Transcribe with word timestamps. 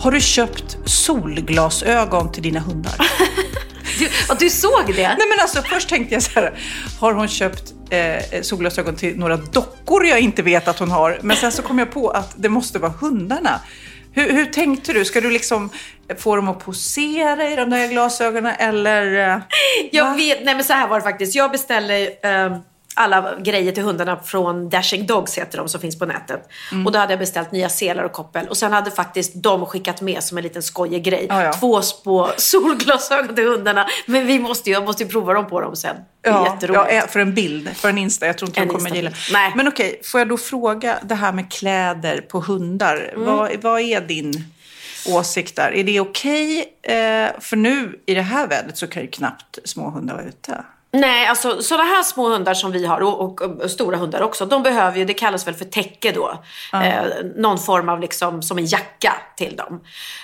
Har 0.00 0.10
du 0.10 0.20
köpt 0.20 0.76
solglasögon 0.84 2.32
till 2.32 2.42
dina 2.42 2.60
hundar? 2.60 2.94
Du, 3.98 4.06
och 4.32 4.38
du 4.38 4.50
såg 4.50 4.86
det? 4.86 5.08
Nej 5.08 5.28
men 5.28 5.40
alltså 5.40 5.62
först 5.62 5.88
tänkte 5.88 6.14
jag 6.14 6.22
så 6.22 6.40
här, 6.40 6.58
har 7.00 7.12
hon 7.12 7.28
köpt 7.28 7.72
eh, 7.90 8.42
solglasögon 8.42 8.96
till 8.96 9.18
några 9.18 9.36
dockor 9.36 10.06
jag 10.06 10.20
inte 10.20 10.42
vet 10.42 10.68
att 10.68 10.78
hon 10.78 10.90
har? 10.90 11.18
Men 11.22 11.36
sen 11.36 11.52
så 11.52 11.62
kom 11.62 11.78
jag 11.78 11.90
på 11.92 12.10
att 12.10 12.34
det 12.36 12.48
måste 12.48 12.78
vara 12.78 12.92
hundarna. 13.00 13.60
Hur, 14.12 14.32
hur 14.32 14.44
tänkte 14.46 14.92
du? 14.92 15.04
Ska 15.04 15.20
du 15.20 15.30
liksom 15.30 15.70
få 16.18 16.36
dem 16.36 16.48
att 16.48 16.64
posera 16.64 17.50
i 17.50 17.56
de 17.56 17.70
där 17.70 17.88
glasögonen 17.88 18.54
eller? 18.58 19.30
eh, 19.34 19.38
Jag 19.92 20.04
va? 20.04 20.14
vet, 20.16 20.44
nej 20.44 20.54
men 20.54 20.64
så 20.64 20.72
här 20.72 20.88
var 20.88 20.96
det 20.96 21.02
faktiskt. 21.04 21.34
Jag 21.34 21.50
beställde 21.50 22.06
eh, 22.22 22.56
alla 22.98 23.34
grejer 23.38 23.72
till 23.72 23.82
hundarna 23.82 24.16
från 24.16 24.68
Dashing 24.68 25.06
Dogs 25.06 25.38
heter 25.38 25.58
de 25.58 25.68
som 25.68 25.80
finns 25.80 25.98
på 25.98 26.06
nätet. 26.06 26.48
Mm. 26.72 26.86
Och 26.86 26.92
då 26.92 26.98
hade 26.98 27.12
jag 27.12 27.18
beställt 27.20 27.52
nya 27.52 27.68
selar 27.68 28.02
och 28.02 28.12
koppel. 28.12 28.48
Och 28.48 28.56
sen 28.56 28.72
hade 28.72 28.90
faktiskt 28.90 29.32
de 29.34 29.66
skickat 29.66 30.00
med 30.00 30.22
som 30.22 30.38
en 30.38 30.44
liten 30.44 30.62
skojig 30.62 31.02
grej. 31.04 31.26
Ja, 31.28 31.42
ja. 31.44 31.52
Två 31.52 31.82
spå 31.82 32.30
solglasögon 32.36 33.34
till 33.34 33.44
hundarna. 33.48 33.86
Men 34.06 34.26
vi 34.26 34.38
måste 34.38 34.70
ju, 34.70 34.74
jag 34.76 34.84
måste 34.84 35.02
ju 35.02 35.08
prova 35.08 35.32
dem 35.32 35.46
på 35.46 35.60
dem 35.60 35.76
sen. 35.76 35.96
Det 36.20 36.28
är 36.28 36.32
Ja, 36.32 36.52
jätteroligt. 36.54 36.94
ja, 36.94 37.06
för 37.08 37.20
en 37.20 37.34
bild, 37.34 37.76
för 37.76 37.88
en 37.88 37.98
Insta. 37.98 38.26
Jag 38.26 38.38
tror 38.38 38.48
inte 38.48 38.60
En 38.60 38.68
de 38.68 38.74
kommer 38.74 38.90
gilla. 38.90 39.10
Nej. 39.32 39.52
Men 39.56 39.68
okej, 39.68 40.00
får 40.04 40.20
jag 40.20 40.28
då 40.28 40.36
fråga 40.36 40.98
det 41.02 41.14
här 41.14 41.32
med 41.32 41.52
kläder 41.52 42.20
på 42.20 42.40
hundar. 42.40 43.10
Mm. 43.14 43.26
Vad, 43.26 43.56
vad 43.62 43.80
är 43.80 44.00
din 44.00 44.44
åsikt 45.08 45.56
där? 45.56 45.74
Är 45.74 45.84
det 45.84 46.00
okej? 46.00 46.64
Eh, 46.82 47.28
för 47.40 47.56
nu 47.56 47.98
i 48.06 48.14
det 48.14 48.22
här 48.22 48.46
vädret 48.46 48.76
så 48.78 48.86
kan 48.86 49.02
ju 49.02 49.08
knappt 49.08 49.58
små 49.64 49.90
hundar 49.90 50.14
vara 50.14 50.24
ute. 50.26 50.64
Nej, 50.96 51.26
alltså 51.26 51.62
sådana 51.62 51.84
här 51.84 52.02
små 52.02 52.28
hundar 52.28 52.54
som 52.54 52.72
vi 52.72 52.86
har 52.86 53.00
och, 53.00 53.20
och, 53.20 53.40
och 53.40 53.70
stora 53.70 53.96
hundar 53.96 54.22
också. 54.22 54.46
De 54.46 54.62
behöver 54.62 54.98
ju, 54.98 55.04
det 55.04 55.14
kallas 55.14 55.46
väl 55.46 55.54
för 55.54 55.64
täcke 55.64 56.12
då. 56.12 56.42
Eh, 56.72 57.04
någon 57.36 57.58
form 57.58 57.88
av 57.88 58.00
liksom 58.00 58.42
som 58.42 58.58
en 58.58 58.66
jacka 58.66 59.12
till 59.36 59.56
dem. 59.56 59.80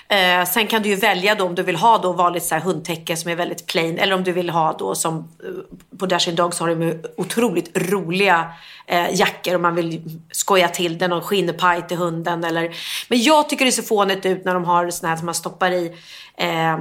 Eh, 0.09 0.45
sen 0.45 0.67
kan 0.67 0.83
du 0.83 0.89
ju 0.89 0.95
välja 0.95 1.34
då 1.34 1.45
om 1.45 1.55
du 1.55 1.62
vill 1.62 1.77
ha 1.77 1.98
då 1.98 2.12
vanligt 2.12 2.45
så 2.45 2.55
här 2.55 2.62
hundtäcke 2.62 3.17
som 3.17 3.31
är 3.31 3.37
väldigt 3.37 3.67
plain. 3.67 3.98
Eller 3.98 4.15
om 4.15 4.25
du 4.25 4.33
vill 4.33 4.50
ha 4.50 4.77
då 4.78 4.95
som 4.95 5.19
eh, 5.19 5.98
på 5.98 6.06
Dashing 6.06 6.34
Dogs 6.34 6.61
har 6.61 6.69
de 6.69 6.83
ju 6.83 7.03
otroligt 7.17 7.78
roliga 7.91 8.53
eh, 8.87 9.15
jackor 9.15 9.55
om 9.55 9.62
man 9.62 9.75
vill 9.75 10.21
skoja 10.31 10.69
till 10.69 10.99
den. 10.99 11.11
Någon 11.11 11.22
skinnpaj 11.22 11.88
till 11.88 11.97
hunden 11.97 12.44
eller. 12.44 12.77
Men 13.09 13.22
jag 13.22 13.49
tycker 13.49 13.65
det 13.65 13.72
ser 13.72 13.82
fånigt 13.82 14.27
ut 14.27 14.44
när 14.44 14.55
de 14.55 14.65
har 14.65 14.91
såna 14.91 15.09
här 15.09 15.16
som 15.16 15.27
man 15.27 15.34
stoppar 15.34 15.71
i 15.71 15.93
eh, 16.37 16.77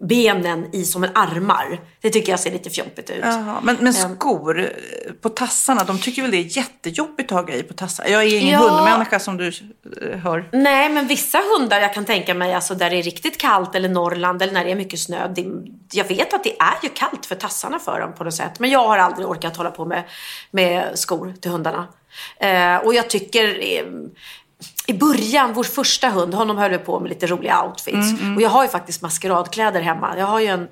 benen 0.00 0.74
i 0.74 0.84
som 0.84 1.04
en 1.04 1.10
armar. 1.16 1.80
Det 2.00 2.10
tycker 2.10 2.32
jag 2.32 2.40
ser 2.40 2.50
lite 2.50 2.70
fjompigt 2.70 3.10
ut. 3.10 3.20
Jaha, 3.22 3.60
men, 3.62 3.76
men 3.80 3.94
skor 3.94 4.60
eh, 4.60 4.66
på 5.22 5.28
tassarna, 5.28 5.84
de 5.84 5.98
tycker 5.98 6.22
väl 6.22 6.30
det 6.30 6.36
är 6.36 6.56
jättejobbigt 6.56 7.32
att 7.32 7.38
ha 7.38 7.42
grejer 7.42 7.62
på 7.62 7.74
tassarna? 7.74 8.08
Jag 8.08 8.22
är 8.22 8.38
ingen 8.40 8.60
Ja. 8.60 8.68
hundmänniska 8.68 9.18
som 9.18 9.36
du 9.36 9.48
eh, 9.48 10.18
hör. 10.18 10.48
Nej, 10.52 10.88
men 10.92 11.06
vissa 11.06 11.38
hundar 11.58 11.80
jag 11.80 11.94
kan 11.94 12.04
tänka 12.04 12.34
mig, 12.34 12.54
alltså 12.54 12.74
där 12.74 12.90
det 12.90 12.96
är 12.96 13.02
riktigt 13.02 13.38
kallt 13.38 13.74
eller 13.74 13.88
Norrland 13.88 14.42
eller 14.42 14.52
när 14.52 14.64
det 14.64 14.70
är 14.70 14.76
mycket 14.76 15.00
snö. 15.00 15.28
Det, 15.28 15.46
jag 15.92 16.04
vet 16.04 16.34
att 16.34 16.44
det 16.44 16.56
är 16.60 16.78
ju 16.82 16.88
kallt 16.88 17.26
för 17.26 17.34
tassarna 17.34 17.78
för 17.78 18.00
dem 18.00 18.14
på 18.14 18.24
något 18.24 18.34
sätt. 18.34 18.58
Men 18.58 18.70
jag 18.70 18.88
har 18.88 18.98
aldrig 18.98 19.28
orkat 19.28 19.56
hålla 19.56 19.70
på 19.70 19.84
med, 19.84 20.02
med 20.50 20.98
skor 20.98 21.34
till 21.40 21.50
hundarna. 21.50 21.88
Eh, 22.40 22.76
och 22.76 22.94
jag 22.94 23.10
tycker... 23.10 23.58
Eh, 23.78 23.84
i 24.86 24.92
början, 24.94 25.52
vår 25.52 25.64
första 25.64 26.08
hund, 26.08 26.34
honom 26.34 26.58
höll 26.58 26.70
vi 26.70 26.78
på 26.78 27.00
med 27.00 27.08
lite 27.08 27.26
roliga 27.26 27.62
outfits. 27.62 28.12
Och 28.36 28.42
jag 28.42 28.50
har 28.50 28.62
ju 28.62 28.68
faktiskt 28.68 29.02
maskeradkläder 29.02 29.80
hemma. 29.80 30.14
Jag 30.18 30.26
har 30.26 30.40
ju 30.40 30.46
en, 30.46 30.68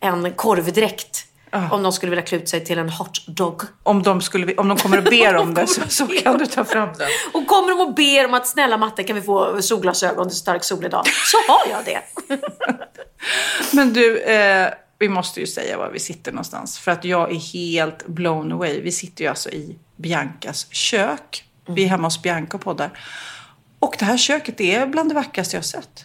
en 0.00 0.32
korvdräkt. 0.32 1.24
Om 1.70 1.82
de 1.82 1.92
skulle 1.92 2.10
vilja 2.10 2.22
klä 2.22 2.38
ut 2.38 2.48
sig 2.48 2.64
till 2.64 2.78
en 2.78 2.90
hot 2.90 3.26
dog. 3.26 3.62
Om 3.82 4.02
de, 4.02 4.20
skulle, 4.20 4.54
om 4.54 4.68
de 4.68 4.76
kommer 4.76 4.98
och 4.98 5.04
ber 5.04 5.36
om 5.36 5.54
det 5.54 5.66
så, 5.66 5.80
så 5.88 6.06
kan 6.06 6.38
du 6.38 6.46
ta 6.46 6.64
fram 6.64 6.88
den. 6.98 7.08
Och 7.32 7.46
kommer 7.46 7.70
de 7.70 7.80
och 7.80 7.94
ber 7.94 8.24
om 8.26 8.34
att 8.34 8.46
snälla 8.46 8.76
matte 8.76 9.02
kan 9.02 9.16
vi 9.16 9.22
få 9.22 9.62
solglasögon 9.62 10.28
till 10.28 10.38
stark 10.38 10.64
sol 10.64 10.84
idag. 10.84 11.06
Så 11.06 11.52
har 11.52 11.70
jag 11.70 11.84
det. 11.84 12.02
Men 13.76 13.92
du, 13.92 14.18
eh, 14.18 14.68
vi 14.98 15.08
måste 15.08 15.40
ju 15.40 15.46
säga 15.46 15.78
var 15.78 15.90
vi 15.90 15.98
sitter 16.00 16.32
någonstans. 16.32 16.78
För 16.78 16.90
att 16.90 17.04
jag 17.04 17.32
är 17.32 17.52
helt 17.52 18.06
blown 18.06 18.52
away. 18.52 18.80
Vi 18.80 18.92
sitter 18.92 19.24
ju 19.24 19.30
alltså 19.30 19.50
i 19.50 19.78
Biancas 19.96 20.66
kök. 20.70 21.47
Vi 21.68 21.84
är 21.84 21.88
hemma 21.88 22.06
hos 22.06 22.22
Bianca 22.22 22.56
och 22.56 22.62
poddar. 22.62 22.90
Och 23.78 23.96
det 23.98 24.04
här 24.04 24.16
köket 24.16 24.60
är 24.60 24.86
bland 24.86 25.10
det 25.10 25.14
vackraste 25.14 25.56
jag 25.56 25.64
sett. 25.64 26.04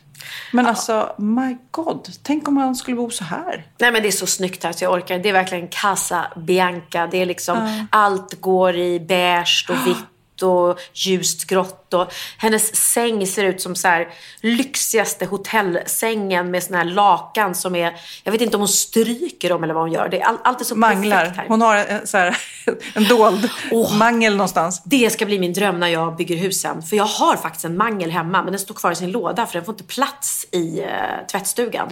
Men 0.51 0.65
alltså, 0.65 1.15
my 1.17 1.57
god. 1.71 2.09
Tänk 2.23 2.47
om 2.47 2.53
man 2.53 2.75
skulle 2.75 2.97
bo 2.97 3.09
så 3.09 3.23
här. 3.23 3.67
Nej 3.77 3.91
men 3.91 4.01
det 4.01 4.07
är 4.07 4.11
så 4.11 4.27
snyggt 4.27 4.63
här 4.63 4.71
så 4.71 4.83
jag 4.83 4.93
orkar. 4.93 5.19
Det 5.19 5.29
är 5.29 5.33
verkligen 5.33 5.67
Casa 5.67 6.25
Bianca. 6.35 7.07
Det 7.07 7.17
är 7.17 7.25
liksom, 7.25 7.87
allt 7.89 8.41
går 8.41 8.75
i 8.75 8.99
beige 8.99 9.65
och 9.69 9.75
vitt 9.87 10.12
och 10.43 10.79
ljust 10.93 11.45
grått. 11.45 11.93
Och 11.93 12.13
hennes 12.37 12.75
säng 12.75 13.27
ser 13.27 13.43
ut 13.43 13.61
som 13.61 13.75
så 13.75 13.87
här 13.87 14.07
lyxigaste 14.41 15.25
hotellsängen 15.25 16.51
med 16.51 16.63
såna 16.63 16.77
här 16.77 16.85
lakan 16.85 17.55
som 17.55 17.75
är, 17.75 17.93
jag 18.23 18.31
vet 18.31 18.41
inte 18.41 18.57
om 18.57 18.61
hon 18.61 18.67
stryker 18.67 19.49
dem 19.49 19.63
eller 19.63 19.73
vad 19.73 19.83
hon 19.83 19.91
gör. 19.91 20.09
Det 20.09 20.21
är, 20.21 20.25
all, 20.25 20.37
allt 20.43 20.61
är 20.61 20.65
så 20.65 20.75
perfekt 20.75 20.97
Manglar. 20.97 21.25
här. 21.25 21.45
Hon 21.47 21.61
har 21.61 21.75
en, 21.75 22.07
så 22.07 22.17
här, 22.17 22.37
en 22.93 23.07
dold 23.07 23.49
Åh. 23.71 23.97
mangel 23.97 24.35
någonstans. 24.35 24.81
Det 24.85 25.13
ska 25.13 25.25
bli 25.25 25.39
min 25.39 25.53
dröm 25.53 25.79
när 25.79 25.87
jag 25.87 26.15
bygger 26.15 26.35
hus 26.35 26.61
sen. 26.61 26.81
För 26.81 26.95
jag 26.95 27.05
har 27.05 27.35
faktiskt 27.35 27.65
en 27.65 27.77
mangel 27.77 28.11
hemma 28.11 28.43
men 28.43 28.53
den 28.53 28.59
står 28.59 28.75
kvar 28.75 28.91
i 28.91 28.95
sin 28.95 29.11
låda 29.11 29.45
för 29.45 29.53
den 29.53 29.65
får 29.65 29.73
inte 29.73 29.83
plats 29.83 30.47
i 30.51 30.79
eh, 30.79 31.27
tvättstugan. 31.31 31.89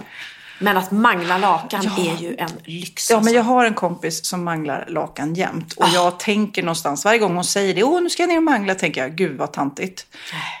Men 0.62 0.76
att 0.76 0.90
mangla 0.90 1.38
lakan 1.38 1.84
är 1.98 2.22
ju 2.22 2.36
en 2.38 2.50
lyx. 2.64 3.10
Ja, 3.10 3.16
alltså. 3.16 3.24
men 3.24 3.34
jag 3.34 3.42
har 3.42 3.64
en 3.64 3.74
kompis 3.74 4.24
som 4.26 4.44
manglar 4.44 4.84
lakan 4.88 5.34
jämt. 5.34 5.74
Ah. 5.76 5.84
Och 5.84 5.90
jag 5.94 6.18
tänker 6.18 6.62
någonstans, 6.62 7.04
varje 7.04 7.18
gång 7.18 7.34
hon 7.34 7.44
säger 7.44 7.74
det, 7.74 7.82
åh 7.82 8.02
nu 8.02 8.10
ska 8.10 8.22
jag 8.22 8.28
ner 8.28 8.36
och 8.36 8.42
mangla, 8.42 8.74
tänker 8.74 9.00
jag, 9.00 9.16
gud 9.16 9.38
vad 9.38 9.52
tantigt. 9.52 10.06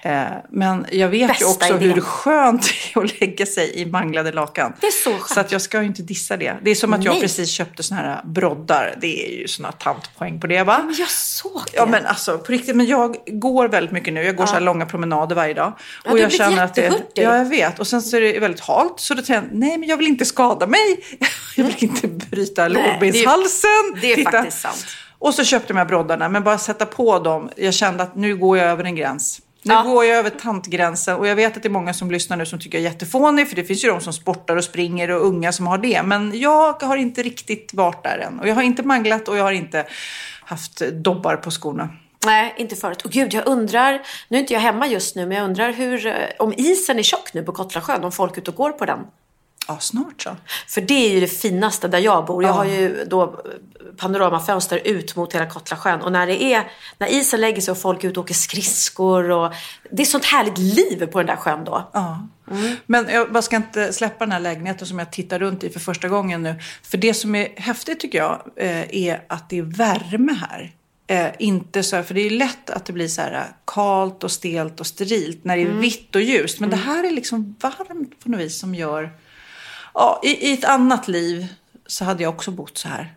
Eh, 0.02 0.22
men 0.50 0.86
jag 0.92 1.08
vet 1.08 1.28
Bästa 1.28 1.44
ju 1.44 1.50
också 1.50 1.76
idén. 1.76 1.94
hur 1.94 2.00
skönt 2.00 2.62
det 2.94 3.00
är 3.00 3.04
att 3.04 3.20
lägga 3.20 3.46
sig 3.46 3.80
i 3.80 3.86
manglade 3.86 4.32
lakan. 4.32 4.72
Det 4.80 4.86
är 4.86 4.90
så 4.90 5.10
skönt. 5.10 5.28
Så 5.28 5.40
att 5.40 5.52
jag 5.52 5.62
ska 5.62 5.80
ju 5.80 5.86
inte 5.86 6.02
dissa 6.02 6.36
det. 6.36 6.56
Det 6.62 6.70
är 6.70 6.74
som 6.74 6.92
att 6.92 7.04
jag 7.04 7.12
Nej. 7.12 7.20
precis 7.20 7.50
köpte 7.50 7.82
såna 7.82 8.00
här 8.00 8.20
broddar. 8.24 8.94
Det 9.00 9.26
är 9.26 9.40
ju 9.40 9.48
såna 9.48 9.72
tantpoäng 9.72 10.40
på 10.40 10.46
det 10.46 10.62
va? 10.62 10.80
Men 10.84 10.94
jag 10.98 11.10
såg 11.10 11.62
det. 11.64 11.76
Ja 11.76 11.86
men 11.86 12.06
alltså 12.06 12.38
på 12.38 12.52
riktigt, 12.52 12.76
men 12.76 12.86
jag 12.86 13.16
går 13.26 13.68
väldigt 13.68 13.92
mycket 13.92 14.14
nu. 14.14 14.22
Jag 14.22 14.36
går 14.36 14.46
så 14.46 14.52
här 14.52 14.60
långa 14.60 14.86
promenader 14.86 15.36
varje 15.36 15.54
dag. 15.54 15.72
Ja, 16.04 16.10
och 16.10 16.18
jag 16.18 16.32
känner 16.32 16.64
att 16.64 16.74
det. 16.74 16.92
Ja 17.14 17.36
jag 17.36 17.44
vet. 17.44 17.78
Och 17.78 17.86
sen 17.86 18.02
så 18.02 18.16
är 18.16 18.20
det 18.20 18.38
väldigt 18.38 18.60
halt. 18.60 19.00
Så 19.00 19.14
då 19.14 19.22
tänker 19.22 19.34
jag, 19.34 19.44
nej 19.52 19.78
men 19.78 19.88
jag 19.92 19.96
vill 19.96 20.06
inte 20.06 20.24
skada 20.24 20.66
mig. 20.66 20.98
Jag 21.56 21.64
vill 21.64 21.84
inte 21.84 22.08
bryta 22.08 22.68
Nej, 22.68 22.72
det 22.72 22.80
är- 22.80 22.92
lårbenshalsen. 22.92 23.70
det 24.00 24.12
är 24.12 24.16
Titta. 24.16 24.30
faktiskt 24.30 24.60
sant. 24.60 24.86
Och 25.18 25.34
så 25.34 25.44
köpte 25.44 25.72
jag 25.74 25.86
broddarna. 25.86 26.28
Men 26.28 26.42
bara 26.44 26.58
sätta 26.58 26.86
på 26.86 27.18
dem. 27.18 27.50
Jag 27.56 27.74
kände 27.74 28.02
att 28.02 28.16
nu 28.16 28.36
går 28.36 28.58
jag 28.58 28.66
över 28.66 28.84
en 28.84 28.96
gräns. 28.96 29.40
Nu 29.62 29.74
Ja. 29.74 29.82
går 29.82 30.04
jag 30.04 30.16
över 30.18 30.30
tantgränsen 30.30 31.16
och 31.16 31.26
jag 31.26 31.36
vet 31.36 31.56
att 31.56 31.62
det 31.62 31.68
är 31.68 31.70
många 31.70 31.94
som 31.94 32.10
lyssnar 32.10 32.36
nu 32.36 32.46
som 32.46 32.58
tycker 32.58 32.78
jag 32.78 32.86
är 32.86 32.90
jättefånig 32.90 33.48
för 33.48 33.56
det 33.56 33.64
finns 33.64 33.84
ju 33.84 33.88
de 33.88 34.00
som 34.00 34.12
sportar 34.12 34.56
och 34.56 34.64
springer 34.64 35.10
och 35.10 35.26
unga 35.26 35.52
som 35.52 35.66
har 35.66 35.78
det. 35.78 36.02
Men 36.02 36.40
jag 36.40 36.82
har 36.82 36.96
inte 36.96 37.22
riktigt 37.22 37.74
varit 37.74 38.02
där 38.04 38.18
än. 38.18 38.40
Och 38.40 38.48
jag 38.48 38.54
har 38.54 38.62
inte 38.62 38.82
manglat 38.82 39.28
och 39.28 39.36
jag 39.36 39.42
har 39.44 39.52
inte 39.52 39.86
haft 40.44 40.78
dobbar 40.92 41.36
på 41.36 41.50
skorna. 41.50 41.88
Nej, 42.26 42.54
inte 42.58 42.76
förut. 42.76 43.02
Och 43.02 43.10
gud, 43.10 43.34
jag 43.34 43.46
undrar, 43.46 44.02
nu 44.28 44.36
är 44.36 44.40
inte 44.40 44.52
jag 44.52 44.60
hemma 44.60 44.86
just 44.86 45.16
nu, 45.16 45.26
men 45.26 45.36
jag 45.36 45.44
undrar 45.44 45.72
hur, 45.72 46.06
eh, 46.06 46.14
om 46.38 46.52
isen 46.56 46.98
är 46.98 47.02
tjock 47.02 47.34
nu 47.34 47.42
på 47.42 47.52
Kottlasjön, 47.52 48.04
om 48.04 48.12
folk 48.12 48.36
är 48.36 48.40
ute 48.40 48.50
och 48.50 48.56
går 48.56 48.70
på 48.70 48.84
den. 48.84 48.98
Ja, 49.72 49.80
snart 49.80 50.22
så. 50.22 50.36
För 50.68 50.80
det 50.80 50.94
är 50.94 51.10
ju 51.10 51.20
det 51.20 51.26
finaste 51.26 51.88
där 51.88 51.98
jag 51.98 52.26
bor. 52.26 52.44
Jag 52.44 52.52
har 52.52 52.64
ju 52.64 53.04
då 53.04 53.42
panoramafönster 53.96 54.80
ut 54.84 55.16
mot 55.16 55.34
hela 55.34 55.46
Kottlasjön. 55.46 56.00
Och 56.00 56.12
när 56.12 56.26
det 56.26 56.42
är, 56.42 56.70
när 56.98 57.06
isen 57.06 57.40
lägger 57.40 57.60
sig 57.60 57.72
och 57.72 57.78
folk 57.78 58.04
är 58.04 58.08
ute 58.08 58.20
och 58.20 58.24
åker 58.24 58.34
skridskor. 58.34 59.30
Och, 59.30 59.52
det 59.90 60.02
är 60.02 60.06
sånt 60.06 60.24
härligt 60.24 60.58
liv 60.58 61.06
på 61.06 61.18
den 61.18 61.26
där 61.26 61.36
sjön 61.36 61.64
då. 61.64 61.90
Ja. 61.92 62.28
Men 62.86 63.08
jag 63.08 63.32
bara 63.32 63.42
ska 63.42 63.56
inte 63.56 63.92
släppa 63.92 64.24
den 64.24 64.32
här 64.32 64.40
lägenheten 64.40 64.86
som 64.86 64.98
jag 64.98 65.12
tittar 65.12 65.38
runt 65.38 65.64
i 65.64 65.70
för 65.70 65.80
första 65.80 66.08
gången 66.08 66.42
nu. 66.42 66.54
För 66.82 66.98
det 66.98 67.14
som 67.14 67.34
är 67.34 67.48
häftigt 67.56 68.00
tycker 68.00 68.18
jag 68.18 68.42
eh, 68.56 68.96
är 68.96 69.24
att 69.28 69.50
det 69.50 69.58
är 69.58 69.62
värme 69.62 70.32
här. 70.32 70.72
Eh, 71.06 71.30
inte 71.38 71.82
så 71.82 71.96
här, 71.96 72.02
för 72.02 72.14
det 72.14 72.20
är 72.20 72.30
lätt 72.30 72.70
att 72.70 72.84
det 72.84 72.92
blir 72.92 73.08
så 73.08 73.20
här 73.20 73.46
kalt 73.66 74.24
och 74.24 74.30
stelt 74.30 74.80
och 74.80 74.86
sterilt 74.86 75.44
när 75.44 75.56
det 75.56 75.62
är 75.62 75.66
vitt 75.66 76.14
och 76.14 76.22
ljust. 76.22 76.60
Men 76.60 76.70
det 76.70 76.76
här 76.76 77.04
är 77.04 77.10
liksom 77.10 77.56
varmt 77.60 78.20
på 78.24 78.30
något 78.30 78.40
vis 78.40 78.58
som 78.58 78.74
gör... 78.74 79.10
Ja, 79.94 80.20
i, 80.22 80.28
i 80.28 80.52
ett 80.52 80.64
annat 80.64 81.08
liv 81.08 81.46
så 81.86 82.04
hade 82.04 82.22
jag 82.22 82.34
också 82.34 82.50
bott 82.50 82.78
så 82.78 82.88
här. 82.88 83.14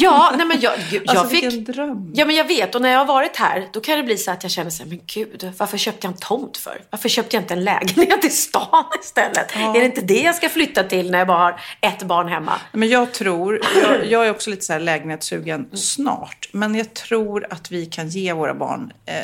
Ja, 0.00 0.34
nej 0.36 0.46
men 0.46 0.60
jag, 0.60 0.72
jag, 0.92 1.02
Alltså, 1.08 1.28
fick... 1.28 1.44
vilken 1.44 1.64
dröm. 1.64 2.12
Ja, 2.14 2.24
men 2.24 2.36
jag 2.36 2.44
vet. 2.44 2.74
Och 2.74 2.82
när 2.82 2.90
jag 2.90 2.98
har 2.98 3.04
varit 3.06 3.36
här, 3.36 3.68
då 3.72 3.80
kan 3.80 3.96
det 3.96 4.02
bli 4.02 4.16
så 4.18 4.30
att 4.30 4.42
jag 4.42 4.52
känner 4.52 4.70
så 4.70 4.82
här, 4.82 4.90
men 4.90 5.00
gud, 5.06 5.52
varför 5.58 5.78
köpte 5.78 6.06
jag 6.06 6.12
en 6.12 6.18
tomt 6.20 6.56
för? 6.56 6.80
Varför 6.90 7.08
köpte 7.08 7.36
jag 7.36 7.42
inte 7.42 7.54
en 7.54 7.64
lägenhet 7.64 8.24
i 8.24 8.30
stan 8.30 8.84
istället? 9.02 9.56
Är 9.56 9.80
det 9.80 9.84
inte 9.84 10.00
det 10.00 10.20
jag 10.20 10.34
ska 10.34 10.48
flytta 10.48 10.82
till 10.84 11.10
när 11.10 11.18
jag 11.18 11.28
bara 11.28 11.38
har 11.38 11.60
ett 11.80 12.02
barn 12.02 12.28
hemma? 12.28 12.52
Men 12.72 12.88
jag 12.88 13.12
tror, 13.12 13.60
jag, 13.82 14.06
jag 14.06 14.26
är 14.26 14.30
också 14.30 14.50
lite 14.50 14.64
så 14.64 14.72
här 14.72 14.80
lägenhetssugen 14.80 15.68
snart. 15.76 16.48
Men 16.52 16.74
jag 16.74 16.94
tror 16.94 17.46
att 17.50 17.70
vi 17.70 17.86
kan 17.86 18.08
ge 18.08 18.32
våra 18.32 18.54
barn 18.54 18.92
eh, 19.06 19.14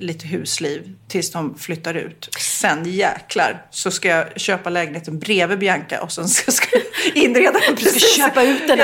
lite 0.00 0.26
husliv 0.26 0.94
tills 1.08 1.30
de 1.30 1.58
flyttar 1.58 1.94
ut. 1.94 2.28
Sen 2.38 2.84
jäklar 2.84 3.66
så 3.70 3.90
ska 3.90 4.08
jag 4.08 4.40
köpa 4.40 4.70
lägenheten 4.70 5.18
bredvid 5.18 5.58
Bianca 5.58 6.02
och 6.02 6.12
sen 6.12 6.28
ska, 6.28 6.52
ska 6.52 6.66
jag 6.76 6.82
inreda 7.24 7.58
den 7.66 7.76
precis. 7.76 8.16
köpa 8.16 8.42
ut 8.42 8.68
den. 8.68 8.78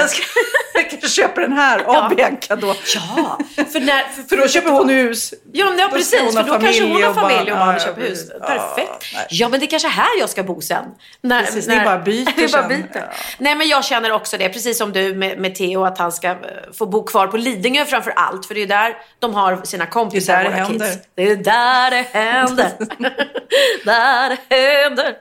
Jag, 0.91 0.95
jag 0.95 1.01
kanske 1.01 1.23
köper 1.23 1.41
den 1.41 1.53
här 1.53 1.79
av 1.79 1.95
Ja. 1.95 2.11
Bianca 2.17 2.57
då. 2.57 2.75
Ja, 2.95 3.39
för, 3.73 3.81
när, 3.81 4.03
för, 4.03 4.23
För 4.23 4.37
då 4.37 4.49
köper 4.49 4.71
hon 4.71 4.89
hus. 4.89 5.35
Ja, 5.53 5.67
men 5.71 5.79
ja 5.79 5.89
precis. 5.93 6.35
För 6.35 6.43
då 6.43 6.59
kanske 6.59 6.83
hon 6.87 7.03
har 7.03 7.15
familj 7.15 7.53
och 7.53 7.59
och 7.59 7.75
Ja, 7.75 7.79
köper 7.79 8.01
hus. 8.03 8.25
ja, 8.41 8.47
Perfekt. 8.47 9.05
nej. 9.15 9.27
Ja, 9.31 9.49
men 9.49 9.61
det 9.61 9.67
är 9.67 9.71
kanske 9.71 9.89
här 9.89 10.19
jag 10.21 10.31
ska 10.31 10.43
bo 10.43 10.61
sen. 10.61 10.85
När, 11.21 11.43
Precis, 11.45 11.69
ni 11.69 11.77
bara 11.85 11.99
byter 11.99 12.33
vi 12.37 12.49
bara 12.49 12.63
sen. 12.63 12.69
byter. 12.69 12.89
Ja. 12.95 13.03
Nej, 13.39 13.55
men 13.55 13.69
jag 13.69 13.85
känner 13.85 14.13
också 14.13 14.39
det. 14.39 14.49
Precis 14.49 14.79
som 14.79 14.93
du 14.93 15.15
med, 15.15 15.39
med 15.39 15.55
Theo, 15.55 15.85
att 15.85 15.99
han 15.99 16.13
ska 16.13 16.29
eh, 16.29 16.37
få 16.79 16.87
bo 16.87 17.05
kvar 17.05 17.27
på 17.27 17.37
Lidingö 17.37 17.85
framför 17.85 18.11
allt. 18.11 18.47
För 18.47 18.55
det 18.55 18.63
är 18.63 18.67
där 18.67 18.95
de 19.19 19.35
har 19.35 19.61
sina 19.65 19.87
kompisar, 19.87 20.37
Det 20.39 20.45
våra 20.45 20.57
det 20.57 20.63
händer. 20.63 20.87
kids. 20.93 20.99
Det 21.15 21.23
är 21.31 21.37
där 21.37 21.91
det 21.91 22.07
händer. 22.13 22.73
där 23.85 24.37
det 24.49 24.57
händer. 24.57 25.17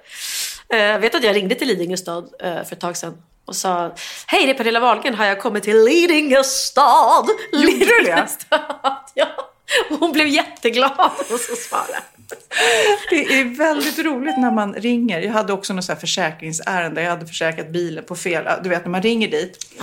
Uh, 0.73 0.99
vet 0.99 1.15
att 1.15 1.23
jag 1.23 1.35
ringde 1.35 1.55
till 1.55 1.67
Lidingö 1.67 1.97
stad 1.97 2.29
eh, 2.43 2.53
för 2.63 2.75
ett 2.75 2.79
tag 2.79 2.97
sedan 2.97 3.17
och 3.47 3.55
sa 3.55 3.95
Hej, 4.27 4.45
det 4.45 4.51
är 4.51 4.53
Pernilla 4.53 4.79
Wahlgren. 4.79 5.15
Har 5.15 5.25
jag 5.25 5.39
kommit 5.39 5.63
till 5.63 5.83
Lidingö 5.83 6.43
stad? 6.43 7.29
Gjorde 7.53 7.67
du? 7.67 7.77
Lidingö 7.77 8.27
stad. 8.27 8.97
Ja. 9.13 9.27
Hon 9.89 10.11
blev 10.11 10.27
jätteglad 10.27 11.11
och 11.19 11.39
så 11.39 11.55
svarade. 11.55 12.03
Det 13.09 13.39
är 13.39 13.57
väldigt 13.57 13.99
roligt 13.99 14.37
när 14.37 14.51
man 14.51 14.73
ringer. 14.73 15.19
Jag 15.19 15.31
hade 15.31 15.53
också 15.53 15.73
något 15.73 15.85
så 15.85 15.91
här 15.91 15.99
försäkringsärende. 15.99 17.01
Jag 17.01 17.09
hade 17.09 17.27
försäkrat 17.27 17.69
bilen 17.69 18.03
på 18.03 18.15
fel... 18.15 18.47
Du 18.63 18.69
vet 18.69 18.85
när 18.85 18.91
man 18.91 19.01
ringer 19.01 19.27
dit. 19.27 19.75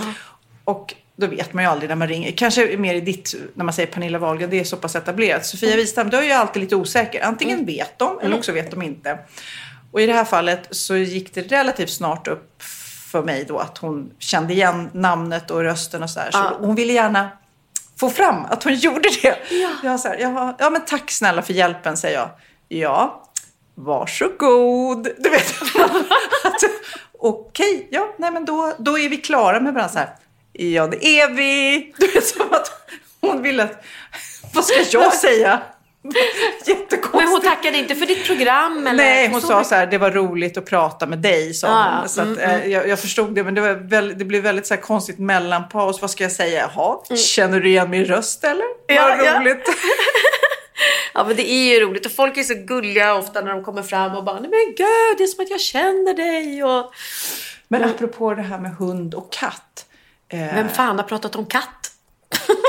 Och 0.65 0.95
då 1.17 1.27
vet 1.27 1.53
man 1.53 1.65
ju 1.65 1.71
aldrig 1.71 1.89
när 1.89 1.97
man 1.97 2.09
ringer. 2.09 2.33
Kanske 2.33 2.77
mer 2.77 2.95
i 2.95 3.01
ditt, 3.01 3.35
när 3.55 3.65
man 3.65 3.75
säger 3.75 3.93
Pernilla 3.93 4.19
Wahlgren, 4.19 4.51
det 4.51 4.61
är 4.61 4.65
så 4.65 4.77
pass 4.77 4.97
etablerat. 4.97 5.47
Sofia 5.47 5.77
Wistam, 5.77 6.11
då 6.11 6.17
är 6.17 6.23
jag 6.23 6.41
alltid 6.41 6.63
lite 6.63 6.77
osäker. 6.77 7.25
Antingen 7.25 7.67
vet 7.67 7.99
de 7.99 8.19
eller 8.23 8.37
också 8.37 8.53
vet 8.53 8.71
de 8.71 8.83
inte. 8.83 9.19
Och 9.91 10.01
i 10.01 10.07
det 10.07 10.13
här 10.13 10.25
fallet 10.25 10.69
så 10.71 10.97
gick 10.97 11.35
det 11.35 11.41
relativt 11.41 11.91
snart 11.91 12.29
upp 12.29 12.63
för 13.15 13.23
mig 13.23 13.45
då 13.45 13.59
att 13.59 13.79
hon 13.79 14.11
kände 14.19 14.53
igen 14.53 14.91
namnet 14.95 15.51
och 15.51 15.61
rösten 15.61 16.03
och 16.03 16.11
så 16.11 16.21
här. 16.21 16.31
Så 16.31 16.39
Ja. 16.39 16.57
hon 16.61 16.75
ville 16.75 16.93
gärna 16.93 17.31
få 18.01 18.11
fram 18.11 18.45
att 18.45 18.65
hon 18.65 18.75
gjorde 18.85 19.09
det. 19.23 19.37
Jag 19.83 20.01
så 20.01 20.09
här, 20.09 20.17
ja 20.59 20.71
men 20.71 20.85
tack 20.85 21.11
snälla 21.11 21.43
för 21.43 21.53
hjälpen, 21.53 21.97
säger 21.97 22.19
jag. 22.19 22.31
Ja, 22.69 23.23
varsågod. 23.75 25.09
Du 25.19 25.31
vet, 25.31 25.55
okej, 27.19 27.89
ja, 27.91 28.15
nej 28.19 28.31
men 28.31 28.45
då, 28.45 28.73
då 28.79 28.99
är 28.99 29.09
vi 29.09 29.17
klara 29.17 29.61
med 29.61 29.75
varandra 29.75 29.93
så 29.93 29.99
här. 29.99 30.11
Ja, 30.53 30.87
det 30.87 31.07
är 31.07 31.31
vi. 31.31 31.93
Du 31.99 32.07
vet, 32.07 32.27
som 32.27 32.47
att 32.53 32.71
hon 33.21 33.43
ville 33.43 33.63
att, 33.65 33.85
vad 34.55 34.65
ska 34.65 34.81
jag 34.91 35.13
säga? 35.15 35.63
Jättekonstigt. 36.67 37.15
Men 37.15 37.29
hon 37.29 37.41
tackade 37.41 37.79
inte 37.79 37.95
för 37.95 38.07
ditt 38.07 38.27
program? 38.27 38.87
Eller? 38.87 39.05
Nej, 39.05 39.29
hon 39.29 39.41
Förstår 39.41 39.63
sa 39.63 39.65
så 39.65 39.75
här, 39.75 39.87
det 39.87 39.99
var 39.99 40.11
roligt 40.11 40.57
att 40.57 40.67
prata 40.67 41.07
med 41.07 41.19
dig, 41.19 41.55
sa 41.55 41.69
Ah, 41.69 41.99
hon. 42.01 42.09
Så 42.09 42.21
mm, 42.21 42.33
att, 42.33 42.39
eh, 42.39 42.67
jag, 42.67 42.89
jag 42.89 43.01
förstod 43.01 43.35
det, 43.35 43.45
men 43.45 43.55
det, 43.55 43.61
var 43.61 43.75
väldigt, 43.75 44.19
det 44.19 44.25
blev 44.25 44.43
väldigt 44.43 44.67
så 44.67 44.77
konstigt 44.77 45.19
mellanpaus. 45.19 46.01
Vad 46.01 46.11
ska 46.11 46.25
jag 46.25 46.33
säga? 46.33 46.71
Jaha, 46.75 47.17
känner 47.17 47.61
du 47.61 47.69
igen 47.69 47.91
min 47.91 48.05
röst 48.05 48.45
eller? 48.45 48.55
Mm. 48.55 48.67
Ja, 48.87 49.17
Vad 49.19 49.27
ja. 49.27 49.41
roligt. 49.41 49.69
Ja, 51.17 51.25
men 51.25 51.37
det 51.37 51.51
är 51.51 51.75
ju 51.75 51.81
roligt. 51.81 52.07
Och 52.07 52.13
folk 52.13 52.37
är 52.37 52.43
så 52.43 52.55
gulliga 52.55 53.15
ofta 53.15 53.41
när 53.41 53.53
de 53.53 53.65
kommer 53.65 53.83
fram 53.83 54.17
och 54.17 54.25
bara, 54.25 54.41
nej 54.41 54.51
men 54.51 54.75
gud, 54.77 55.19
det 55.19 55.25
är 55.25 55.27
som 55.27 55.45
att 55.45 55.51
jag 55.51 55.61
känner 55.61 56.15
dig. 56.15 56.65
Och... 56.65 56.93
Men 57.69 57.85
apropå 57.85 58.35
det 58.35 58.43
här 58.43 58.59
med 58.59 58.71
hund 58.77 59.15
och 59.15 59.33
katt. 59.33 59.87
Eh, 60.29 60.39
Vem 60.39 60.69
fan 60.69 60.97
har 60.97 61.05
pratat 61.05 61.37
om 61.37 61.47
katt? 61.47 61.91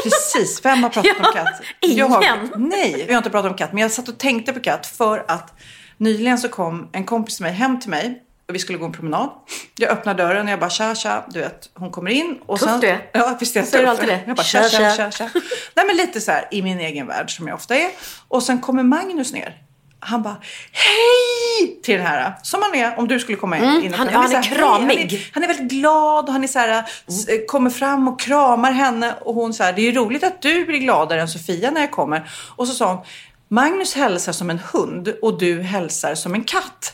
Precis, 0.04 0.66
vem 0.66 0.84
har 0.84 0.90
pratat 0.90 1.12
Ja, 1.20 1.28
om 1.28 1.34
katt? 1.34 1.62
ingen. 1.82 1.98
Jag, 1.98 2.38
nej, 2.60 3.04
vi 3.08 3.14
har 3.14 3.18
inte 3.18 3.30
pratat 3.30 3.52
om 3.52 3.58
katt. 3.58 3.74
Men 3.74 3.82
jag 3.82 3.92
satt 3.92 4.08
och 4.10 4.18
tänkte 4.18 4.54
på 4.54 4.60
katt 4.60 4.86
för 4.88 5.26
att 5.28 5.54
nyligen 5.98 6.38
så 6.38 6.50
kom 6.50 6.90
en 6.92 7.04
kompis 7.06 7.36
till 7.36 7.44
mig 7.44 7.54
hem 7.54 7.80
till 7.80 7.90
mig. 7.90 8.22
Och 8.48 8.56
vi 8.56 8.60
skulle 8.60 8.78
gå 8.78 8.86
en 8.86 8.92
promenad. 8.92 9.30
Jag 9.78 9.90
öppnar 9.92 10.14
dörren 10.14 10.46
och 10.46 10.52
jag 10.52 10.60
bara 10.60 10.70
tja 10.70 10.96
tja. 10.96 11.26
Du 11.30 11.40
vet, 11.40 11.70
hon 11.74 11.92
kommer 11.92 12.12
in. 12.12 12.40
Och 12.46 12.60
Tuff 12.60 12.70
sen, 12.70 12.80
du 12.80 12.88
är. 12.88 13.10
Ja, 13.14 13.38
visst 13.40 13.56
är 13.56 13.60
jag 13.60 13.68
Säger 13.68 13.84
du 13.84 13.90
alltid 13.90 14.08
det? 14.08 14.20
Jag 14.28 14.36
bara 14.36 14.44
tja 14.44 14.70
tja. 14.70 14.96
tja 14.96 15.12
tja. 15.12 15.30
Nej 15.76 15.86
men 15.86 15.98
lite 15.98 16.22
så 16.22 16.32
här 16.32 16.48
i 16.52 16.62
min 16.62 16.80
egen 16.80 17.08
värld 17.08 17.36
som 17.38 17.48
jag 17.48 17.56
ofta 17.56 17.76
är. 17.76 17.90
Och 18.28 18.44
sen 18.44 18.62
kommer 18.62 18.84
Magnus 18.84 19.34
ner. 19.34 19.56
Han 20.06 20.24
bara 20.24 20.38
hej 20.72 21.82
till 21.84 21.98
den 21.98 22.06
här. 22.08 22.34
Som 22.44 22.62
han 22.62 22.76
är 22.76 23.00
om 23.00 23.08
du 23.08 23.20
skulle 23.20 23.38
komma 23.38 23.58
in. 23.58 23.64
Mm, 23.64 23.94
han- 23.94 24.08
blir 24.08 24.16
han 24.18 24.32
är 24.32 24.36
här, 24.36 24.44
"Hej." 24.44 24.58
kramig. 24.58 24.98
Han 24.98 25.00
är, 25.00 25.30
han 25.34 25.44
är 25.44 25.48
väldigt 25.48 25.68
glad 25.72 26.26
och 26.26 26.32
han 26.34 26.44
är 26.44 26.48
så 26.48 26.60
här, 26.60 26.84
s- 27.08 27.28
kommer 27.48 27.70
fram 27.70 28.08
och 28.08 28.20
kramar 28.20 28.72
henne. 28.72 29.16
Och 29.22 29.36
hon 29.36 29.54
så 29.54 29.64
här, 29.64 29.74
det 29.74 29.82
är 29.82 29.84
ju 29.84 29.92
roligt 29.92 30.24
att 30.24 30.42
du 30.42 30.66
blir 30.66 30.80
gladare 30.80 31.22
än 31.22 31.28
Sofia 31.28 31.72
när 31.72 31.82
jag 31.82 31.92
kommer. 31.92 32.30
Och 32.56 32.68
så 32.68 32.74
sa 32.74 32.94
hon, 32.94 33.06
Magnus 33.50 33.94
hälsar 33.96 34.32
som 34.32 34.50
en 34.50 34.60
hund 34.74 35.14
och 35.22 35.40
du 35.40 35.62
hälsar 35.62 36.16
som 36.16 36.34
en 36.34 36.44
katt. 36.44 36.94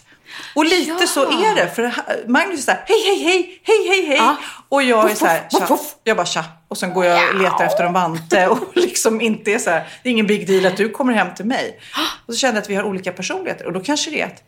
Och 0.55 0.65
lite 0.65 0.91
Ja. 0.99 1.07
så 1.07 1.23
är 1.25 1.55
det. 1.55 1.67
För 1.75 1.93
Magnus 2.27 2.59
är 2.59 2.63
så 2.63 2.71
här, 2.71 2.83
hej, 2.87 3.01
hej, 3.07 3.23
hej, 3.23 3.61
hej, 3.63 3.87
hej, 3.87 4.05
hej. 4.05 4.17
Ja. 4.17 4.35
Och 4.69 4.83
jag 4.83 5.11
är 5.11 5.15
så 5.15 5.25
här, 5.25 5.47
tja. 5.67 5.77
Jag 6.03 6.17
bara 6.17 6.25
tja. 6.25 6.43
Och 6.71 6.77
sen 6.77 6.93
går 6.93 7.05
jag 7.05 7.29
och 7.29 7.41
letar 7.41 7.65
efter 7.65 7.83
en 7.83 7.93
vante 7.93 8.47
och 8.47 8.57
liksom 8.75 9.21
inte 9.21 9.51
är 9.53 9.59
så 9.59 9.69
här, 9.69 9.87
det 10.03 10.09
är 10.09 10.11
ingen 10.11 10.27
big 10.27 10.47
deal 10.47 10.65
att 10.65 10.77
du 10.77 10.89
kommer 10.89 11.13
hem 11.13 11.27
till 11.35 11.45
mig. 11.45 11.79
Och 12.25 12.33
så 12.33 12.39
kände 12.39 12.57
jag 12.57 12.61
att 12.63 12.69
vi 12.69 12.75
har 12.75 12.83
olika 12.83 13.11
personligheter. 13.11 13.65
Och 13.65 13.73
då 13.73 13.79
kanske 13.79 14.11
det 14.11 14.21
är 14.21 14.25
att 14.25 14.43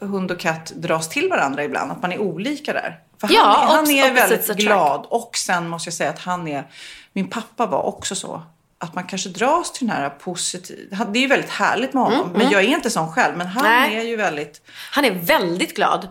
hund 0.00 0.30
och 0.30 0.40
katt 0.40 0.72
dras 0.76 1.08
till 1.08 1.28
varandra 1.28 1.64
ibland. 1.64 1.92
Att 1.92 2.02
man 2.02 2.12
är 2.12 2.18
olika 2.18 2.72
där. 2.72 2.98
För 3.20 3.28
Ja, 3.32 3.42
han, 3.68 3.90
är- 3.90 4.02
han 4.02 4.10
är 4.10 4.14
väldigt 4.14 4.46
glad. 4.56 5.06
Och 5.10 5.36
sen 5.36 5.68
måste 5.68 5.88
jag 5.88 5.94
säga 5.94 6.10
att 6.10 6.18
han 6.18 6.48
är, 6.48 6.64
min 7.12 7.30
pappa 7.30 7.66
var 7.66 7.82
också 7.86 8.14
så. 8.14 8.42
Att 8.78 8.94
man 8.94 9.04
kanske 9.04 9.28
dras 9.28 9.72
till 9.72 9.86
den 9.86 9.96
här 9.96 10.08
positiva, 10.10 11.04
det 11.04 11.18
är 11.18 11.20
ju 11.22 11.26
väldigt 11.28 11.50
härligt 11.50 11.94
med 11.94 12.02
honom. 12.02 12.30
Men 12.34 12.50
jag 12.50 12.60
är 12.62 12.68
inte 12.68 12.90
sån 12.90 13.12
själv. 13.12 13.36
Men 13.36 13.46
han 13.46 13.64
Nej. 13.64 13.96
är 13.96 14.02
ju 14.02 14.16
väldigt, 14.16 14.62
Han 14.92 15.04
är 15.04 15.10
väldigt 15.10 15.76
glad. 15.76 16.08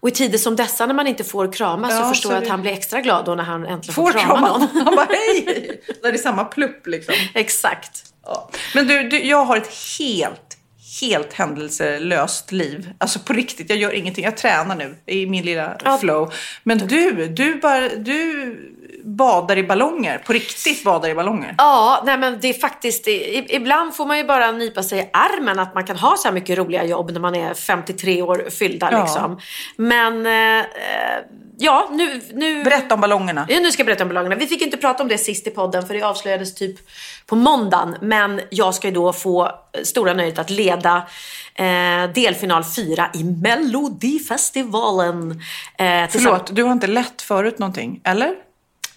Och 0.00 0.08
i 0.08 0.12
tider 0.12 0.38
som 0.38 0.56
dessa 0.56 0.86
när 0.86 0.94
man 0.94 1.06
inte 1.06 1.24
får 1.24 1.52
kramas 1.52 1.96
så 1.96 2.02
Ja, 2.02 2.08
förstår 2.08 2.30
så 2.30 2.36
jag 2.36 2.42
att 2.42 2.48
han 2.48 2.62
blir 2.62 2.72
extra 2.72 3.00
glad 3.00 3.24
då 3.24 3.34
när 3.34 3.44
han 3.44 3.66
äntligen 3.66 3.94
får, 3.94 4.02
får 4.12 4.12
krama 4.12 4.26
krama 4.36 4.48
någon. 4.48 4.68
Han 4.84 4.94
bara 4.96 5.06
hej, 5.10 5.44
hej. 5.46 5.82
När 6.02 6.12
det 6.12 6.18
är 6.18 6.22
samma 6.22 6.44
plupp 6.44 6.86
liksom. 6.86 7.14
Exakt. 7.34 8.04
Ja. 8.24 8.50
Men 8.74 8.86
du, 8.86 9.02
du, 9.08 9.24
jag 9.24 9.44
har 9.44 9.56
ett 9.56 9.70
helt, 9.98 10.58
helt 11.00 11.32
händelselöst 11.32 12.52
liv. 12.52 12.90
Alltså 12.98 13.18
på 13.18 13.32
riktigt, 13.32 13.70
jag 13.70 13.78
gör 13.78 13.92
ingenting. 13.92 14.24
Jag 14.24 14.36
tränar 14.36 14.76
nu 14.76 14.96
i 15.06 15.26
min 15.26 15.44
lilla 15.44 15.76
Ja. 15.84 15.98
flow. 15.98 16.32
Men 16.62 16.78
du, 16.78 17.26
du, 17.28 17.54
bara, 17.54 17.88
du 17.88 18.68
badar 19.04 19.58
i 19.58 19.62
ballonger. 19.62 20.18
På 20.18 20.32
riktigt 20.32 20.84
badar 20.84 21.08
i 21.08 21.14
ballonger. 21.14 21.54
Ja, 21.58 22.02
nej 22.06 22.18
men 22.18 22.38
det 22.40 22.48
är 22.48 22.54
faktiskt, 22.54 23.04
ibland 23.48 23.94
får 23.96 24.06
man 24.06 24.18
ju 24.18 24.24
bara 24.24 24.52
nypa 24.52 24.82
sig 24.82 24.98
i 24.98 25.10
armen 25.12 25.58
att 25.58 25.74
man 25.74 25.84
kan 25.84 25.96
ha 25.96 26.16
så 26.16 26.28
här 26.28 26.34
mycket 26.34 26.58
roliga 26.58 26.84
jobb 26.84 27.10
när 27.10 27.20
man 27.20 27.34
är 27.34 27.54
53 27.54 28.22
år 28.22 28.50
fyllda 28.50 28.88
Ja. 28.92 29.02
liksom. 29.02 29.40
Men, 29.76 30.26
eh, 30.26 30.64
ja, 31.58 31.88
nu, 31.92 32.20
nu... 32.32 32.64
Berätta 32.64 32.94
om 32.94 33.00
ballongerna. 33.00 33.46
Ja, 33.48 33.60
nu 33.60 33.72
ska 33.72 33.80
jag 33.80 33.86
berätta 33.86 34.04
om 34.04 34.08
ballongerna. 34.08 34.34
Vi 34.36 34.46
fick 34.46 34.62
inte 34.62 34.76
prata 34.76 35.02
om 35.02 35.08
det 35.08 35.18
sist 35.18 35.46
i 35.46 35.50
podden 35.50 35.86
för 35.86 35.94
det 35.94 36.02
avslöjades 36.02 36.54
typ 36.54 36.76
på 37.26 37.36
måndagen. 37.36 37.96
Men 38.00 38.40
jag 38.50 38.74
ska 38.74 38.88
ju 38.88 38.94
då 38.94 39.12
få 39.12 39.50
stora 39.82 40.14
nöjet 40.14 40.38
att 40.38 40.50
leda 40.50 40.96
eh, 41.54 42.10
delfinal 42.14 42.64
4 42.64 43.10
i 43.14 43.24
Melodifestivalen. 43.24 45.30
Eh, 45.78 46.08
Förlåt, 46.10 46.56
du 46.56 46.62
har 46.62 46.72
inte 46.72 46.86
lett 46.86 47.22
förut 47.22 47.58
någonting, 47.58 48.00
eller? 48.04 48.34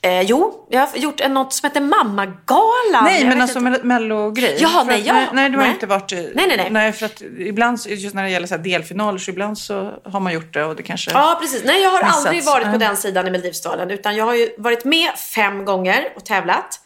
Eh, 0.06 0.22
jo, 0.22 0.68
jag 0.70 0.80
har 0.82 0.98
gjort 0.98 1.22
en, 1.22 1.34
något 1.34 1.54
som 1.54 1.68
heter 1.70 1.82
Mammagalan. 1.82 3.04
Nej, 3.04 3.26
men 3.26 3.42
alltså 3.42 3.60
inte. 3.60 3.72
mell- 3.72 3.84
mellogrej. 3.84 4.58
Ja, 4.60 4.84
nej, 4.88 5.04
ja. 5.06 5.14
nej, 5.14 5.28
nej, 5.34 5.50
du 5.50 5.58
har 5.58 5.64
Nej. 5.64 5.74
inte 5.74 5.88
varit... 5.88 6.12
Nej, 6.12 6.32
nej, 6.36 6.58
nej. 6.58 6.68
Nej, 6.72 6.92
för 6.92 7.06
att 7.06 7.22
ibland, 7.40 7.80
just 7.88 8.16
när 8.16 8.24
det 8.24 8.30
gäller 8.30 8.48
så 8.48 8.58
delfinaler, 8.58 9.18
så 9.18 9.32
ibland 9.32 9.58
så 9.58 9.92
har 10.06 10.20
man 10.20 10.34
gjort 10.34 10.54
det 10.54 10.64
och 10.66 10.76
det 10.76 10.84
kanske... 10.84 11.12
Ja, 11.12 11.38
precis. 11.42 11.64
Nej, 11.66 11.84
jag 11.84 11.90
har 11.90 12.04
Missats. 12.04 12.26
aldrig 12.26 12.44
varit 12.44 12.72
på 12.72 12.78
den 12.78 12.98
sidan 12.98 13.28
i 13.28 13.32
Melodifestivalen. 13.32 13.92
Utan 13.92 14.16
jag 14.16 14.26
har 14.26 14.34
ju 14.36 14.50
varit 14.58 14.86
med 14.86 15.10
fem 15.36 15.66
gånger 15.66 16.08
och 16.16 16.26
tävlat. 16.26 16.80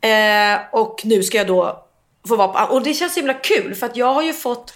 Eh, 0.00 0.80
och 0.80 1.00
nu 1.04 1.22
ska 1.22 1.38
jag 1.38 1.46
då 1.46 1.84
få 2.28 2.36
vara 2.36 2.48
på... 2.48 2.74
Och 2.74 2.82
det 2.82 2.94
känns 2.94 3.12
så 3.14 3.20
himla 3.20 3.34
kul 3.34 3.74
för 3.74 3.86
att 3.86 3.96
jag 3.96 4.14
har 4.14 4.22
ju 4.22 4.32
fått... 4.32 4.74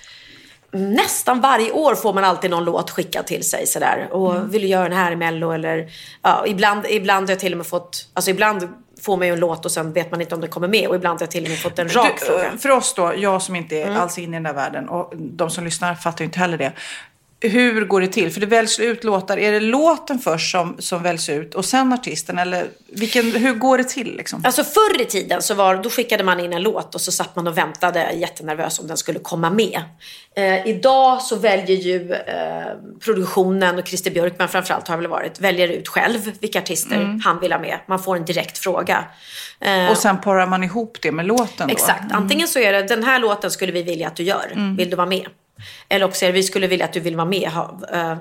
Nästan 0.72 1.40
varje 1.40 1.72
år 1.72 1.94
får 1.94 2.12
man 2.12 2.24
alltid 2.24 2.50
någon 2.50 2.64
låt 2.64 2.90
skickad 2.90 3.26
till 3.26 3.44
sig 3.44 3.66
sådär. 3.66 4.08
Och 4.10 4.54
vill 4.54 4.62
du 4.62 4.68
göra 4.68 4.88
den 4.88 4.98
här 4.98 5.12
i 5.12 5.16
Mello 5.16 5.50
eller... 5.50 5.88
Ja, 6.22 6.44
ibland, 6.46 6.86
ibland 6.88 7.26
har 7.28 7.32
jag 7.32 7.40
till 7.40 7.52
och 7.52 7.56
med 7.58 7.66
fått... 7.66 8.08
Alltså 8.14 8.30
ibland 8.30 8.68
får 9.00 9.16
man 9.16 9.26
ju 9.26 9.32
en 9.32 9.40
låt 9.40 9.64
och 9.64 9.72
sen 9.72 9.92
vet 9.92 10.10
man 10.10 10.20
inte 10.20 10.34
om 10.34 10.40
den 10.40 10.50
kommer 10.50 10.68
med. 10.68 10.88
Och 10.88 10.94
ibland 10.96 11.20
har 11.20 11.22
jag 11.24 11.30
till 11.30 11.44
och 11.44 11.50
med 11.50 11.58
fått 11.58 11.78
en 11.78 11.88
rak 11.88 12.12
Du, 12.20 12.26
fråga. 12.26 12.50
För 12.58 12.70
oss 12.70 12.94
då, 12.94 13.12
jag 13.16 13.42
som 13.42 13.56
inte 13.56 13.82
Mm. 13.82 13.96
är 13.96 14.00
alls 14.00 14.18
inne 14.18 14.36
i 14.36 14.36
den 14.36 14.42
där 14.42 14.52
världen 14.52 14.88
och 14.88 15.12
de 15.16 15.50
som 15.50 15.64
lyssnar 15.64 15.94
fattar 15.94 16.18
ju 16.20 16.24
inte 16.24 16.38
heller 16.38 16.58
det. 16.58 16.72
Hur 17.40 17.84
går 17.84 18.00
det 18.00 18.06
till? 18.06 18.30
För 18.30 18.40
det 18.40 18.46
väljs 18.46 18.80
ut 18.80 19.04
låtar. 19.04 19.38
Är 19.38 19.52
det 19.52 19.60
låten 19.60 20.18
först 20.18 20.50
som, 20.50 20.76
som 20.78 21.02
väljs 21.02 21.28
ut 21.28 21.54
och 21.54 21.64
sen 21.64 21.92
artisten? 21.92 22.38
Eller 22.38 22.66
vilken, 22.92 23.32
hur 23.32 23.54
går 23.54 23.78
det 23.78 23.84
till 23.84 24.16
liksom? 24.16 24.42
Alltså 24.44 24.64
förr 24.64 25.00
i 25.00 25.04
tiden 25.04 25.42
så 25.42 25.54
var, 25.54 25.76
då 25.76 25.90
skickade 25.90 26.24
man 26.24 26.40
in 26.40 26.52
en 26.52 26.62
låt 26.62 26.94
och 26.94 27.00
så 27.00 27.12
satt 27.12 27.36
man 27.36 27.46
och 27.46 27.58
väntade 27.58 28.12
jättenervös 28.12 28.78
om 28.78 28.86
den 28.86 28.96
skulle 28.96 29.18
komma 29.18 29.50
med. 29.50 29.80
Eh, 30.36 30.66
idag 30.66 31.22
så 31.22 31.36
väljer 31.36 31.76
ju 31.76 32.12
eh, 32.12 32.66
produktionen 33.04 33.78
och 33.78 33.88
Christer 33.88 34.10
Björkman 34.10 34.48
framförallt 34.48 34.88
har 34.88 34.96
väl 34.96 35.06
varit, 35.06 35.40
väljer 35.40 35.68
ut 35.68 35.88
själv 35.88 36.32
vilka 36.40 36.58
artister 36.58 37.20
han 37.24 37.40
vill 37.40 37.52
ha 37.52 37.60
med. 37.60 37.78
Man 37.86 37.98
får 38.02 38.16
en 38.16 38.24
direkt 38.24 38.58
fråga. 38.58 39.04
Eh, 39.60 39.90
Och 39.90 39.96
sen 39.96 40.20
parar 40.20 40.46
man 40.46 40.64
ihop 40.64 40.98
det 41.02 41.12
med 41.12 41.26
låten 41.26 41.68
då? 41.68 41.72
Exakt. 41.72 42.12
Antingen 42.12 42.48
så 42.48 42.58
är 42.58 42.72
det 42.72 42.82
den 42.82 43.04
här 43.04 43.18
låten 43.18 43.50
skulle 43.50 43.72
vi 43.72 43.82
vilja 43.82 44.06
att 44.08 44.16
du 44.16 44.22
gör. 44.22 44.52
Mm. 44.52 44.76
Vill 44.76 44.90
du 44.90 44.96
vara 44.96 45.08
med? 45.08 45.26
Eller 45.88 46.06
också 46.06 46.24
är 46.24 46.28
det 46.28 46.32
vi 46.32 46.42
skulle 46.42 46.66
vilja 46.66 46.84
att 46.84 46.92
du 46.92 47.00
vill 47.00 47.16
vara 47.16 47.28
med. 47.28 47.50
Eh, 47.92 48.16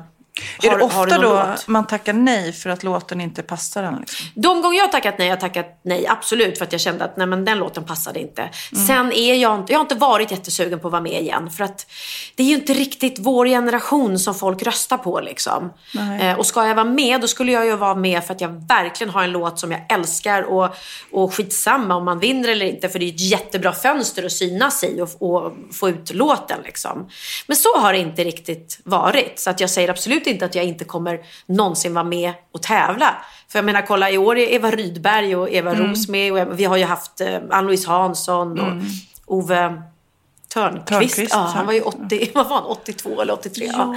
är 0.63 0.77
det 0.77 0.83
ofta 0.83 1.17
då 1.17 1.21
låt? 1.21 1.67
man 1.67 1.87
tackar 1.87 2.13
nej 2.13 2.53
för 2.53 2.69
att 2.69 2.83
låten 2.83 3.21
inte 3.21 3.43
passar 3.43 3.83
en? 3.83 3.95
Liksom? 3.95 4.25
De 4.35 4.61
gånger 4.61 4.77
jag 4.77 4.85
har 4.85 4.91
tackat 4.91 5.17
nej, 5.17 5.27
jag 5.27 5.35
har 5.35 5.41
tackat 5.41 5.79
nej 5.83 6.07
absolut 6.07 6.57
för 6.57 6.65
att 6.65 6.71
jag 6.71 6.81
kände 6.81 7.05
att 7.05 7.17
nej, 7.17 7.27
men 7.27 7.45
den 7.45 7.57
låten 7.57 7.83
passade 7.83 8.19
inte. 8.19 8.41
Mm. 8.41 8.85
Sen 8.87 9.11
är 9.13 9.35
jag 9.35 9.59
inte, 9.59 9.73
jag 9.73 9.79
har 9.79 9.83
inte 9.83 9.95
varit 9.95 10.31
jättesugen 10.31 10.79
på 10.79 10.87
att 10.87 10.91
vara 10.91 11.01
med 11.01 11.21
igen 11.21 11.51
för 11.51 11.63
att 11.63 11.87
det 12.35 12.43
är 12.43 12.47
ju 12.47 12.55
inte 12.55 12.73
riktigt 12.73 13.19
vår 13.19 13.45
generation 13.45 14.19
som 14.19 14.35
folk 14.35 14.63
röstar 14.63 14.97
på 14.97 15.19
liksom. 15.19 15.73
Eh, 16.21 16.39
och 16.39 16.45
ska 16.45 16.67
jag 16.67 16.75
vara 16.75 16.85
med 16.85 17.21
då 17.21 17.27
skulle 17.27 17.51
jag 17.51 17.65
ju 17.65 17.75
vara 17.75 17.95
med 17.95 18.23
för 18.23 18.33
att 18.33 18.41
jag 18.41 18.67
verkligen 18.67 19.13
har 19.13 19.23
en 19.23 19.31
låt 19.31 19.59
som 19.59 19.71
jag 19.71 19.81
älskar 19.89 20.43
och, 20.43 20.75
och 21.11 21.33
skitsamma 21.33 21.95
om 21.95 22.05
man 22.05 22.19
vinner 22.19 22.49
eller 22.49 22.65
inte 22.65 22.89
för 22.89 22.99
det 22.99 23.05
är 23.05 23.09
ett 23.09 23.19
jättebra 23.19 23.73
fönster 23.73 24.25
att 24.25 24.31
synas 24.31 24.83
i 24.83 25.01
och, 25.01 25.21
och 25.21 25.53
få 25.73 25.89
ut 25.89 26.13
låten 26.13 26.59
liksom. 26.63 27.09
Men 27.47 27.57
så 27.57 27.77
har 27.77 27.93
det 27.93 27.99
inte 27.99 28.23
riktigt 28.23 28.79
varit 28.83 29.39
så 29.39 29.49
att 29.49 29.59
jag 29.59 29.69
säger 29.69 29.89
absolut 29.89 30.24
inte 30.29 30.45
att 30.45 30.55
jag 30.55 30.65
inte 30.65 30.85
kommer 30.85 31.19
någonsin 31.45 31.93
vara 31.93 32.03
med 32.05 32.33
och 32.51 32.61
tävla. 32.61 33.15
För 33.47 33.59
jag 33.59 33.65
menar, 33.65 33.81
kolla 33.81 34.09
i 34.11 34.17
år 34.17 34.37
är 34.37 34.53
Eva 34.53 34.71
Rydberg 34.71 35.35
och 35.35 35.49
Eva 35.49 35.71
Mm. 35.71 35.89
Ros 35.89 36.07
med 36.07 36.33
och 36.33 36.59
vi 36.59 36.65
har 36.65 36.77
ju 36.77 36.85
haft 36.85 37.21
eh, 37.21 37.39
Ann-Louise 37.49 37.89
Hansson 37.89 38.59
och 38.59 38.73
Ove 39.25 39.81
Törnqvist. 40.53 40.87
Törnqvist, 40.87 41.33
ja, 41.33 41.37
han 41.37 41.57
ja. 41.57 41.63
var 41.63 41.73
ju 41.73 41.81
80, 41.81 42.31
vad 42.35 42.49
var 42.49 42.55
han, 42.55 42.65
82 42.65 43.21
eller 43.21 43.33
83. 43.33 43.65
Ja. 43.73 43.95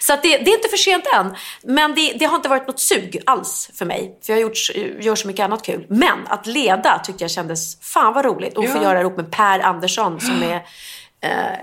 Så 0.00 0.12
att 0.12 0.22
det, 0.22 0.28
det 0.28 0.50
är 0.50 0.54
inte 0.54 0.68
för 0.68 0.76
sent 0.76 1.04
än. 1.16 1.34
Men 1.62 1.94
det, 1.94 2.12
det 2.12 2.24
har 2.24 2.36
inte 2.36 2.48
varit 2.48 2.66
något 2.66 2.80
sug 2.80 3.22
alls 3.26 3.70
för 3.74 3.84
mig. 3.86 4.18
För 4.26 4.32
jag 4.32 4.36
har 4.36 4.42
gjort, 4.42 4.56
gör 5.04 5.14
så 5.14 5.26
mycket 5.26 5.44
annat 5.44 5.62
kul. 5.62 5.86
Men 5.88 6.18
att 6.28 6.46
leda 6.46 6.98
tyckte 6.98 7.24
jag 7.24 7.30
kändes 7.30 7.80
fan 7.80 8.14
vad 8.14 8.24
roligt. 8.24 8.56
Och 8.56 8.68
få 8.68 8.76
Ja. 8.76 8.82
göra 8.82 9.00
ihop 9.00 9.16
med 9.16 9.30
Per 9.32 9.60
Andersson 9.60 10.20
som 10.20 10.42
är 10.50 10.62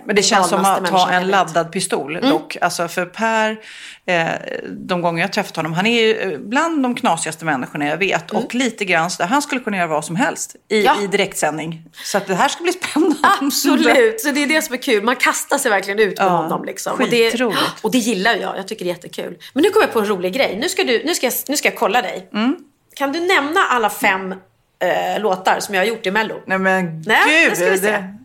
Men 0.05 0.15
det 0.15 0.23
känns 0.23 0.49
som 0.49 0.65
att 0.65 0.89
jag 0.91 1.13
en 1.15 1.27
laddad 1.27 1.71
pistol 1.71 2.19
dock. 2.21 2.57
Alltså 2.61 2.87
för 2.87 3.05
Per, 3.05 3.57
eh, 4.05 4.27
de 4.69 5.01
gånger 5.01 5.21
jag 5.21 5.33
träffat 5.33 5.55
honom, 5.55 5.73
han 5.73 5.85
är 5.85 6.01
ju 6.01 6.15
eh, 6.33 6.39
bland 6.39 6.83
de 6.83 6.95
knasigaste 6.95 7.45
människorna 7.45 7.85
jag 7.87 7.97
vet. 7.97 8.31
Och 8.31 8.55
lite 8.55 8.85
grann 8.85 9.09
där, 9.17 9.25
han 9.25 9.41
skulle 9.41 9.61
kunna 9.61 9.77
göra 9.77 9.87
vad 9.87 10.05
som 10.05 10.15
helst 10.15 10.55
i, 10.69 10.83
Ja. 10.83 11.01
i 11.01 11.07
direktsändning. 11.07 11.83
Så 12.03 12.17
att 12.17 12.27
det 12.27 12.35
här 12.35 12.47
ska 12.49 12.63
bli 12.63 12.71
spännande. 12.83 13.17
Absolut, 13.41 14.21
så 14.21 14.31
det 14.31 14.43
är 14.43 14.47
det 14.47 14.61
som 14.61 14.73
är 14.73 14.81
kul. 14.81 15.03
Man 15.03 15.15
kastar 15.15 15.57
sig 15.57 15.71
verkligen 15.71 15.99
ut 15.99 16.17
med 16.17 16.25
Ja, 16.27 16.29
honom. 16.29 16.65
Liksom. 16.65 16.93
Och, 16.93 17.09
det, 17.09 17.41
och 17.81 17.91
det 17.91 17.97
gillar 17.97 18.35
jag. 18.35 18.57
Jag 18.57 18.67
tycker 18.67 18.85
det 18.85 18.91
är 18.91 18.93
jättekul. 18.95 19.37
Men 19.53 19.63
nu 19.63 19.69
kommer 19.69 19.85
jag 19.85 19.93
på 19.93 19.99
en 19.99 20.05
rolig 20.07 20.33
grej. 20.33 20.57
Nu 20.61 20.69
ska, 20.69 20.83
du, 20.83 21.03
nu 21.05 21.15
ska, 21.15 21.25
jag, 21.25 21.33
nu 21.47 21.57
ska 21.57 21.67
jag 21.69 21.77
kolla 21.77 22.01
dig. 22.01 22.29
Mm. 22.33 22.55
Kan 22.95 23.11
du 23.11 23.19
nämna 23.19 23.59
alla 23.69 23.89
fem 23.89 24.31
eh, 24.31 25.21
låtar 25.21 25.59
som 25.59 25.75
jag 25.75 25.81
har 25.81 25.85
gjort 25.87 26.05
i 26.05 26.11
Mello? 26.11 26.35
Nej 26.45 26.57
men 26.59 27.03
Nej, 27.05 27.43
gud. 27.43 27.51
det 27.51 27.55
ska 27.55 27.69
vi 27.71 27.77
se. 27.77 27.91
det- 27.91 28.17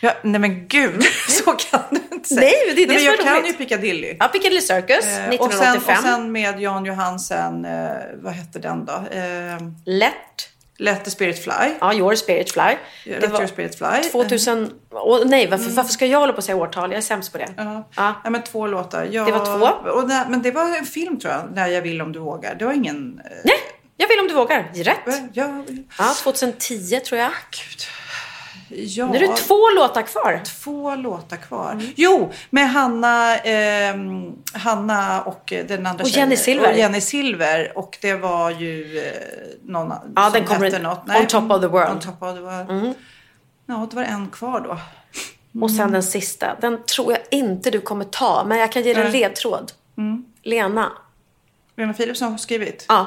Ja, 0.00 0.12
nej 0.22 0.40
men 0.40 0.68
gud, 0.68 1.02
så 1.28 1.52
kan 1.52 1.80
du 1.90 2.00
inte 2.12 2.28
säga. 2.28 2.40
Nej, 2.40 2.54
men 2.66 2.76
det 2.76 2.82
är 2.82 2.86
det 2.86 2.92
men 2.92 3.02
som 3.02 3.06
jag 3.06 3.20
kan 3.20 3.36
roligt. 3.36 3.48
ju 3.48 3.52
Piccadilly. 3.58 4.16
Ja, 4.18 4.28
Piccadilly 4.28 4.60
Circus, 4.60 5.04
Eh, 5.06 5.28
1985. 5.28 5.38
Och 5.40 5.52
sen, 5.52 5.96
och 5.96 6.02
sen 6.02 6.32
med 6.32 6.60
Jan 6.60 6.84
Johansen, 6.84 7.64
eh, 7.64 7.90
vad 8.22 8.32
hette 8.32 8.58
den 8.58 8.84
då? 8.84 8.92
Eh, 8.92 9.58
Lätt. 9.84 10.14
Let 10.78 11.04
the 11.04 11.10
Spirit 11.10 11.44
Fly. 11.44 11.52
Ja, 11.80 11.94
Your 11.94 12.14
Spirit 12.14 12.52
Fly. 12.52 12.62
Let 13.04 13.20
Det 13.20 13.26
var 13.26 13.38
your 13.38 13.46
spirit 13.48 13.78
fly. 13.78 14.10
2000... 14.12 14.70
Åh, 14.90 15.20
nej, 15.26 15.46
varför, 15.46 15.70
varför 15.70 15.92
ska 15.92 16.06
jag 16.06 16.18
hålla 16.20 16.32
på 16.32 16.38
att 16.38 16.44
säga 16.44 16.56
årtal? 16.56 16.90
Jag 16.90 16.98
är 16.98 17.02
sämst 17.02 17.32
på 17.32 17.38
det. 17.38 17.48
Ja. 17.56 17.88
Ja. 17.96 18.20
ja, 18.24 18.30
men 18.30 18.42
två 18.42 18.66
låtar. 18.66 19.08
Ja, 19.10 19.24
Det 19.24 19.32
var 19.32 19.58
två. 19.58 19.90
Och 19.90 20.08
där, 20.08 20.26
men 20.28 20.42
det 20.42 20.50
var 20.50 20.76
en 20.78 20.84
film 20.84 21.20
tror 21.20 21.32
jag, 21.32 21.42
När 21.54 21.66
jag 21.68 21.82
vill 21.82 22.02
om 22.02 22.12
du 22.12 22.18
vågar. 22.18 22.54
Det 22.54 22.64
var 22.64 22.72
ingen... 22.72 23.20
eh, 23.24 23.30
Nej, 23.44 23.56
jag 23.96 24.08
vill 24.08 24.18
om 24.20 24.28
du 24.28 24.34
vågar. 24.34 24.70
Rätt. 24.74 24.98
Ja, 25.32 25.64
Ja, 25.98 26.14
2010 26.22 27.00
tror 27.00 27.20
jag. 27.20 27.30
gud. 27.50 27.80
Ja, 28.72 29.06
Nu 29.06 29.16
är 29.16 29.28
det 29.28 29.36
två 29.36 29.70
låtar 29.76 30.02
kvar. 30.02 30.40
två 30.44 30.94
låtar 30.96 31.36
kvar. 31.36 31.82
Jo, 31.96 32.32
med 32.50 32.70
Hanna, 32.70 33.36
ehm, 33.36 34.32
Hanna 34.52 35.22
och 35.22 35.52
eh, 35.52 35.66
den 35.66 35.86
andra 35.86 36.04
Och. 36.04 36.10
Jenny 36.10 36.36
Silver. 36.36 36.72
Och 36.72 36.78
Jenny 36.78 37.00
Silver. 37.00 37.78
Och 37.78 37.98
det 38.00 38.14
var 38.14 38.50
ju 38.50 38.98
eh, 38.98 39.12
någon 39.62 39.92
Ja, 40.16 40.22
som 40.24 40.32
den 40.32 40.44
kommer 40.44 40.64
hette 40.64 40.78
något. 40.78 41.02
On 41.20 41.26
Top 41.26 41.50
of 41.50 41.60
the 41.60 41.66
World. 41.66 41.86
Mm. 41.86 41.96
On 41.96 42.00
top 42.00 42.22
of 42.22 42.34
the 42.34 42.40
world. 42.40 42.94
Ja, 43.66 43.86
det 43.90 43.96
var 43.96 44.02
en 44.02 44.28
kvar 44.28 44.60
då. 44.60 44.78
Och 45.62 45.70
sen 45.70 45.92
den 45.92 46.02
sista. 46.02 46.56
Den 46.60 46.82
tror 46.84 47.12
jag 47.12 47.20
inte 47.30 47.70
du 47.70 47.80
kommer 47.80 48.04
ta, 48.04 48.44
men 48.46 48.58
jag 48.58 48.72
kan 48.72 48.82
ge 48.82 48.94
dig 48.94 49.04
en 49.04 49.10
Nej. 49.10 49.20
ledtråd. 49.20 49.72
Lena. 50.42 50.92
Lena 51.76 51.92
Philipsson 51.94 52.30
har 52.30 52.38
skrivit. 52.38 52.84
Ja. 52.88 53.06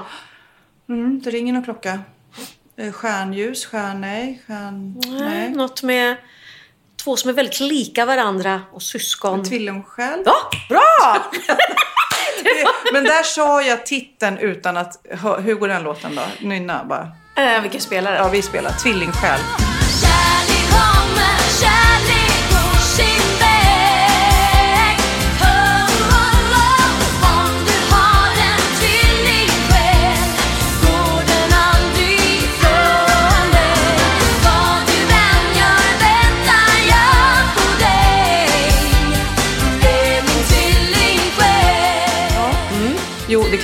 Mm, 0.90 1.22
det 1.24 1.30
ringer 1.30 1.54
någon 1.54 1.64
klocka. 1.64 2.00
Eh, 2.80 2.92
Stjärnljus, 2.92 3.66
stjärnej, 3.66 4.42
stjärn... 4.48 5.02
Nej. 5.20 5.50
Något 5.50 5.84
med 5.84 6.16
två 7.04 7.18
som 7.18 7.30
är 7.30 7.34
väldigt 7.34 7.60
lika 7.60 8.06
varandra 8.06 8.62
och 8.74 8.82
syskon. 8.82 9.44
Tvillingsjäl. 9.44 10.20
Ja, 10.26 10.36
bra! 10.70 11.18
Men 12.94 13.04
där 13.04 13.24
sa 13.24 13.62
jag 13.62 13.86
titeln 13.86 14.38
utan 14.38 14.78
att... 14.78 15.06
Hur 15.44 15.56
går 15.56 15.68
den 15.68 15.84
låten 15.84 16.16
då? 16.16 16.22
Nynna 16.48 16.84
bara. 16.86 17.12
eh, 17.56 17.62
vilken 17.62 17.82
spelare? 17.82 18.16
Ja, 18.16 18.30
vi 18.30 18.42
spelar 18.42 18.72
Tvillingsjäl. 18.72 19.40
Kärlek 20.02 20.70
kommer, 20.72 21.38
kärlek 21.62 21.93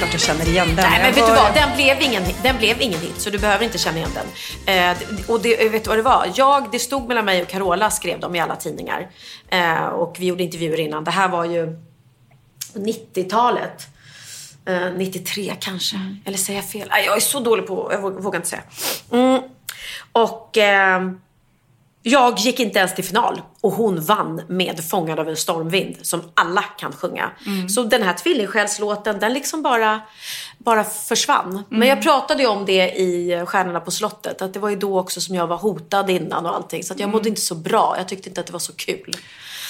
klart 0.10 0.22
jag 0.22 0.38
känner 0.38 0.52
igen 0.52 0.68
den. 0.68 0.76
Nej, 0.76 1.02
men 1.02 1.14
vet 1.14 1.28
du 1.28 1.34
vad? 1.34 1.54
Den 1.54 1.76
blev, 1.76 2.02
ingen, 2.02 2.24
den 2.44 2.58
blev 2.58 2.82
ingen 2.82 3.00
hit, 3.00 3.22
så 3.22 3.30
du 3.30 3.38
behöver 3.38 3.66
inte 3.66 3.78
känna 3.78 3.98
igen 3.98 4.10
den. 4.14 4.92
Eh, 4.92 4.98
och 5.28 5.42
det, 5.42 5.70
vet 5.70 5.84
du 5.84 5.88
vad 5.88 5.98
det 5.98 6.04
var? 6.04 6.32
Jag, 6.36 6.72
det 6.72 6.80
stod 6.80 7.08
mellan 7.08 7.26
mig 7.26 7.42
och 7.42 7.48
Carola, 7.48 7.92
skrev 7.92 8.20
de 8.20 8.36
i 8.36 8.40
alla 8.40 8.56
tidningar. 8.56 9.10
Eh, 9.50 9.86
och 9.86 10.16
vi 10.20 10.26
gjorde 10.26 10.44
intervjuer 10.44 10.80
innan. 10.80 11.04
Det 11.04 11.12
här 11.12 11.30
var 11.30 11.46
ju 11.46 11.80
90-talet. 12.74 13.88
Eh, 14.66 14.92
93 14.98 15.56
kanske. 15.60 16.16
Eller 16.26 16.38
säger 16.38 16.60
jag 16.60 16.70
fel? 16.70 16.90
Jag 17.06 17.16
är 17.16 17.20
så 17.20 17.40
dålig 17.40 17.68
på, 17.68 17.90
jag 17.92 18.02
vågar, 18.02 18.20
vågar 18.20 18.40
inte 18.40 18.50
säga. 18.50 18.64
Mm. 19.12 19.42
Och... 20.12 20.58
Jag 22.04 22.40
gick 22.40 22.60
inte 22.60 22.80
ens 22.80 22.96
till 22.96 23.04
final 23.04 23.42
och 23.62 23.72
hon 23.72 24.02
vann 24.02 24.42
med 24.48 24.90
Fångad 24.90 25.20
av 25.20 25.30
en 25.30 25.38
stormvind 25.38 25.98
som 26.02 26.22
alla 26.34 26.62
kan 26.62 26.92
sjunga. 26.92 27.32
Så 27.70 27.84
den 27.84 28.04
här 28.04 28.14
tvillingsjälslåten 28.14 29.20
den 29.20 29.34
liksom 29.34 29.62
bara, 29.62 30.02
bara 30.58 30.84
försvann. 30.84 31.64
Men 31.70 31.88
jag 31.88 32.02
pratade 32.02 32.44
ju 32.44 32.50
om 32.50 32.66
det 32.66 32.90
i 32.90 33.44
Stjärnorna 33.46 33.80
på 33.80 33.92
slottet. 33.92 34.42
Att 34.42 34.54
det 34.54 34.60
var 34.60 34.70
ju 34.70 34.76
då 34.76 35.00
också 35.00 35.22
som 35.22 35.36
jag 35.36 35.48
var 35.48 35.58
hotad 35.58 36.10
innan 36.10 36.46
och 36.46 36.56
allting. 36.56 36.84
Så 36.84 36.94
att 36.94 37.00
jag 37.00 37.10
mådde 37.10 37.30
inte 37.30 37.42
så 37.42 37.56
bra. 37.56 37.96
Jag 37.98 38.08
tyckte 38.08 38.30
inte 38.30 38.42
att 38.42 38.48
det 38.48 38.54
var 38.54 38.60
så 38.60 38.74
kul. 38.74 39.16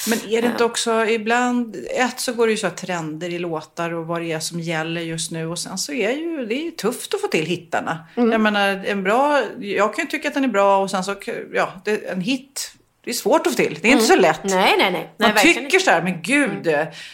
Men 0.08 0.30
är 0.30 0.42
det 0.42 0.48
inte 0.48 0.64
också 0.64 1.06
ibland, 1.06 1.78
ett 1.90 2.20
så 2.20 2.34
går 2.34 2.48
det 2.48 2.52
ju 2.52 2.58
så 2.58 2.68
här 2.68 2.76
trender 2.76 3.30
i 3.30 3.40
låtar 3.40 3.94
och 3.94 4.08
vad 4.08 4.22
det 4.22 4.32
är 4.32 4.40
som 4.40 4.60
gäller 4.60 5.02
just 5.02 5.32
nu 5.32 5.48
och 5.48 5.60
sen 5.60 5.78
så 5.78 5.94
är 5.94 6.12
ju, 6.12 6.46
det 6.46 6.56
är 6.56 6.64
ju 6.64 6.72
tufft 6.72 7.14
att 7.14 7.22
få 7.22 7.28
till 7.28 7.46
hittarna. 7.46 8.08
Mm. 8.16 8.32
Jag 8.32 8.42
menar, 8.42 8.68
en 8.86 9.04
bra, 9.04 9.44
jag 9.60 9.96
kan 9.96 10.06
ju 10.06 10.12
tycka 10.12 10.28
att 10.28 10.34
den 10.34 10.44
är 10.44 10.48
bra 10.48 10.78
och 10.78 10.92
sen 10.92 11.04
så, 11.04 11.16
ja, 11.54 11.82
det, 11.86 12.10
en 12.10 12.22
hit, 12.22 12.72
det 13.04 13.10
är 13.10 13.16
svårt 13.16 13.48
att 13.48 13.54
få 13.54 13.64
till. 13.64 13.80
Det 13.82 13.88
är 13.88 13.92
inte 13.92 14.06
så 14.06 14.16
lätt. 14.16 14.44
Mm. 14.44 14.58
Nej, 14.58 14.76
nej, 14.78 14.92
nej. 14.92 15.14
nej 15.18 15.28
Man 15.28 15.36
verkligen 15.36 15.64
tycker 15.64 15.80
så 15.80 15.92
här, 15.92 16.02
men 16.02 16.22
gud, 16.22 16.64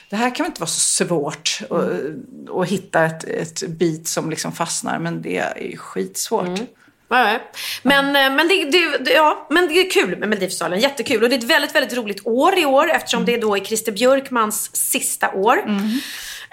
det 0.09 0.15
här 0.15 0.35
kan 0.35 0.43
väl 0.43 0.49
inte 0.51 0.61
vara 0.61 0.69
så 0.69 1.05
svårt 1.05 1.59
att, 1.69 2.59
att 2.61 2.67
hitta 2.67 3.05
ett, 3.05 3.23
ett 3.23 3.67
bit 3.67 4.07
som 4.07 4.29
liksom 4.29 4.51
fastnar. 4.51 4.99
Men 4.99 5.21
det 5.21 5.37
är 5.37 5.61
ju 5.61 5.77
skitsvårt. 5.77 6.59
Ja. 7.07 7.39
Men, 7.83 8.05
eh, 8.15 8.35
men, 8.35 8.47
det, 8.47 8.63
det, 8.71 8.97
det- 8.97 9.11
ja, 9.13 9.47
men 9.49 9.67
det 9.67 9.73
är 9.73 9.91
kul 9.91 10.17
med 10.17 10.29
Melodifestivalen. 10.29 10.79
Jättekul. 10.79 11.23
Och 11.23 11.29
det 11.29 11.35
är 11.35 11.37
ett 11.37 11.43
väldigt, 11.43 11.75
väldigt 11.75 11.97
roligt 11.97 12.21
år 12.27 12.57
i 12.59 12.65
år 12.65 12.89
eftersom 12.91 13.25
det 13.25 13.33
är 13.33 13.41
då 13.41 13.55
är 13.55 13.59
Christer 13.59 13.91
Björkmans 13.91 14.75
sista 14.75 15.31
år. 15.31 15.57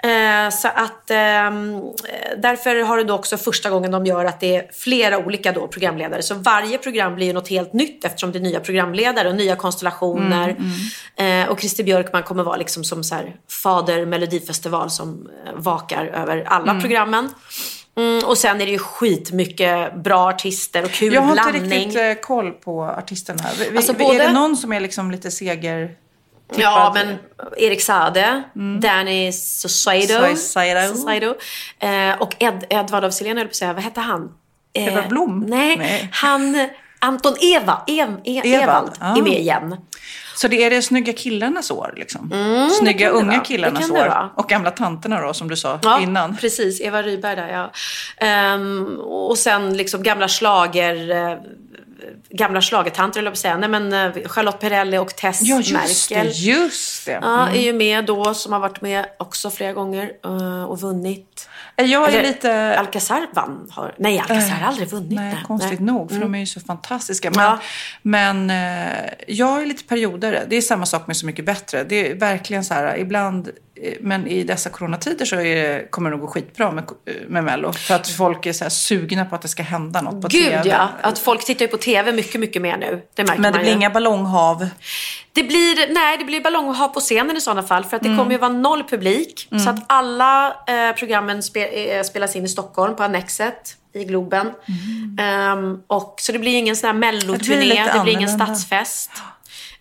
Eh, 0.03 0.49
så 0.49 0.67
att 0.67 1.11
ehm, 1.11 1.75
eh, 1.75 1.81
därför 2.37 2.83
har 2.83 2.97
det 2.97 3.03
då 3.03 3.13
också 3.13 3.37
första 3.37 3.69
gången 3.69 3.91
de 3.91 4.05
gör 4.05 4.25
att 4.25 4.39
det 4.39 4.55
är 4.55 4.65
flera 4.73 5.17
olika 5.17 5.51
då 5.51 5.67
programledare. 5.67 6.21
Så 6.23 6.35
varje 6.35 6.77
program 6.77 7.15
blir 7.15 7.27
ju 7.27 7.33
något 7.33 7.49
helt 7.49 7.73
nytt 7.73 8.05
eftersom 8.05 8.31
det 8.31 8.37
är 8.37 8.41
nya 8.41 8.59
programledare 8.59 9.29
och 9.29 9.35
nya 9.35 9.55
konstellationer. 9.55 10.55
Eh, 11.15 11.49
och 11.49 11.59
Christer 11.59 11.83
Björkman 11.83 12.23
kommer 12.23 12.43
vara 12.43 12.57
liksom 12.57 12.83
som 12.83 13.03
så 13.03 13.15
här 13.15 13.35
fader 13.63 14.05
Melodifestival 14.05 14.89
som 14.89 15.29
eh, 15.45 15.51
vakar 15.55 16.05
över 16.05 16.43
alla 16.47 16.81
programmen. 16.81 17.29
Mm, 17.97 18.25
och 18.25 18.37
sen 18.37 18.61
är 18.61 18.65
det 18.65 18.71
ju 18.71 18.77
skitmycket 18.77 19.95
bra 19.95 20.29
artister 20.29 20.83
och 20.83 20.91
kul 20.91 21.13
Jag 21.13 21.21
har 21.21 21.31
inte 21.31 21.51
blandning. 21.51 21.79
riktigt 21.87 22.01
eh, 22.01 22.13
koll 22.13 22.51
på 22.51 22.83
artisterna. 22.83 23.43
Vi, 23.71 23.77
Alltså, 23.77 23.91
Är 23.93 23.97
både- 23.97 24.17
det 24.17 24.31
någon 24.31 24.57
som 24.57 24.73
är 24.73 24.79
liksom 24.79 25.11
lite 25.11 25.31
seger... 25.31 25.91
Ja, 26.55 26.91
men 26.95 27.15
Erik 27.57 27.81
Sade, 27.81 28.43
Danny 28.81 29.19
Mm. 29.21 29.33
Saucedo. 29.33 30.35
Saucedo, 30.35 31.35
eh, 31.79 32.21
och 32.21 32.35
Ed, 32.39 32.65
Edvard 32.69 33.03
av 33.03 33.11
Silén, 33.11 33.37
höll 33.37 33.45
på 33.47 33.49
att 33.51 33.55
säga. 33.55 33.73
Vad 33.73 33.83
hette 33.83 33.99
han? 34.01 34.33
Eh, 34.73 34.87
Edvard 34.87 35.07
Blom? 35.09 35.39
Nej, 35.47 35.77
Nej. 35.77 36.09
han... 36.11 36.69
Anton 37.03 37.33
Eva, 37.41 37.81
Ev, 37.87 38.17
e, 38.23 38.41
Evald, 38.55 38.91
ja. 38.99 39.17
är 39.17 39.21
med 39.21 39.39
igen. 39.39 39.75
Så 40.35 40.47
det 40.47 40.63
är 40.63 40.69
det 40.69 40.81
snygga 40.81 41.13
killarnas 41.13 41.71
år 41.71 41.93
liksom? 41.97 42.29
Snygga 42.79 43.09
Mm, 43.09 43.19
det 43.19 43.23
unga 43.25 43.39
killarnas 43.39 43.91
år. 43.91 44.29
Och 44.35 44.49
gamla 44.49 44.71
tanterna 44.71 45.21
då, 45.21 45.33
som 45.33 45.47
du 45.47 45.55
sa 45.55 45.79
Ja, 45.83 45.99
innan. 45.99 46.37
precis. 46.37 46.81
Eva 46.81 47.01
Rydberg 47.01 47.35
där, 47.35 47.47
ja. 47.47 47.71
Ehm, 48.27 48.99
och 48.99 49.37
sen 49.37 49.77
liksom 49.77 50.03
gamla 50.03 50.27
slager 50.27 51.11
eh, 51.31 51.37
gamla 52.29 52.61
schlagertanter, 52.61 53.19
eller 53.19 53.31
att 53.31 53.37
säga. 53.37 53.57
Nej, 53.57 53.69
men 53.69 53.93
eh, 53.93 54.11
Charlotte 54.27 54.59
Perrelli 54.59 54.97
och 54.97 55.15
Tess 55.15 55.39
Ja, 55.41 55.57
just 55.61 56.09
Merkel. 56.11 56.27
det. 56.27 56.33
Just 56.33 57.05
det. 57.05 57.19
Ja, 57.21 57.49
är 57.49 57.61
ju 57.61 57.73
med 57.73 58.05
då, 58.05 58.33
som 58.33 58.53
har 58.53 58.59
varit 58.59 58.81
med 58.81 59.05
också 59.19 59.49
flera 59.49 59.73
gånger 59.73 60.11
eh, 60.25 60.63
och 60.63 60.81
vunnit. 60.81 61.49
Jag 61.75 61.89
är 61.89 62.07
Eller, 62.07 62.23
lite... 62.23 62.79
Alcazar 62.79 63.27
vann. 63.33 63.67
Har, 63.71 63.95
nej, 63.97 64.19
Alcazar 64.19 64.55
har 64.55 64.67
aldrig 64.67 64.87
vunnit. 64.87 65.11
Nej, 65.11 65.35
det. 65.35 65.47
konstigt 65.47 65.79
Nej. 65.79 65.93
nog, 65.93 66.11
för 66.11 66.19
de 66.19 66.35
är 66.35 66.39
ju 66.39 66.45
så 66.45 66.59
fantastiska. 66.59 67.31
Men, 67.31 67.43
Ja. 67.43 67.59
men 68.01 68.49
eh, 68.49 69.09
jag 69.27 69.61
är 69.61 69.65
lite 69.65 69.83
perioder. 69.83 70.45
Det 70.49 70.55
är 70.55 70.61
samma 70.61 70.85
sak 70.85 71.07
med 71.07 71.17
Så 71.17 71.25
mycket 71.25 71.45
bättre. 71.45 71.83
Det 71.83 72.11
är 72.11 72.15
verkligen 72.15 72.63
så 72.63 72.73
här, 72.73 72.97
ibland, 72.97 73.47
eh, 73.47 73.53
men 74.01 74.27
i 74.27 74.43
dessa 74.43 74.69
coronatider 74.69 75.25
så 75.25 75.35
är 75.35 75.55
det, 75.55 75.91
kommer 75.91 76.09
det 76.09 76.17
nog 76.17 76.25
gå 76.25 76.31
skitbra 76.31 76.71
med, 76.71 76.83
med 77.27 77.43
Mello. 77.43 77.71
För 77.73 77.95
att 77.95 78.07
folk 78.09 78.45
är 78.45 78.53
så 78.53 78.69
sugna 78.69 79.25
på 79.25 79.35
att 79.35 79.41
det 79.41 79.47
ska 79.47 79.63
hända 79.63 80.01
något 80.01 80.21
på 80.21 80.27
Gud 80.27 80.43
TV. 80.45 80.61
ja, 80.69 80.89
att 81.01 81.19
folk 81.19 81.45
tittar 81.45 81.65
ju 81.65 81.71
på 81.71 81.77
TV 81.77 82.11
mycket, 82.11 82.39
mycket 82.41 82.61
mer 82.61 82.77
nu. 82.77 83.01
Det 83.15 83.23
märker 83.23 83.41
Men 83.41 83.51
det 83.51 83.57
man 83.57 83.61
blir 83.63 83.71
ju. 83.71 83.77
inga 83.77 83.89
ballonghav. 83.89 84.67
Det 85.33 85.43
blir, 85.43 85.93
nej, 85.93 86.17
det 86.17 86.23
blir 86.23 86.41
ballonghav 86.41 86.87
på 86.87 86.99
scenen 86.99 87.37
i 87.37 87.41
sådana 87.41 87.63
fall. 87.63 87.83
För 87.85 87.95
att 87.97 88.03
det 88.03 88.09
Mm. 88.09 88.19
kommer 88.19 88.31
ju 88.31 88.37
vara 88.37 88.51
noll 88.53 88.83
publik. 88.83 89.47
Så 89.63 89.69
att 89.69 89.79
alla 89.87 90.47
eh, 90.67 90.95
programmen 90.95 91.43
spe, 91.43 91.65
eh, 91.97 92.03
spelas 92.03 92.35
in 92.35 92.45
i 92.45 92.49
Stockholm 92.49 92.95
på 92.95 93.03
Annexet 93.03 93.75
i 93.93 94.03
Globen. 94.03 94.51
Ehm, 95.19 95.79
och, 95.87 96.15
så 96.17 96.31
det 96.31 96.39
blir 96.39 96.55
ingen 96.57 96.75
sån 96.75 96.87
här 96.87 96.93
Mm. 96.93 97.01
Det 97.11 97.17
blir 97.17 97.27
melloturné, 97.57 97.91
det 97.93 97.99
blir 98.03 98.13
ingen 98.13 98.29
stadsfest. 98.29 99.11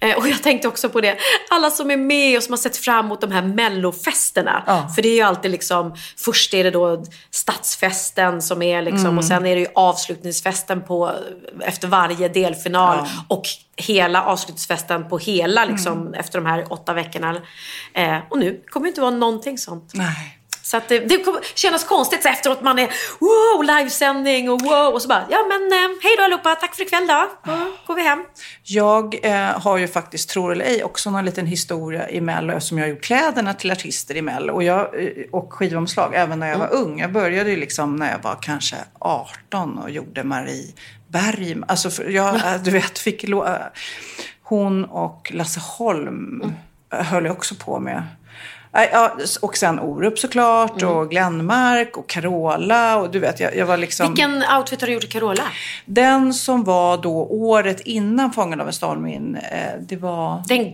Eh, 0.03 0.17
Och 0.17 0.29
jag 0.29 0.43
tänkte 0.43 0.69
också 0.69 0.89
på 0.89 1.01
det, 1.01 1.17
alla 1.51 1.71
som 1.71 1.91
är 1.91 1.97
med 1.97 2.37
och 2.37 2.43
som 2.43 2.53
har 2.53 2.59
sett 2.59 2.77
fram 2.77 3.05
emot 3.07 3.21
de 3.21 3.33
här 3.33 3.43
mellofesterna. 3.43 4.63
Ja. 4.67 4.89
För 4.95 5.03
det 5.03 5.09
är 5.09 5.15
ju 5.15 5.23
alltid 5.23 5.51
liksom, 5.51 5.95
först 6.17 6.55
är 6.55 6.65
det 6.65 6.71
då 6.71 7.05
stadsfesten 7.31 8.43
som 8.43 8.63
är 8.63 8.83
liksom, 8.83 9.01
Mm. 9.07 9.19
och 9.19 9.25
sen 9.25 9.47
är 9.47 9.55
det 9.55 9.61
ju 9.61 9.67
avslutningsfesten 9.75 10.83
på, 10.83 11.13
efter 11.61 11.89
varje 11.89 12.29
delfinal. 12.29 12.99
Ja. 12.99 13.09
Och 13.29 13.43
hela 13.77 14.23
avslutningsfesten 14.25 15.09
på 15.09 15.19
hela 15.19 15.65
liksom, 15.65 16.01
Mm. 16.01 16.15
efter 16.15 16.39
de 16.41 16.47
här 16.47 16.73
åtta 16.73 16.93
veckorna. 16.93 17.37
Eh, 17.95 18.17
och 18.31 18.39
nu 18.39 18.63
kommer 18.71 18.85
det 18.87 18.89
inte 18.89 19.01
vara 19.01 19.11
någonting 19.11 19.59
sånt. 19.59 19.91
Nej. 19.95 20.39
Så 20.63 20.77
att 20.77 20.89
det, 20.89 20.99
det 20.99 21.25
kännas 21.55 21.85
konstigt 21.85 22.23
så 22.23 22.29
efteråt 22.29 22.63
man 22.63 22.79
är 22.79 22.89
wow, 23.19 23.65
livesändning 23.65 24.51
och 24.51 24.61
wow. 24.61 24.95
Och 24.95 25.03
så 25.03 25.09
bara, 25.09 25.27
ja 25.31 25.39
men 25.49 25.73
eh, 25.73 25.97
hej 26.03 26.15
då 26.19 26.23
allihopa, 26.23 26.55
tack 26.55 26.75
för 26.75 26.83
ikväll 26.83 27.07
då. 27.07 27.29
Då 27.45 27.53
går 27.87 27.95
vi 27.95 28.03
hem. 28.03 28.25
Jag 28.63 29.19
eh, 29.23 29.61
har 29.61 29.79
ju 29.79 29.89
faktiskt, 29.89 30.31
tror 30.31 30.53
eller 30.53 30.65
ej, 30.65 30.85
också 30.85 31.11
någon 31.11 31.25
liten 31.25 31.47
historia 31.47 32.11
i 32.11 32.21
Mello 32.21 32.61
som 32.61 32.79
jag 32.79 32.85
har 32.85 32.91
gjort 32.91 33.03
kläderna 33.03 33.55
till 33.55 33.71
artister 33.71 34.17
i 34.17 34.23
Mello 34.23 34.53
och, 34.53 34.63
jag, 34.63 34.81
eh, 34.81 35.25
och 35.31 35.53
skivomslag 35.53 36.15
även 36.15 36.39
när 36.39 36.49
jag 36.49 36.59
var 36.59 36.73
ung. 36.75 37.01
Jag 37.01 37.13
började 37.13 37.51
ju 37.51 37.57
liksom 37.57 37.97
när 37.97 38.13
jag 38.13 38.23
var 38.23 38.39
kanske 38.43 38.77
18 38.99 39.79
och 39.79 39.91
gjorde 39.91 40.25
Marie 40.25 40.73
Bergman. 41.09 41.65
Alltså 41.69 42.03
jag, 42.05 42.35
eh, 42.35 42.63
du 42.65 42.71
vet, 42.71 42.99
fick 42.99 43.25
eh, 43.25 43.57
hon 44.43 44.85
och 44.85 45.31
Lasse 45.35 45.61
Holm 45.61 46.43
eh, 46.93 47.05
höll 47.05 47.25
jag 47.25 47.33
också 47.33 47.55
på 47.55 47.81
med. 47.81 48.03
Ja, 48.73 49.17
och 49.41 49.57
sen 49.57 49.81
Orup 49.81 50.19
såklart 50.19 50.83
och 50.83 51.11
Glenmark 51.11 51.97
och 51.97 52.09
Carola 52.09 52.97
och 52.97 53.11
du 53.11 53.19
vet, 53.19 53.41
jag, 53.41 53.57
jag 53.57 53.67
var 53.67 53.77
liksom... 53.77 54.07
Vilken 54.07 54.45
outfit 54.59 54.81
har 54.81 54.87
du 54.87 54.93
gjort 54.93 55.03
till 55.03 55.13
Carola? 55.13 55.43
Den 55.85 56.35
som 56.35 56.65
var 56.65 56.99
då 56.99 57.27
året 57.31 57.81
innan 57.81 58.33
Fången 58.33 58.61
av 58.61 58.67
en 58.67 58.73
stormvind, 58.73 59.37
eh, 59.37 59.81
det 59.81 59.97
var... 59.97 60.43
Den 60.49 60.73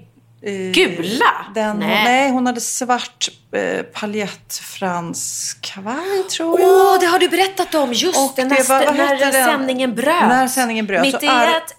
gula? 0.74 1.46
Den, 1.55 1.77
Nej. 1.79 2.05
nej. 2.05 2.31
hon 2.31 2.46
hade 2.46 2.61
svart 2.61 3.29
eh, 3.53 3.83
paljettfransk 3.83 5.61
kavaj 5.61 6.22
tror 6.37 6.61
jag. 6.61 6.68
Åh, 6.70 7.01
det 7.01 7.07
har 7.07 7.18
du 7.18 7.29
berättat 7.29 7.74
om! 7.74 7.92
Just 7.92 8.18
Och 8.18 8.33
det, 8.37 8.42
det 8.42 8.48
när, 8.48 8.68
var- 8.68 8.85
vad 8.87 8.96
när 8.96 9.33
sändningen 9.33 9.94
bröt. 9.94 10.22
När 10.29 10.48
sändningen 10.48 10.87
bröt. 10.87 11.03
Mitt 11.03 11.22
i 11.22 11.27
ett 11.27 11.77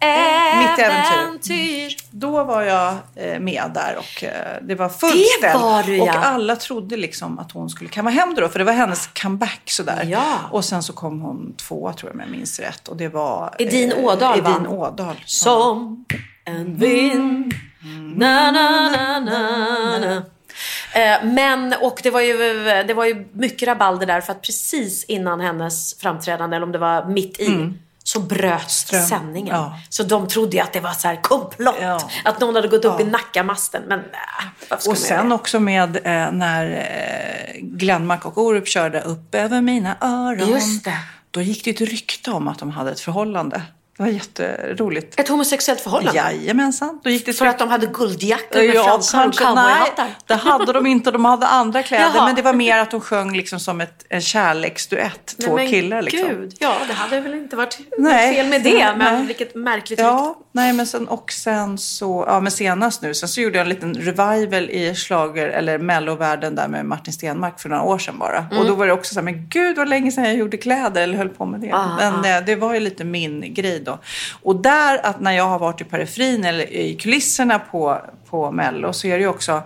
Mitt 0.59 0.79
äventyr. 0.79 1.17
äventyr. 1.23 1.95
Då 2.11 2.43
var 2.43 2.61
jag 2.61 2.95
eh, 3.15 3.39
med 3.39 3.71
där 3.73 3.95
och 3.97 4.23
eh, 4.23 4.31
det 4.61 4.75
var 4.75 4.89
Det 5.41 5.53
var 5.53 5.83
du, 5.83 5.97
ja. 5.97 6.03
Och 6.03 6.25
alla 6.25 6.55
trodde 6.55 6.97
liksom 6.97 7.39
att 7.39 7.51
hon 7.51 7.69
skulle 7.69 7.89
kamma 7.89 8.09
hem 8.09 8.35
det 8.35 8.41
då, 8.41 8.49
för 8.49 8.59
det 8.59 8.65
var 8.65 8.73
hennes 8.73 9.07
comeback 9.07 9.61
sådär. 9.65 10.03
Ja. 10.09 10.35
Och 10.51 10.65
sen 10.65 10.83
så 10.83 10.93
kom 10.93 11.21
hon 11.21 11.53
två, 11.55 11.93
tror 11.93 12.09
jag 12.09 12.15
om 12.15 12.19
jag 12.19 12.29
minns 12.37 12.59
rätt. 12.59 12.87
Och 12.87 12.97
det 12.97 13.07
var... 13.07 13.55
Edin 13.59 13.93
Ådahl, 13.93 14.41
va? 14.41 14.49
Edin 14.55 14.67
Ådahl. 14.67 15.15
Som 15.25 16.05
en 16.45 16.75
vind. 16.75 17.53
Na, 18.15 18.51
na, 18.51 18.89
na, 18.89 19.19
na, 19.19 19.99
na. 19.99 20.23
Eh, 20.93 21.23
Men, 21.23 21.73
och 21.81 21.99
det 22.03 22.09
var, 22.11 22.21
ju, 22.21 22.37
det 22.87 22.93
var 22.93 23.05
ju 23.05 23.27
mycket 23.33 23.67
rabalder 23.67 24.05
där 24.07 24.21
för 24.21 24.31
att 24.31 24.41
precis 24.41 25.03
innan 25.03 25.39
hennes 25.39 25.97
framträdande, 25.99 26.55
eller 26.55 26.65
om 26.65 26.71
det 26.71 26.77
var 26.77 27.05
mitt 27.05 27.39
i, 27.39 27.73
så 28.03 28.19
bröts 28.19 28.73
Ström. 28.75 29.01
sändningen. 29.01 29.55
Ja. 29.55 29.79
Så 29.89 30.03
de 30.03 30.27
trodde 30.27 30.57
ju 30.57 30.63
att 30.63 30.73
det 30.73 30.79
var 30.79 30.91
så 30.91 31.07
här 31.07 31.21
komplott. 31.21 31.75
Ja. 31.81 32.09
Att 32.25 32.39
någon 32.39 32.55
hade 32.55 32.67
gått 32.67 32.85
upp 32.85 32.95
Ja. 32.99 33.05
i 33.05 33.09
Nackamasten. 33.09 33.83
Men 33.87 33.99
äh, 33.99 34.77
Och 34.89 34.97
sen 34.97 35.31
också 35.31 35.59
med 35.59 35.95
eh, 35.97 36.31
när 36.31 36.71
eh, 36.71 37.59
Glenmark 37.61 38.25
och 38.25 38.37
Orup 38.37 38.67
körde 38.67 39.01
upp 39.01 39.35
över 39.35 39.61
mina 39.61 39.97
öron. 40.01 40.49
Just 40.49 40.83
det. 40.83 40.97
Då 41.31 41.41
gick 41.41 41.65
det 41.65 41.71
ett 41.71 41.81
rykte 41.81 42.31
om 42.31 42.47
att 42.47 42.59
de 42.59 42.71
hade 42.71 42.91
ett 42.91 42.99
förhållande. 42.99 43.61
Det 43.99 44.03
var 44.03 44.11
jätteroligt. 44.11 45.19
Ett 45.19 45.27
homosexuellt 45.29 45.81
förhållande? 45.81 46.17
Jajamensan. 46.19 46.99
Då 47.03 47.09
gick 47.09 47.25
det 47.25 47.33
För 47.33 47.45
att 47.45 47.59
de 47.59 47.69
hade 47.69 47.85
guldjackor 47.85 48.59
med 48.59 48.75
Ja, 48.75 48.83
fransar 48.83 49.27
och. 49.27 49.35
Nej, 49.35 49.45
cowboyhattar? 49.45 50.07
det 50.25 50.33
hade 50.33 50.73
de 50.73 50.85
inte. 50.85 51.11
De 51.11 51.25
hade 51.25 51.47
andra 51.47 51.83
kläder. 51.83 52.11
Jaha. 52.15 52.25
Men 52.25 52.35
det 52.35 52.41
var 52.41 52.53
mer 52.53 52.77
att 52.77 52.91
de 52.91 53.01
sjöng 53.01 53.37
liksom 53.37 53.59
som 53.59 53.81
ett, 53.81 54.05
en 54.09 54.21
kärleksduett. 54.21 55.35
Två 55.45 55.55
Nej, 55.55 55.63
men 55.65 55.67
killar 55.67 56.01
liksom. 56.01 56.29
Gud, 56.29 56.53
ja 56.59 56.75
det 56.87 56.93
hade 56.93 57.19
väl 57.21 57.33
inte 57.33 57.55
varit 57.55 57.79
Nej. 57.97 58.35
fel 58.35 58.47
med 58.47 58.63
det. 58.63 58.93
Men 58.97 59.13
Nej. 59.15 59.25
vilket 59.25 59.55
märkligt. 59.55 59.99
Ja, 59.99 60.35
nej 60.51 60.73
men 60.73 60.87
sen 60.87 61.07
och 61.07 61.31
sen 61.31 61.77
så, 61.77 62.23
ja 62.27 62.39
men 62.39 62.51
senast 62.51 63.01
nu, 63.01 63.13
sen 63.13 63.29
så 63.29 63.41
gjorde 63.41 63.57
jag 63.57 63.63
en 63.63 63.69
liten 63.69 63.93
revival 63.93 64.69
i 64.69 64.95
slager 64.95 65.47
eller 65.47 65.77
mellovärlden 65.77 66.55
där 66.55 66.67
med 66.67 66.85
Martin 66.85 67.13
Stenmark 67.13 67.59
för 67.59 67.69
några 67.69 67.83
år 67.83 67.97
sedan 67.97 68.19
bara. 68.19 68.45
Och 68.59 68.65
då 68.65 68.75
var 68.75 68.87
det 68.87 68.93
också 68.93 69.13
så 69.13 69.19
här, 69.19 69.25
men 69.25 69.49
gud 69.49 69.77
vad 69.77 69.89
länge 69.89 70.11
sedan 70.11 70.23
jag 70.23 70.35
gjorde 70.35 70.57
kläder 70.57 71.01
eller 71.01 71.17
höll 71.17 71.29
på 71.29 71.45
med 71.45 71.59
det. 71.59 71.71
Ah, 71.73 71.95
men 71.97 72.37
eh, 72.37 72.45
det 72.45 72.55
var 72.55 72.73
ju 72.73 72.79
lite 72.79 73.03
min 73.03 73.53
grej 73.53 73.79
då. 73.79 73.88
Och 74.41 74.55
där, 74.55 75.05
att 75.05 75.21
när 75.21 75.31
jag 75.31 75.43
har 75.47 75.59
varit 75.59 75.81
i 75.81 75.83
periferin 75.83 76.45
eller 76.45 76.73
i 76.73 76.95
kulisserna 76.95 77.59
på, 77.59 78.01
på 78.29 78.51
mello 78.51 78.93
så 78.93 79.07
är 79.07 79.11
det 79.17 79.21
ju 79.21 79.27
också 79.27 79.63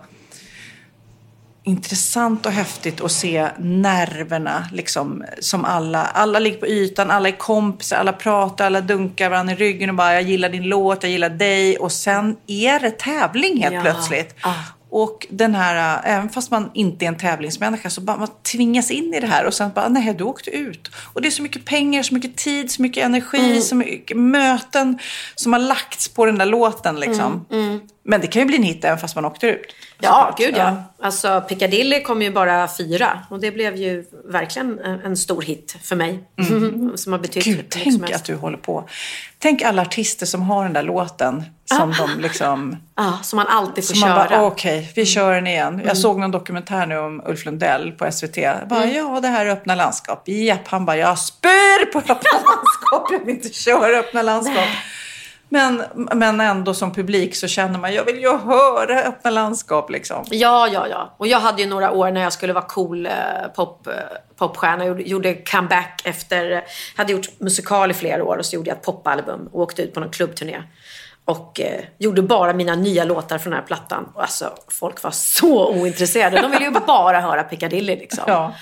intressant 1.65 2.45
och 2.45 2.51
häftigt 2.51 3.01
att 3.01 3.11
se 3.11 3.47
nerverna 3.59 4.67
liksom, 4.71 5.23
som 5.39 5.65
alla, 5.65 6.01
alla 6.05 6.39
ligger 6.39 6.57
på 6.57 6.67
ytan, 6.67 7.11
alla 7.11 7.29
är 7.29 7.37
kompisar, 7.37 7.97
alla 7.97 8.13
pratar, 8.13 8.65
alla 8.65 8.81
dunkar 8.81 9.29
varandra 9.29 9.53
i 9.53 9.55
ryggen 9.57 9.89
och 9.89 9.95
bara 9.95 10.13
jag 10.13 10.21
gillar 10.21 10.49
din 10.49 10.63
låt, 10.63 11.03
jag 11.03 11.11
gillar 11.11 11.29
dig 11.29 11.77
och 11.77 11.91
sen 11.91 12.35
är 12.47 12.79
det 12.79 12.91
tävling 12.91 13.61
helt 13.63 13.75
Ja. 13.75 13.81
plötsligt. 13.81 14.35
Ah. 14.41 14.53
Och 14.95 15.27
den 15.29 15.55
här, 15.55 15.97
äh, 16.05 16.13
även 16.15 16.29
fast 16.29 16.51
man 16.51 16.71
inte 16.73 17.05
är 17.05 17.07
en 17.07 17.17
tävlingsmänniska 17.17 17.89
så 17.89 18.01
bara 18.01 18.17
man 18.17 18.27
tvingas 18.51 18.91
in 18.91 19.13
i 19.13 19.19
det 19.19 19.27
här 19.27 19.45
och 19.45 19.53
sen 19.53 19.71
bara, 19.75 19.89
nej 19.89 20.13
du 20.17 20.23
åkte 20.23 20.49
ut. 20.49 20.91
Och 21.13 21.21
det 21.21 21.27
är 21.27 21.31
så 21.31 21.41
mycket 21.41 21.65
pengar, 21.65 22.03
så 22.03 22.13
mycket 22.13 22.35
tid, 22.37 22.71
så 22.71 22.81
mycket 22.81 23.05
energi, 23.05 23.37
Mm. 23.49 23.61
så 23.61 23.75
mycket 23.75 24.17
möten 24.17 24.99
som 25.35 25.53
har 25.53 25.59
lagts 25.59 26.07
på 26.07 26.25
den 26.25 26.37
där 26.37 26.45
låten 26.45 26.99
liksom. 26.99 27.45
Men 28.05 28.21
det 28.21 28.27
kan 28.27 28.39
ju 28.41 28.45
bli 28.45 28.57
en 28.57 28.63
hit 28.63 28.85
även 28.85 28.97
fast 28.97 29.15
man 29.15 29.25
åkte 29.25 29.47
ut. 29.47 29.55
Mm, 29.55 29.65
Ja, 29.99 30.35
gud 30.37 30.53
ja. 30.57 30.83
Alltså 31.01 31.41
Piccadilly 31.49 32.03
kom 32.03 32.21
ju 32.21 32.31
bara 32.31 32.67
fyra 32.77 33.19
och 33.29 33.39
det 33.39 33.51
blev 33.51 33.75
ju 33.75 34.05
verkligen 34.25 34.79
en, 34.79 35.17
stor 35.17 35.41
hit 35.41 35.75
för 35.83 35.95
mig. 35.95 36.23
Som 36.95 37.11
har 37.13 37.19
betytt 37.19 37.43
Gud, 37.45 37.65
tänk 37.69 38.11
att 38.11 38.25
du 38.25 38.35
håller 38.35 38.57
på. 38.57 38.89
Tänk 39.39 39.61
alla 39.61 39.81
artister 39.81 40.25
som 40.25 40.41
har 40.41 40.63
den 40.63 40.73
där 40.73 40.83
låten 40.83 41.43
som 41.65 41.93
de 41.97 42.21
liksom... 42.21 42.77
Ja, 42.95 43.19
som 43.23 43.37
man 43.37 43.47
alltid 43.47 43.87
får 43.87 43.93
Som 43.93 44.09
köra. 44.09 44.43
okej, 44.45 44.91
vi 44.95 45.05
kör 45.05 45.35
den 45.35 45.47
igen. 45.47 45.81
Jag 45.85 45.97
såg 45.97 46.19
någon 46.19 46.31
dokumentär 46.31 46.85
nu 46.85 46.97
om 46.97 47.21
Ulf 47.25 47.45
Lundell 47.45 47.91
på 47.91 48.11
SVT. 48.11 48.37
Jag 48.37 48.67
bara, 48.67 48.85
ja, 48.85 49.19
det 49.21 49.27
här 49.27 49.45
är 49.45 49.49
öppna 49.49 49.75
landskap. 49.75 50.23
Japp, 50.27 50.67
han 50.67 50.85
bara, 50.85 50.97
jag 50.97 51.19
spyr 51.19 51.85
på 51.91 51.99
öppna 51.99 52.13
landskap. 52.33 53.07
Jag 53.11 53.19
vill 53.19 53.35
inte 53.35 53.49
köra 53.49 53.97
öppna 53.99 54.21
landskap. 54.21 54.67
Men, 55.53 55.83
men 55.95 56.39
ändå 56.41 56.73
som 56.73 56.93
publik 56.93 57.35
så 57.35 57.47
känner 57.47 57.79
man, 57.79 57.93
jag 57.93 58.05
vill 58.05 58.19
ju 58.21 58.37
höra 58.37 58.99
öppna 59.03 59.31
landskap 59.31 59.89
liksom. 59.89 60.25
Ja, 60.29 60.67
ja, 60.67 60.87
ja. 60.87 61.15
Och 61.17 61.27
jag 61.27 61.39
hade 61.39 61.61
ju 61.61 61.67
några 61.67 61.91
år 61.91 62.11
när 62.11 62.21
jag 62.21 62.33
skulle 62.33 62.53
vara 62.53 62.65
cool 62.65 63.05
eh, 63.05 63.11
pop, 63.55 63.87
eh, 63.87 63.93
popstjärna. 64.37 64.85
Jag 64.85 65.07
gjorde- 65.07 65.33
comeback 65.33 66.01
efter... 66.05 66.63
hade 66.97 67.11
gjort 67.13 67.39
musikal 67.39 67.91
i 67.91 67.93
flera 67.93 68.23
år 68.23 68.37
och 68.37 68.45
så 68.45 68.55
gjorde 68.55 68.69
jag 68.69 68.77
ett 68.77 68.83
popalbum 68.83 69.49
och 69.51 69.61
åkte 69.61 69.81
ut 69.81 69.93
på 69.93 69.99
någon 69.99 70.09
klubbturné. 70.09 70.63
Och 71.25 71.59
eh, 71.59 71.81
gjorde 71.97 72.21
bara 72.21 72.53
mina 72.53 72.75
nya 72.75 73.03
låtar 73.03 73.37
från 73.37 73.51
den 73.51 73.59
här 73.59 73.67
plattan. 73.67 74.09
Och 74.15 74.21
alltså, 74.21 74.53
folk 74.67 75.03
var 75.03 75.11
så 75.11 75.67
ointresserade. 75.69 76.41
De 76.41 76.51
ville 76.51 76.65
ju 76.65 76.71
bara 76.71 77.21
höra 77.21 77.43
Piccadilly 77.43 77.95
liksom. 77.95 78.23
Ja. 78.27 78.53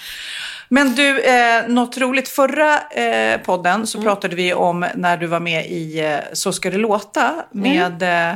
Men 0.74 0.96
du, 0.96 1.22
eh, 1.22 1.68
något 1.68 1.98
roligt. 1.98 2.30
Förra 2.30 2.80
eh, 2.80 3.42
podden 3.42 3.74
Mm. 3.76 3.88
så 3.88 4.02
pratade 4.02 4.36
vi 4.36 4.54
om 4.54 4.86
när 4.96 5.18
du 5.18 5.28
var 5.28 5.40
med 5.40 5.66
i 5.66 6.00
eh, 6.00 6.18
Så 6.34 6.52
ska 6.54 6.70
det 6.70 6.78
låta 6.78 7.34
med 7.52 8.02
eh, 8.04 8.36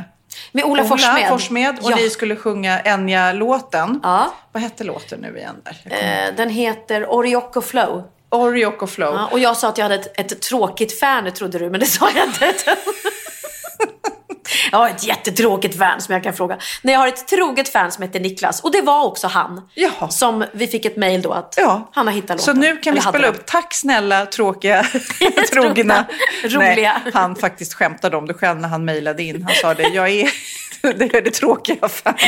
Med 0.52 0.64
Ola 0.64 0.84
Forssmed. 0.84 1.28
Forssmed 1.28 1.78
och 1.82 1.90
Ja. 1.90 1.96
ni 1.96 2.10
skulle 2.10 2.36
sjunga 2.36 2.80
Enya-låten. 2.80 4.00
Ja. 4.02 4.34
Vad 4.52 4.62
hette 4.62 4.84
låten 4.84 5.18
nu 5.20 5.36
igen? 5.38 5.54
Där? 5.64 5.76
Eh, 6.28 6.34
den 6.36 6.50
heter 6.50 7.12
Orioko 7.14 7.60
Flow. 7.60 8.02
Oriok 8.28 8.82
och 8.82 8.90
Flow. 8.90 9.14
Ja, 9.14 9.28
och 9.32 9.38
jag 9.38 9.56
sa 9.56 9.68
att 9.68 9.78
jag 9.78 9.84
hade 9.84 9.94
ett, 9.94 10.20
ett 10.32 10.42
tråkigt 10.42 10.98
fan, 11.00 11.32
trodde 11.32 11.58
du, 11.58 11.70
men 11.70 11.80
det 11.80 11.86
sa 11.86 12.08
jag 12.14 12.26
inte. 12.26 12.54
Jag 14.72 14.78
har 14.78 14.88
ett 14.88 15.04
jättetråkigt 15.06 15.78
fan 15.78 16.00
som 16.00 16.12
jag 16.14 16.22
kan 16.24 16.32
fråga. 16.34 16.56
Nej, 16.82 16.92
jag 16.92 17.00
har 17.00 17.08
ett 17.08 17.28
troget 17.28 17.68
fan 17.68 17.92
som 17.92 18.02
heter 18.02 18.20
Niklas. 18.20 18.60
Och 18.60 18.72
det 18.72 18.80
var 18.82 19.04
också 19.04 19.26
han. 19.26 19.68
Jaha. 19.74 20.08
Som 20.08 20.44
vi 20.52 20.66
fick 20.66 20.84
ett 20.84 20.96
mejl 20.96 21.22
då 21.22 21.32
att 21.32 21.54
Ja. 21.56 21.90
han 21.92 22.06
har 22.06 22.14
hittat 22.14 22.40
Så 22.40 22.50
låten. 22.50 22.60
nu 22.60 22.76
kan 22.76 22.94
vi 22.94 23.00
spela 23.00 23.18
den. 23.18 23.30
upp 23.34 23.46
Tack 23.46 23.74
snälla 23.74 24.26
tråkiga 24.26 24.86
trogna. 25.52 26.04
Roliga. 26.44 27.00
Nej, 27.04 27.12
han 27.14 27.36
faktiskt 27.36 27.74
skämtade 27.74 28.16
om 28.16 28.26
det 28.26 28.34
själv 28.34 28.58
när 28.60 28.68
han 28.68 28.84
mejlade 28.84 29.22
in. 29.22 29.42
Han 29.42 29.54
sa 29.54 29.74
det, 29.74 29.82
jag 29.88 30.08
är 30.08 30.30
det, 30.94 31.14
är 31.14 31.22
det 31.22 31.30
tråkiga 31.30 31.88
fanet. 31.88 32.18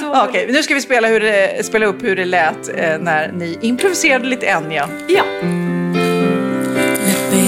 Så 0.00 0.24
Okej, 0.24 0.46
nu 0.50 0.62
ska 0.62 0.74
vi 0.74 0.80
spela, 0.80 1.08
hur 1.08 1.20
det, 1.20 1.66
spela 1.66 1.86
upp 1.86 2.02
hur 2.02 2.16
det 2.16 2.24
lät 2.24 2.68
eh, 2.68 2.98
när 2.98 3.32
ni 3.32 3.58
improviserade 3.62 4.26
lite 4.26 4.46
Enya. 4.46 4.88
Ja. 5.08 5.22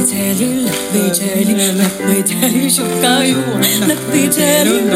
Let 0.07 0.15
me 0.15 0.21
tell 0.21 0.37
you, 0.37 0.61
let 0.63 0.95
me 0.95 1.11
tell 1.11 1.43
you, 1.43 1.57
let 1.75 1.99
me 2.07 2.23
tell 2.23 2.53
you, 2.53 2.71
shocka 2.71 3.27
you. 3.27 3.43
Let 3.89 4.01
me 4.15 4.29
tell 4.31 4.67
you, 4.69 4.87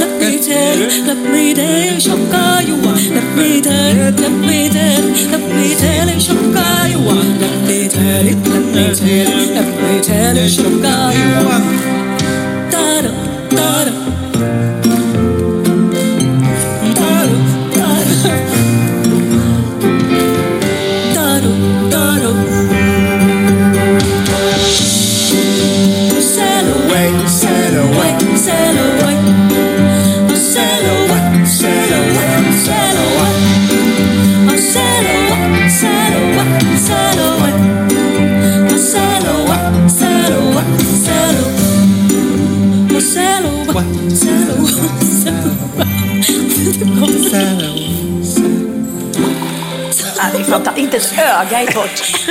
det 50.33 50.39
är. 50.53 50.79
Inte 50.79 50.97
ett 50.97 51.13
öga 51.19 51.61
är 51.61 51.67
torrt. 51.67 52.27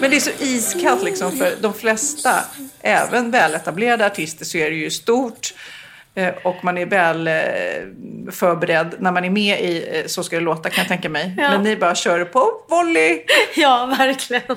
Men 0.00 0.10
det 0.10 0.16
är 0.16 0.20
så 0.20 0.30
iskallt 0.38 1.02
liksom 1.02 1.36
för 1.36 1.54
de 1.60 1.74
flesta, 1.74 2.44
även 2.80 3.30
väletablerade 3.30 4.06
artister, 4.06 4.44
så 4.44 4.58
är 4.58 4.70
det 4.70 4.76
ju 4.76 4.90
stort 4.90 5.54
eh, 6.14 6.34
Och 6.44 6.64
man 6.64 6.78
är 6.78 6.86
väl 6.86 7.26
eh, 7.26 7.34
förberedd 8.32 8.94
när 8.98 9.12
man 9.12 9.24
är 9.24 9.30
med 9.30 9.60
i 9.60 9.88
eh, 9.92 10.06
Så 10.06 10.22
ska 10.22 10.36
det 10.36 10.42
låta 10.42 10.70
kan 10.70 10.82
jag 10.82 10.88
tänka 10.88 11.08
mig. 11.08 11.34
Ja. 11.38 11.50
Men 11.50 11.62
ni 11.62 11.76
bara 11.76 11.94
kör 11.94 12.24
på 12.24 12.52
volley. 12.68 13.20
Ja, 13.56 13.94
verkligen. 13.98 14.56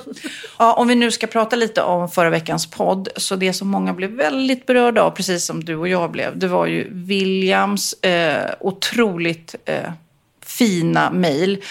Ja, 0.60 0.74
om 0.74 0.88
vi 0.88 0.96
nu 0.96 1.12
ska 1.12 1.28
prata 1.28 1.56
lite 1.56 1.82
om 1.82 2.10
förra 2.10 2.30
veckans 2.30 2.72
podd. 2.72 3.10
Så 3.16 3.36
det 3.36 3.54
som 3.54 3.68
många 3.68 3.94
blev 3.94 4.10
väldigt 4.10 4.66
berörda 4.66 5.02
av, 5.02 5.12
precis 5.12 5.46
som 5.46 5.64
du 5.64 5.76
och 5.76 5.88
jag 5.88 6.12
blev, 6.12 6.38
det 6.38 6.48
var 6.48 6.66
ju 6.66 6.88
Williams 6.92 7.94
eh, 7.94 8.52
otroligt 8.60 9.56
eh, 9.66 9.92
fina 10.46 11.12
mejl. 11.12 11.62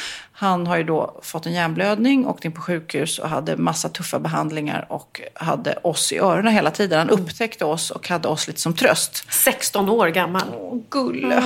Han 0.43 0.67
har 0.67 0.77
ju 0.77 0.85
då 0.85 1.21
fått 1.23 1.47
en 1.47 1.53
hjärnblödning, 1.53 2.27
åkt 2.27 2.45
in 2.45 2.53
på 2.53 2.61
sjukhus 2.61 3.19
och 3.19 3.29
hade 3.29 3.57
massa 3.57 3.89
tuffa 3.89 4.19
behandlingar 4.19 4.87
och 4.89 5.21
hade 5.35 5.79
oss 5.83 6.13
i 6.13 6.19
öronen 6.19 6.53
hela 6.53 6.71
tiden. 6.71 6.99
Han 6.99 7.11
upptäckte 7.11 7.65
oss 7.65 7.91
och 7.91 8.09
hade 8.09 8.29
oss 8.29 8.47
lite 8.47 8.61
som 8.61 8.75
tröst. 8.75 9.25
16 9.31 9.89
år 9.89 10.09
gammal. 10.09 10.43
Åh, 10.55 10.79
gulle. 10.91 11.43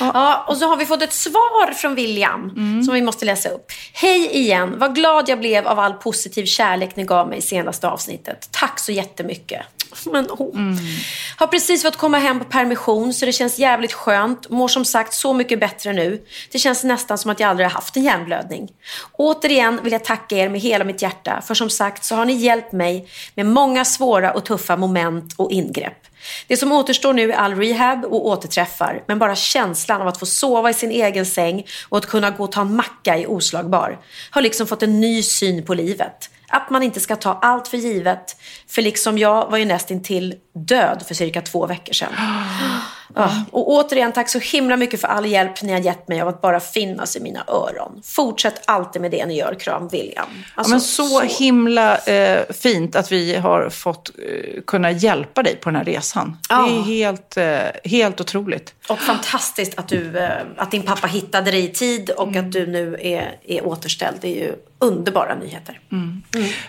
Ja, 0.00 0.44
och 0.48 0.56
så 0.56 0.66
har 0.68 0.76
vi 0.76 0.86
fått 0.86 1.02
ett 1.02 1.12
svar 1.12 1.72
från 1.72 1.94
William 1.94 2.50
som 2.84 2.94
vi 2.94 3.02
måste 3.02 3.24
läsa 3.24 3.48
upp. 3.48 3.66
Hej 3.92 4.36
igen, 4.36 4.78
vad 4.78 4.94
glad 4.94 5.28
jag 5.28 5.38
blev 5.38 5.66
av 5.66 5.78
all 5.78 5.92
positiv 5.92 6.44
kärlek 6.44 6.96
ni 6.96 7.04
gav 7.04 7.28
mig 7.28 7.38
i 7.38 7.42
senaste 7.42 7.88
avsnittet. 7.88 8.48
Tack 8.50 8.78
så 8.78 8.92
jättemycket. 8.92 9.62
Men, 10.12 10.26
oh. 10.30 10.76
Har 11.36 11.46
precis 11.46 11.82
fått 11.82 11.96
komma 11.96 12.18
hem 12.18 12.38
på 12.38 12.44
permission 12.44 13.14
så 13.14 13.26
det 13.26 13.32
känns 13.32 13.58
jävligt 13.58 13.92
skönt. 13.92 14.50
Mår 14.50 14.68
som 14.68 14.84
sagt 14.84 15.14
så 15.14 15.32
mycket 15.32 15.60
bättre 15.60 15.92
nu. 15.92 16.22
Det 16.52 16.58
känns 16.58 16.84
nästan 16.84 17.18
som 17.18 17.30
att 17.30 17.40
jag 17.40 17.50
aldrig 17.50 17.66
har 17.66 17.74
haft 17.74 17.96
en 17.96 18.02
hjärnblödning. 18.02 18.68
Återigen 19.12 19.80
vill 19.82 19.92
jag 19.92 20.04
tacka 20.04 20.36
er 20.36 20.48
med 20.48 20.60
hela 20.60 20.84
mitt 20.84 21.02
hjärta. 21.02 21.42
För 21.46 21.54
som 21.54 21.70
sagt 21.70 22.04
så 22.04 22.14
har 22.14 22.24
ni 22.24 22.32
hjälpt 22.32 22.72
mig 22.72 23.08
med 23.34 23.46
många 23.46 23.84
svåra 23.84 24.32
och 24.32 24.44
tuffa 24.44 24.76
moment 24.76 25.34
och 25.36 25.52
ingrepp. 25.52 26.06
Det 26.46 26.56
som 26.56 26.72
återstår 26.72 27.12
nu 27.12 27.32
är 27.32 27.36
all 27.36 27.54
rehab 27.54 28.04
och 28.04 28.26
återträffar, 28.26 29.02
men 29.06 29.18
bara 29.18 29.34
känslan 29.34 30.00
av 30.00 30.08
att 30.08 30.18
få 30.18 30.26
sova 30.26 30.70
i 30.70 30.74
sin 30.74 30.90
egen 30.90 31.26
säng 31.26 31.66
och 31.88 31.98
att 31.98 32.06
kunna 32.06 32.30
gå 32.30 32.44
och 32.44 32.52
ta 32.52 32.60
en 32.60 32.76
macka 32.76 33.18
är 33.18 33.30
oslagbar. 33.30 33.98
Har 34.30 34.42
liksom 34.42 34.66
fått 34.66 34.82
en 34.82 35.00
ny 35.00 35.22
syn 35.22 35.64
på 35.64 35.74
livet. 35.74 36.30
Att 36.52 36.70
man 36.70 36.82
inte 36.82 37.00
ska 37.00 37.16
ta 37.16 37.38
allt 37.42 37.68
för 37.68 37.76
givet. 37.76 38.36
För 38.68 38.82
liksom 38.82 39.18
jag 39.18 39.50
var 39.50 39.58
ju 39.58 39.64
nästintill 39.64 40.34
död 40.54 41.04
för 41.08 41.14
cirka 41.14 41.40
två 41.42 41.66
veckor 41.66 41.92
sedan. 41.92 42.12
Ja, 43.14 43.30
och 43.50 43.70
återigen, 43.70 44.12
tack 44.12 44.28
så 44.28 44.38
himla 44.38 44.76
mycket 44.76 45.00
för 45.00 45.08
all 45.08 45.26
hjälp 45.26 45.62
ni 45.62 45.72
har 45.72 45.78
gett 45.80 46.08
mig 46.08 46.20
av 46.20 46.28
att 46.28 46.40
bara 46.40 46.60
finnas 46.60 47.16
i 47.16 47.20
mina 47.20 47.44
öron. 47.48 48.02
Fortsätt 48.04 48.62
alltid 48.64 49.02
med 49.02 49.10
det 49.10 49.26
ni 49.26 49.38
gör. 49.38 49.54
Kram, 49.60 49.88
William. 49.88 50.26
Ja, 50.30 50.44
Alltså, 50.54 50.70
men 50.70 50.80
så, 50.80 51.20
himla 51.20 51.96
eh, 51.98 52.40
fint 52.50 52.96
att 52.96 53.12
vi 53.12 53.34
har 53.34 53.70
fått 53.70 54.10
eh, 54.18 54.62
kunna 54.66 54.90
hjälpa 54.90 55.42
dig 55.42 55.56
på 55.56 55.68
den 55.70 55.76
här 55.76 55.84
resan. 55.84 56.36
Ja. 56.48 56.62
Det 56.62 56.76
är 56.76 56.82
helt, 56.82 57.36
eh, 57.36 57.90
helt 57.90 58.20
otroligt. 58.20 58.74
Och 58.88 58.98
fantastiskt 58.98 59.78
att, 59.78 59.88
du, 59.88 60.18
eh, 60.18 60.30
att 60.56 60.70
din 60.70 60.82
pappa 60.82 61.06
hittade 61.06 61.50
dig 61.50 61.64
i 61.64 61.68
tid 61.68 62.10
och 62.10 62.36
att 62.36 62.52
du 62.52 62.66
nu 62.66 62.96
är, 63.00 63.38
är 63.44 63.66
återställd. 63.66 64.16
Det 64.20 64.28
är 64.28 64.44
ju 64.46 64.54
underbara 64.82 65.34
nyheter. 65.34 65.80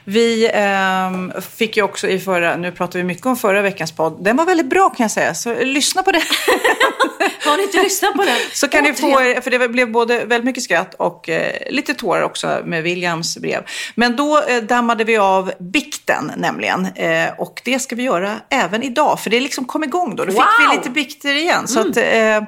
Vi 0.03 0.49
ehm, 0.53 1.33
fick 1.55 1.77
ju 1.77 1.83
också 1.83 2.07
i 2.07 2.19
förra, 2.19 2.55
nu 2.57 2.71
pratar 2.71 2.99
vi 2.99 3.05
mycket 3.05 3.25
om 3.25 3.37
förra 3.37 3.61
veckans 3.61 3.91
podd. 3.91 4.23
Den 4.23 4.37
var 4.37 4.45
väldigt 4.45 4.69
bra 4.69 4.89
kan 4.89 5.03
jag 5.03 5.11
säga, 5.11 5.33
så 5.33 5.55
lyssna 5.63 6.03
på 6.03 6.11
det. 6.11 6.21
Har 7.45 7.57
ni 7.57 7.63
inte 7.63 7.83
lyssnat 7.83 8.13
på 8.13 8.23
den? 8.23 8.37
Så 8.53 8.67
kan 8.67 8.83
ni 8.83 8.93
få, 8.93 9.11
för 9.41 9.49
det 9.49 9.69
blev 9.69 9.91
både 9.91 10.25
väldigt 10.25 10.45
mycket 10.45 10.63
skratt 10.63 10.93
och 10.93 11.29
eh, 11.29 11.53
lite 11.69 11.93
tårar 11.93 12.21
också 12.21 12.61
med 12.65 12.83
Williams 12.83 13.37
brev. 13.37 13.63
Men 13.95 14.15
då 14.15 14.43
eh, 14.47 14.63
dammade 14.63 15.03
vi 15.03 15.17
av 15.17 15.51
bikten 15.59 16.31
nämligen. 16.37 16.85
Eh, 16.95 17.29
och 17.37 17.61
det 17.65 17.79
ska 17.79 17.95
vi 17.95 18.03
göra 18.03 18.35
även 18.49 18.83
idag, 18.83 19.19
för 19.19 19.29
det 19.29 19.39
liksom 19.39 19.65
kom 19.65 19.83
igång 19.83 20.15
då. 20.15 20.25
Då 20.25 20.31
fick 20.31 20.41
Wow! 20.41 20.69
vi 20.71 20.77
lite 20.77 20.89
bikter 20.89 21.35
igen. 21.35 21.67
Så 21.67 21.79
att, 21.79 21.97
eh, 21.97 22.43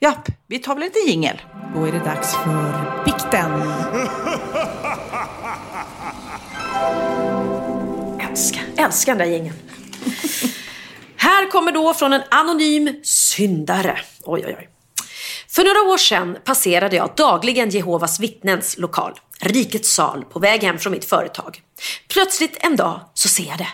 japp, 0.00 0.28
vi 0.46 0.58
tar 0.58 0.74
väl 0.74 0.84
lite 0.84 0.98
jingel. 0.98 1.42
Då 1.74 1.84
är 1.84 1.92
det 1.92 1.98
dags 1.98 2.34
för 2.34 3.04
bikten. 3.04 3.50
Älskar, 8.30 8.62
älskar 8.76 9.12
den 9.12 9.18
där 9.18 9.34
gängen. 9.34 9.54
Här 11.16 11.50
kommer 11.50 11.72
då 11.72 11.94
från 11.94 12.12
en 12.12 12.22
anonym 12.30 13.00
syndare. 13.02 13.98
Oj, 14.24 14.44
oj, 14.46 14.56
oj. 14.58 14.68
För 15.48 15.64
några 15.64 15.92
år 15.92 15.98
sedan 15.98 16.36
passerade 16.44 16.96
jag 16.96 17.10
dagligen 17.16 17.70
Jehovas 17.70 18.20
vittnens 18.20 18.78
lokal, 18.78 19.12
Rikets 19.40 19.94
sal, 19.94 20.24
på 20.24 20.38
väg 20.38 20.62
hem 20.62 20.78
från 20.78 20.92
mitt 20.92 21.04
företag. 21.04 21.60
Plötsligt 22.08 22.56
en 22.60 22.76
dag 22.76 23.00
så 23.14 23.28
ser 23.28 23.44
jag 23.44 23.58
det. 23.58 23.68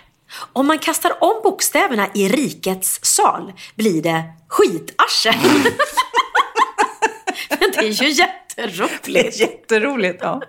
Om 0.52 0.66
man 0.66 0.78
kastar 0.78 1.24
om 1.24 1.40
bokstäverna 1.42 2.08
i 2.14 2.28
Rikets 2.28 3.00
sal 3.02 3.52
blir 3.74 4.02
det 4.02 4.22
skitarsel. 4.48 5.34
Men 7.48 7.58
det 7.72 7.78
är 7.78 8.02
ju 8.02 8.10
jätteroligt. 8.10 9.04
Det 9.04 9.26
är 9.26 9.40
jätteroligt. 9.40 10.18
Ja. 10.20 10.42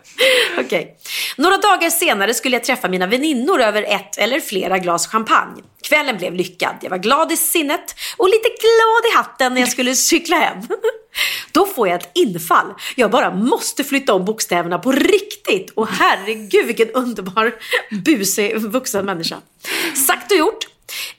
Okej. 0.57 0.97
Några 1.37 1.57
dagar 1.57 1.89
senare 1.89 2.33
skulle 2.33 2.55
jag 2.55 2.63
träffa 2.63 2.87
mina 2.89 3.07
väninnor 3.07 3.61
över 3.61 3.83
ett 3.83 4.17
eller 4.17 4.39
flera 4.39 4.77
glas 4.77 5.07
champagne. 5.07 5.61
Kvällen 5.81 6.17
blev 6.17 6.33
lyckad. 6.33 6.75
Jag 6.81 6.89
var 6.89 6.97
glad 6.97 7.31
i 7.31 7.37
sinnet 7.37 7.95
och 8.17 8.29
lite 8.29 8.49
glad 8.49 9.13
i 9.13 9.15
hatten 9.15 9.53
när 9.53 9.61
jag 9.61 9.69
skulle 9.69 9.95
cykla 9.95 10.35
hem. 10.35 10.57
Då 11.51 11.65
får 11.65 11.87
jag 11.87 12.01
ett 12.01 12.11
infall. 12.15 12.73
Jag 12.95 13.11
bara 13.11 13.35
måste 13.35 13.83
flytta 13.83 14.13
om 14.13 14.25
bokstäverna 14.25 14.79
på 14.79 14.91
riktigt. 14.91 15.69
Och 15.69 15.87
herregud 15.87 16.65
vilken 16.65 16.89
underbar 16.89 17.55
busig 18.05 18.57
vuxen 18.57 19.05
människa. 19.05 19.37
Sagt 20.07 20.31
och 20.31 20.37
gjort. 20.37 20.67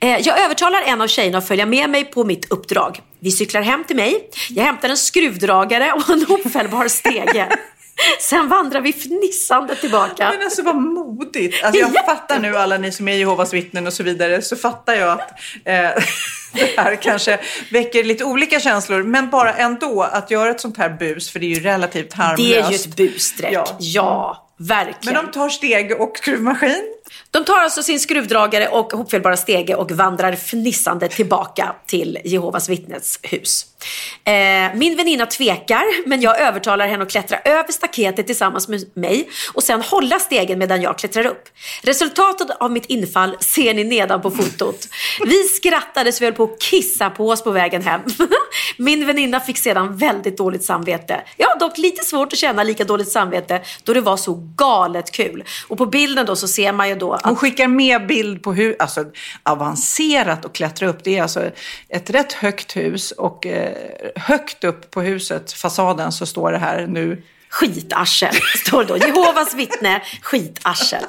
Eh, 0.00 0.18
Jag 0.18 0.40
övertalar 0.40 0.82
en 0.82 1.00
av 1.00 1.06
tjejerna 1.08 1.38
att 1.38 1.48
följa 1.48 1.66
med 1.66 1.90
mig 1.90 2.04
på 2.04 2.24
mitt 2.24 2.50
uppdrag. 2.52 3.00
Vi 3.20 3.30
cyklar 3.30 3.62
hem 3.62 3.84
till 3.84 3.96
mig. 3.96 4.28
Jag 4.48 4.64
hämtar 4.64 4.88
en 4.88 4.96
skruvdragare 4.96 5.92
och 5.92 6.10
en 6.10 6.24
hopfällbar 6.24 6.88
stege. 6.88 7.48
Sen 8.20 8.48
vandrar 8.48 8.80
vi 8.80 8.92
fnissande 8.92 9.74
tillbaka. 9.76 10.30
Men 10.34 10.42
alltså 10.42 10.62
vad 10.62 10.76
modigt. 10.76 11.64
Alltså, 11.64 11.80
jag 11.80 12.04
fattar 12.06 12.38
nu 12.38 12.56
alla 12.56 12.78
ni 12.78 12.92
som 12.92 13.08
är 13.08 13.12
Jehovas 13.12 13.52
vittnen 13.54 13.86
och 13.86 13.92
så 13.92 14.02
vidare. 14.02 14.42
Så 14.42 14.56
fattar 14.56 14.94
jag 14.94 15.08
att 15.12 15.30
eh, 15.64 15.74
det 16.52 16.76
här 16.76 16.96
kanske 17.02 17.40
väcker 17.70 18.04
lite 18.04 18.24
olika 18.24 18.60
känslor. 18.60 19.02
Men 19.02 19.30
bara 19.30 19.54
ändå 19.54 20.02
att 20.02 20.30
göra 20.30 20.50
ett 20.50 20.60
sånt 20.60 20.78
här 20.78 20.88
bus. 20.90 21.30
För 21.30 21.38
det 21.40 21.46
är 21.46 21.54
ju 21.56 21.60
relativt 21.60 22.12
harmlöst. 22.12 22.48
Det 22.50 22.58
är 22.60 22.70
ju 22.70 22.76
ett 22.76 22.96
busstreck. 22.96 23.52
Ja. 23.52 23.76
Ja, 23.80 24.48
verkligen. 24.58 25.14
Men 25.14 25.24
de 25.24 25.32
tar 25.32 25.48
steg 25.48 26.00
och 26.00 26.16
skruvmaskin. 26.18 26.82
De 27.30 27.44
tar 27.44 27.58
alltså 27.58 27.82
sin 27.82 28.00
skruvdragare 28.00 28.68
och 28.68 28.92
hopfällbara 28.92 29.36
stege 29.36 29.74
och 29.74 29.90
vandrar 29.90 30.32
fnissande 30.32 31.08
tillbaka 31.08 31.74
till 31.86 32.18
Jehovas 32.24 32.68
vittnes 32.68 33.18
hus. 33.22 33.66
Eh, 34.24 34.74
min 34.74 34.96
väninna 34.96 35.26
tvekar, 35.26 36.08
men 36.08 36.20
jag 36.20 36.40
övertalar 36.40 36.86
henne 36.86 37.02
att 37.02 37.10
klättra 37.10 37.38
över 37.38 37.72
staketet 37.72 38.26
tillsammans 38.26 38.68
med 38.68 38.90
mig 38.94 39.28
och 39.52 39.62
sen 39.62 39.82
hålla 39.82 40.18
stegen 40.18 40.58
medan 40.58 40.82
jag 40.82 40.98
klättrar 40.98 41.26
upp. 41.26 41.48
Resultatet 41.82 42.50
av 42.50 42.72
mitt 42.72 42.86
infall 42.86 43.36
ser 43.40 43.74
ni 43.74 43.84
nedan 43.84 44.22
på 44.22 44.30
fotot. 44.30 44.88
Vi 45.24 45.42
skrattade 45.44 46.12
så 46.12 46.20
vi 46.20 46.26
höll 46.26 46.34
på 46.34 46.44
att 46.44 46.60
kissa 46.60 47.10
på 47.10 47.28
oss 47.28 47.44
på 47.44 47.50
vägen 47.50 47.82
hem. 47.82 48.00
Min 48.76 49.06
väninna 49.06 49.40
fick 49.40 49.58
sedan 49.58 49.96
väldigt 49.96 50.36
dåligt 50.36 50.64
samvete. 50.64 51.20
Jag 51.36 51.48
har 51.48 51.58
dock 51.58 51.78
lite 51.78 52.04
svårt 52.04 52.32
att 52.32 52.38
känna 52.38 52.62
lika 52.62 52.84
dåligt 52.84 53.12
samvete 53.12 53.60
då 53.84 53.92
det 53.92 54.00
var 54.00 54.16
så 54.16 54.34
galet 54.56 55.10
kul. 55.10 55.44
Och 55.68 55.78
på 55.78 55.86
bilden 55.86 56.26
då 56.26 56.36
så 56.36 56.48
ser 56.48 56.72
man 56.72 56.88
ju 56.88 56.94
då 57.00 57.12
att 57.12 57.24
Hon 57.24 57.36
skickar 57.36 57.68
med 57.68 58.06
bild 58.06 58.42
på 58.42 58.52
hur 58.52 58.76
alltså, 58.78 59.04
avancerat 59.42 60.44
att 60.44 60.52
klättra 60.52 60.88
upp. 60.88 61.04
Det 61.04 61.18
är 61.18 61.22
alltså 61.22 61.50
ett 61.88 62.10
rätt 62.10 62.32
högt 62.32 62.76
hus 62.76 63.10
och 63.10 63.46
eh, 63.46 63.76
högt 64.16 64.64
upp 64.64 64.90
på 64.90 65.00
huset, 65.00 65.52
fasaden, 65.52 66.12
så 66.12 66.26
står 66.26 66.52
det 66.52 66.58
här 66.58 66.86
nu 66.86 67.22
Skitarsel, 67.50 68.34
står 68.66 68.84
det 68.84 68.88
då. 68.88 68.96
Jehovas 68.96 69.54
vittne, 69.54 70.02
skitarsel. 70.22 71.04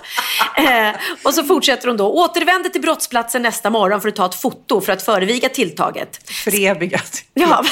Eh, 0.58 0.96
och 1.24 1.34
så 1.34 1.44
fortsätter 1.44 1.88
hon 1.88 1.98
då. 1.98 2.14
Återvänder 2.14 2.70
till 2.70 2.82
brottsplatsen 2.82 3.42
nästa 3.42 3.70
morgon 3.70 4.02
för 4.02 4.10
att 4.10 4.16
ta 4.16 4.26
ett 4.26 4.36
foto 4.36 4.82
för 4.82 4.94
att 4.94 5.02
föreviga 5.02 5.50
tilltaget. 5.50 6.32
förevigat. 6.32 7.24
Ja. 7.34 7.64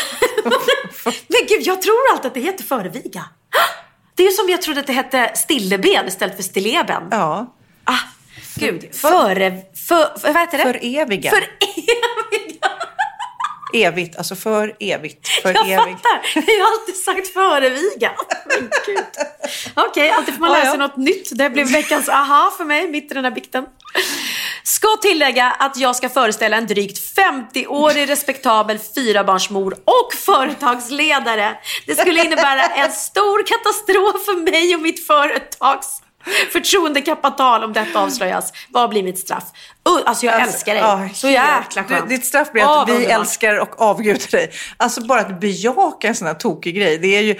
Men 1.05 1.41
gud, 1.47 1.61
jag 1.61 1.81
tror 1.81 2.11
alltid 2.11 2.27
att 2.27 2.33
det 2.33 2.39
heter 2.39 2.63
föreviga. 2.63 3.25
Det 4.15 4.23
är 4.23 4.27
ju 4.27 4.33
som 4.33 4.49
jag 4.49 4.61
trodde 4.61 4.79
att 4.79 4.87
det 4.87 4.93
hette 4.93 5.31
stilleben 5.35 6.07
istället 6.07 6.35
för 6.35 6.43
stilleben. 6.43 7.03
Ja, 7.11 7.55
Ah, 7.89 7.99
gud. 8.55 8.95
Före... 8.95 9.57
För, 9.87 10.19
för, 10.19 10.33
vad 10.33 10.41
heter 10.41 10.57
det? 10.57 10.63
Föreviga. 10.63 11.31
Föreviga. 11.31 12.69
evigt, 13.73 14.17
alltså 14.17 14.35
för 14.35 14.75
evigt. 14.79 15.27
För 15.27 15.53
Jag 15.53 15.69
evigt. 15.69 16.01
fattar. 16.01 16.21
Jag 16.33 16.65
har 16.65 16.71
alltid 16.71 16.95
sagt 16.95 17.27
föreviga. 17.33 18.11
Men 18.45 18.69
gud. 18.85 19.05
Okej, 19.73 20.09
alltid 20.09 20.33
får 20.33 20.41
man 20.41 20.51
lära 20.51 20.69
sig 20.69 20.77
något 20.79 20.97
nytt. 20.97 21.29
Det 21.37 21.49
blev 21.49 21.67
veckans 21.71 22.09
aha 22.09 22.53
för 22.57 22.65
mig 22.65 22.87
mitt 22.87 23.11
i 23.11 23.13
den 23.13 23.23
här 23.23 23.31
bikten. 23.31 23.65
Ska 24.63 24.87
tillägga 25.01 25.51
att 25.51 25.77
jag 25.77 25.95
ska 25.95 26.09
föreställa 26.09 26.57
en 26.57 26.67
drygt 26.67 27.17
50-årig 27.17 28.09
respektabel 28.09 28.79
fyrabarnsmor 28.95 29.73
och 29.73 30.13
företagsledare. 30.13 31.57
Det 31.85 31.95
skulle 31.95 32.25
innebära 32.25 32.65
en 32.65 32.91
stor 32.91 33.43
katastrof 33.47 34.25
för 34.25 34.51
mig 34.51 34.75
och 34.75 34.81
mitt 34.81 35.07
företags 35.07 36.01
förtroendekapital 36.51 37.63
om 37.63 37.73
detta 37.73 37.99
avslöjas. 37.99 38.53
Vad 38.69 38.89
blir 38.89 39.03
mitt 39.03 39.19
straff? 39.19 39.43
Uh, 39.89 40.01
alltså 40.05 40.25
jag 40.25 40.41
älskar 40.41 40.73
dig. 40.73 40.81
Ja, 40.83 41.09
Så 41.13 41.29
jäkla 41.29 41.81
du, 41.81 41.95
skönt. 41.95 42.09
Ditt 42.09 42.25
straff 42.25 42.51
blir 42.51 42.61
att 42.61 42.87
vad 42.87 42.97
vi 42.97 43.05
älskar 43.05 43.59
och 43.59 43.81
avgudar 43.81 44.31
dig. 44.31 44.51
Alltså 44.77 45.01
bara 45.01 45.19
att 45.19 45.39
bejaka 45.39 46.07
en 46.07 46.15
sån 46.15 46.27
här 46.27 46.33
tokig 46.33 46.75
grej. 46.75 46.97
Det 46.97 47.07
är 47.07 47.21
ju 47.21 47.35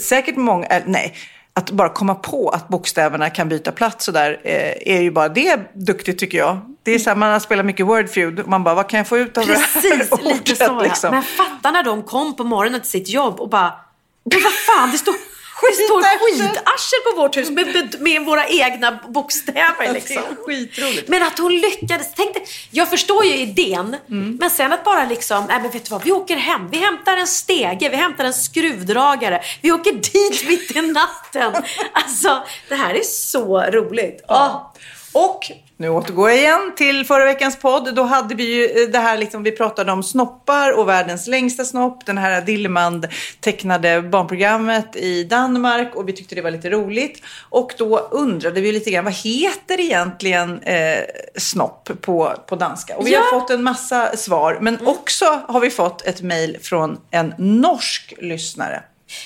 säkert 0.00 0.36
många, 0.36 0.66
äh, 0.66 0.82
nej, 0.86 1.14
att 1.54 1.70
bara 1.70 1.88
komma 1.88 2.14
på 2.14 2.48
att 2.48 2.68
bokstäverna 2.68 3.30
kan 3.30 3.48
byta 3.48 3.72
plats 3.72 4.04
så 4.04 4.12
där 4.12 4.40
eh, 4.44 4.94
är 4.96 5.00
ju 5.00 5.10
bara 5.10 5.28
det 5.28 5.60
duktigt 5.74 6.18
tycker 6.18 6.38
jag. 6.38 6.58
Det 6.82 6.92
är 6.92 6.98
så 6.98 7.10
här, 7.10 7.16
man 7.16 7.32
har 7.32 7.40
spelat 7.40 7.66
mycket 7.66 7.86
Wordfeud 7.86 8.40
och 8.40 8.48
man 8.48 8.64
bara, 8.64 8.74
vad 8.74 8.88
kan 8.88 8.98
jag 8.98 9.06
få 9.06 9.18
ut 9.18 9.38
av 9.38 9.46
det 9.46 9.54
här 9.54 9.66
Precis, 9.72 9.92
lite 9.92 10.14
ordet, 10.24 10.58
så 10.58 10.80
liksom? 10.80 11.10
Men 11.10 11.22
fatta 11.22 11.70
när 11.70 11.82
de 11.82 12.02
kom 12.02 12.36
på 12.36 12.44
morgonen 12.44 12.80
till 12.80 12.90
sitt 12.90 13.08
jobb 13.08 13.40
och 13.40 13.48
bara, 13.48 13.72
men 14.24 14.40
vad 14.42 14.52
fan, 14.52 14.90
det 14.90 14.98
står, 14.98 15.14
står 15.74 16.02
Skitarsel. 16.36 17.00
på 17.10 17.20
vårt 17.20 17.36
hus 17.36 17.50
med, 17.50 17.96
med, 18.00 18.24
våra 18.24 18.46
egna 18.46 19.00
bokstäver 19.08 19.86
Det 19.86 19.92
liksom. 19.92 20.22
skitroligt. 20.46 21.08
Men 21.08 21.22
att 21.22 21.38
hon 21.38 21.52
lyckades. 21.58 22.06
Tänk 22.16 22.34
dig, 22.34 22.44
jag 22.70 22.90
förstår 22.90 23.24
ju 23.24 23.36
idén, 23.36 23.96
Mm. 24.10 24.36
men 24.40 24.50
sen 24.50 24.72
att 24.72 24.84
bara 24.84 25.04
liksom, 25.06 25.44
nej 25.48 25.60
men 25.62 25.70
vet 25.70 25.84
du 25.84 25.90
vad, 25.90 26.04
vi 26.04 26.12
åker 26.12 26.36
hem, 26.36 26.68
vi 26.70 26.78
hämtar 26.78 27.16
en 27.16 27.26
stege, 27.26 27.88
vi 27.88 27.96
hämtar 27.96 28.24
en 28.24 28.32
skruvdragare, 28.34 29.42
vi 29.62 29.72
åker 29.72 29.92
dit 29.92 30.48
mitt 30.48 30.76
i 30.76 30.80
natten. 30.82 31.52
Alltså, 31.92 32.42
det 32.68 32.74
här 32.74 32.94
är 32.94 33.02
så 33.02 33.60
roligt. 33.62 34.24
Åh. 34.28 34.72
Och 35.12 35.50
nu 35.76 35.88
återgår 35.88 36.28
jag 36.30 36.38
igen 36.38 36.72
till 36.76 37.04
förra 37.04 37.24
veckans 37.24 37.56
podd. 37.58 37.94
Då 37.94 38.02
hade 38.02 38.34
vi 38.34 38.44
ju 38.54 38.64
eh, 38.82 38.88
det 38.88 38.98
här, 38.98 39.18
liksom, 39.18 39.42
vi 39.42 39.52
pratade 39.52 39.92
om 39.92 40.02
snoppar 40.02 40.72
och 40.78 40.88
världens 40.88 41.26
längsta 41.26 41.64
snopp. 41.64 42.06
Den 42.06 42.18
här 42.18 42.40
Dillemand 42.40 43.08
tecknade 43.40 44.02
barnprogrammet 44.02 44.96
i 44.96 45.24
Danmark 45.24 45.94
och 45.96 46.08
vi 46.08 46.12
tyckte 46.12 46.34
det 46.34 46.42
var 46.42 46.50
lite 46.50 46.70
roligt. 46.70 47.22
Och 47.48 47.74
då 47.78 47.98
undrade 47.98 48.60
vi 48.60 48.72
lite 48.72 48.90
grann, 48.90 49.04
vad 49.04 49.14
heter 49.14 49.80
egentligen 49.80 50.62
eh, 50.62 50.98
snopp 51.36 51.90
på, 52.02 52.34
på 52.46 52.56
danska? 52.56 52.96
Och 52.96 53.06
vi 53.06 53.12
Ja. 53.12 53.20
har 53.20 53.40
fått 53.40 53.50
en 53.50 53.62
massa 53.62 54.16
svar, 54.16 54.58
men 54.60 54.86
också 54.86 55.40
har 55.48 55.60
vi 55.60 55.70
fått 55.70 56.06
ett 56.06 56.22
mejl 56.22 56.58
från 56.62 57.00
en 57.10 57.34
norsk 57.38 58.14
lyssnare. 58.18 58.82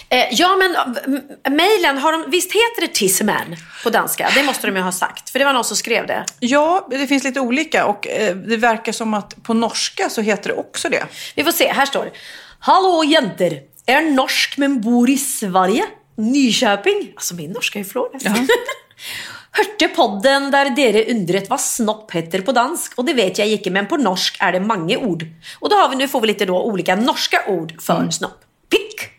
Eh, 0.08 0.26
ja, 0.30 0.56
men 0.56 0.76
äh, 0.76 1.52
mejlen, 1.52 1.98
har 1.98 2.12
de, 2.12 2.30
visst 2.30 2.52
heter 2.52 2.80
det 2.80 2.88
Tisseman 2.88 3.56
på 3.82 3.90
danska? 3.90 4.30
Det 4.34 4.42
måste 4.42 4.66
de 4.66 4.76
ju 4.76 4.82
ha 4.82 4.92
sagt, 4.92 5.30
för 5.30 5.38
det 5.38 5.44
var 5.44 5.52
någon 5.52 5.64
som 5.64 5.76
skrev 5.76 6.06
det. 6.06 6.24
Ja, 6.40 6.86
det 6.90 7.06
finns 7.06 7.24
lite 7.24 7.40
olika 7.40 7.86
och 7.86 8.08
eh, 8.08 8.36
det 8.36 8.56
verkar 8.56 8.92
som 8.92 9.14
att 9.14 9.42
på 9.42 9.54
norska 9.54 10.10
så 10.10 10.20
heter 10.20 10.48
det 10.48 10.54
också 10.54 10.88
det. 10.88 11.06
Vi 11.34 11.44
får 11.44 11.52
se, 11.52 11.72
här 11.72 11.86
står 11.86 12.04
det. 12.04 12.10
Hallå 12.58 13.04
jenter! 13.04 13.60
Är 13.86 14.02
norsk 14.02 14.56
men 14.56 14.80
bor 14.80 15.10
i 15.10 15.18
Sverige. 15.18 15.84
Nyköping. 16.16 17.12
Alltså 17.14 17.34
min 17.34 17.50
norska 17.50 17.78
är 17.78 17.84
flawless. 17.84 18.24
Hørte 19.54 19.86
podden 19.94 20.48
der 20.50 20.72
dere 20.74 21.04
undret 21.12 21.46
hva 21.46 21.58
snopp 21.62 22.10
heter 22.16 22.42
på 22.42 22.54
dansk, 22.56 22.96
og 22.98 23.06
det 23.06 23.14
vet 23.14 23.38
jeg 23.38 23.54
ikke, 23.54 23.70
men 23.70 23.86
på 23.86 24.00
norsk 24.02 24.40
er 24.42 24.56
det 24.56 24.62
mange 24.66 24.96
ord. 24.96 25.22
Och 25.60 25.70
då 25.70 25.76
har 25.76 25.88
vi, 25.88 25.96
nu 25.96 26.08
får 26.08 26.20
vi 26.20 26.26
lite 26.26 26.46
då 26.46 26.62
olika 26.62 26.96
norska 26.96 27.44
ord 27.46 27.74
för 27.82 28.10
snopp. 28.10 28.40
Pick. 28.70 29.13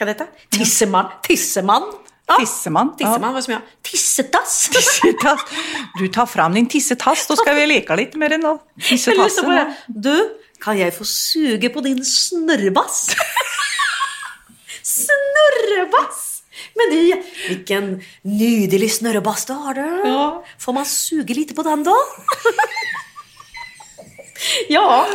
Kan 0.00 0.06
det 0.06 0.12
heta? 0.12 0.26
Tisseman. 0.50 1.06
Tisseman. 1.22 1.82
Ja. 2.26 2.36
Tisseman. 2.40 2.96
Tisseman, 2.96 3.34
vad 3.34 3.44
som 3.44 3.52
jag? 3.52 3.62
Tissetass. 3.82 4.68
Tissetass. 4.72 5.40
Du 5.98 6.08
tar 6.08 6.26
fram 6.26 6.54
din 6.54 6.66
tissetass, 6.66 7.26
då 7.26 7.36
ska 7.36 7.52
vi 7.52 7.66
leka 7.66 7.96
lite 7.96 8.18
med 8.18 8.30
den 8.30 8.40
det. 8.40 8.58
Tissetassen. 8.82 9.50
här. 9.50 9.74
Du, 9.86 10.28
Kan 10.60 10.78
jag 10.78 10.96
få 10.96 11.04
suga 11.04 11.68
på 11.68 11.80
din 11.80 12.04
snurrebass? 12.04 13.06
snurrebass! 14.82 16.42
Men 16.74 16.96
du, 16.96 17.22
vilken 17.48 18.02
nydelig 18.22 18.92
snurrebass 18.92 19.44
du 19.44 19.52
har 19.52 19.74
du. 19.74 20.08
Ja. 20.08 20.44
Får 20.58 20.72
man 20.72 20.86
suga 20.86 21.34
lite 21.34 21.54
på 21.54 21.62
den 21.62 21.84
då? 21.84 21.96
ja, 24.68 25.06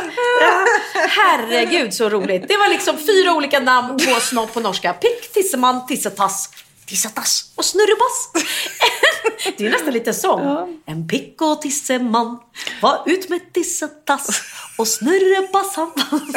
herregud 1.08 1.94
så 1.94 2.08
roligt. 2.08 2.48
Det 2.48 2.56
var 2.56 2.68
liksom 2.68 2.98
fyra 2.98 3.32
olika 3.32 3.60
namn 3.60 3.98
på 3.98 4.20
snopp 4.20 4.54
på 4.54 4.60
norska. 4.60 4.92
Pick, 4.92 5.32
tisseman, 5.32 5.86
tissetass, 5.86 6.48
tissetass 6.86 7.52
och 7.54 7.64
snurrebass. 7.64 8.30
Det 9.58 9.66
är 9.66 9.70
nästan 9.70 9.92
lite 9.92 10.12
sång. 10.14 10.80
En 10.86 11.08
pick 11.08 11.42
och 11.42 11.62
tisseman 11.62 12.38
var 12.82 13.02
ut 13.06 13.28
med 13.28 13.52
tissetass 13.52 14.42
och 14.78 14.88
snurrebass 14.88 15.76
han 15.76 15.92
vann. 16.10 16.34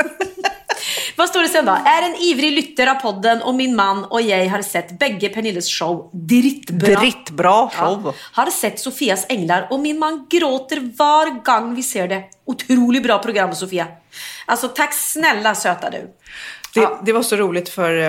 Vad 1.15 1.29
står 1.29 1.41
det 1.41 1.49
sen 1.49 1.65
då? 1.65 1.71
Är 1.71 2.01
en 2.01 2.15
ivrig 2.15 2.51
lytter 2.51 2.87
av 2.87 2.95
podden 2.95 3.41
och 3.41 3.55
min 3.55 3.75
man 3.75 4.05
och 4.05 4.21
jag 4.21 4.49
har 4.49 4.61
sett 4.61 4.99
bägge 4.99 5.29
Pernilles 5.29 5.69
show 5.69 6.09
drittbra. 6.13 6.99
Drittbra 6.99 7.69
show. 7.69 8.01
Ja. 8.05 8.13
Har 8.31 8.49
sett 8.49 8.79
Sofias 8.79 9.25
änglar 9.29 9.67
och 9.69 9.79
min 9.79 9.99
man 9.99 10.27
gråter 10.29 10.91
var 10.97 11.43
gång 11.43 11.75
vi 11.75 11.83
ser 11.83 12.07
det. 12.07 12.23
Otroligt 12.45 13.03
bra 13.03 13.19
program 13.19 13.55
Sofia. 13.55 13.87
Alltså 14.45 14.67
tack 14.67 14.93
snälla 14.93 15.55
söta 15.55 15.89
du. 15.89 16.13
Det, 16.73 16.89
det 17.03 17.13
var 17.13 17.23
så 17.23 17.35
roligt 17.35 17.69
för, 17.69 17.97
eh, 17.97 18.07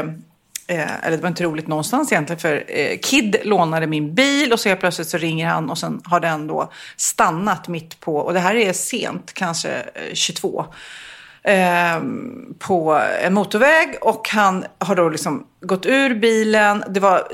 eh, 0.78 1.04
eller 1.04 1.16
det 1.16 1.22
var 1.22 1.28
inte 1.28 1.44
roligt 1.44 1.66
någonstans 1.66 2.12
egentligen, 2.12 2.40
för 2.40 2.64
eh, 2.68 2.98
Kid 2.98 3.36
lånade 3.44 3.86
min 3.86 4.14
bil 4.14 4.52
och 4.52 4.60
så 4.60 4.68
helt 4.68 4.80
plötsligt 4.80 5.08
så 5.08 5.18
ringer 5.18 5.46
han 5.46 5.70
och 5.70 5.78
sen 5.78 6.02
har 6.04 6.20
den 6.20 6.46
då 6.46 6.72
stannat 6.96 7.68
mitt 7.68 8.00
på, 8.00 8.16
och 8.16 8.32
det 8.32 8.40
här 8.40 8.54
är 8.54 8.72
sent, 8.72 9.32
kanske 9.34 9.70
eh, 9.70 10.14
22. 10.14 10.66
Eh, 11.42 12.02
på 12.58 13.00
en 13.22 13.34
motorväg 13.34 13.98
och 14.00 14.28
han 14.28 14.64
har 14.78 14.94
då 14.94 15.08
liksom 15.08 15.46
gått 15.60 15.86
ur 15.86 16.14
bilen. 16.14 16.84
Det 16.88 17.00
var, 17.00 17.28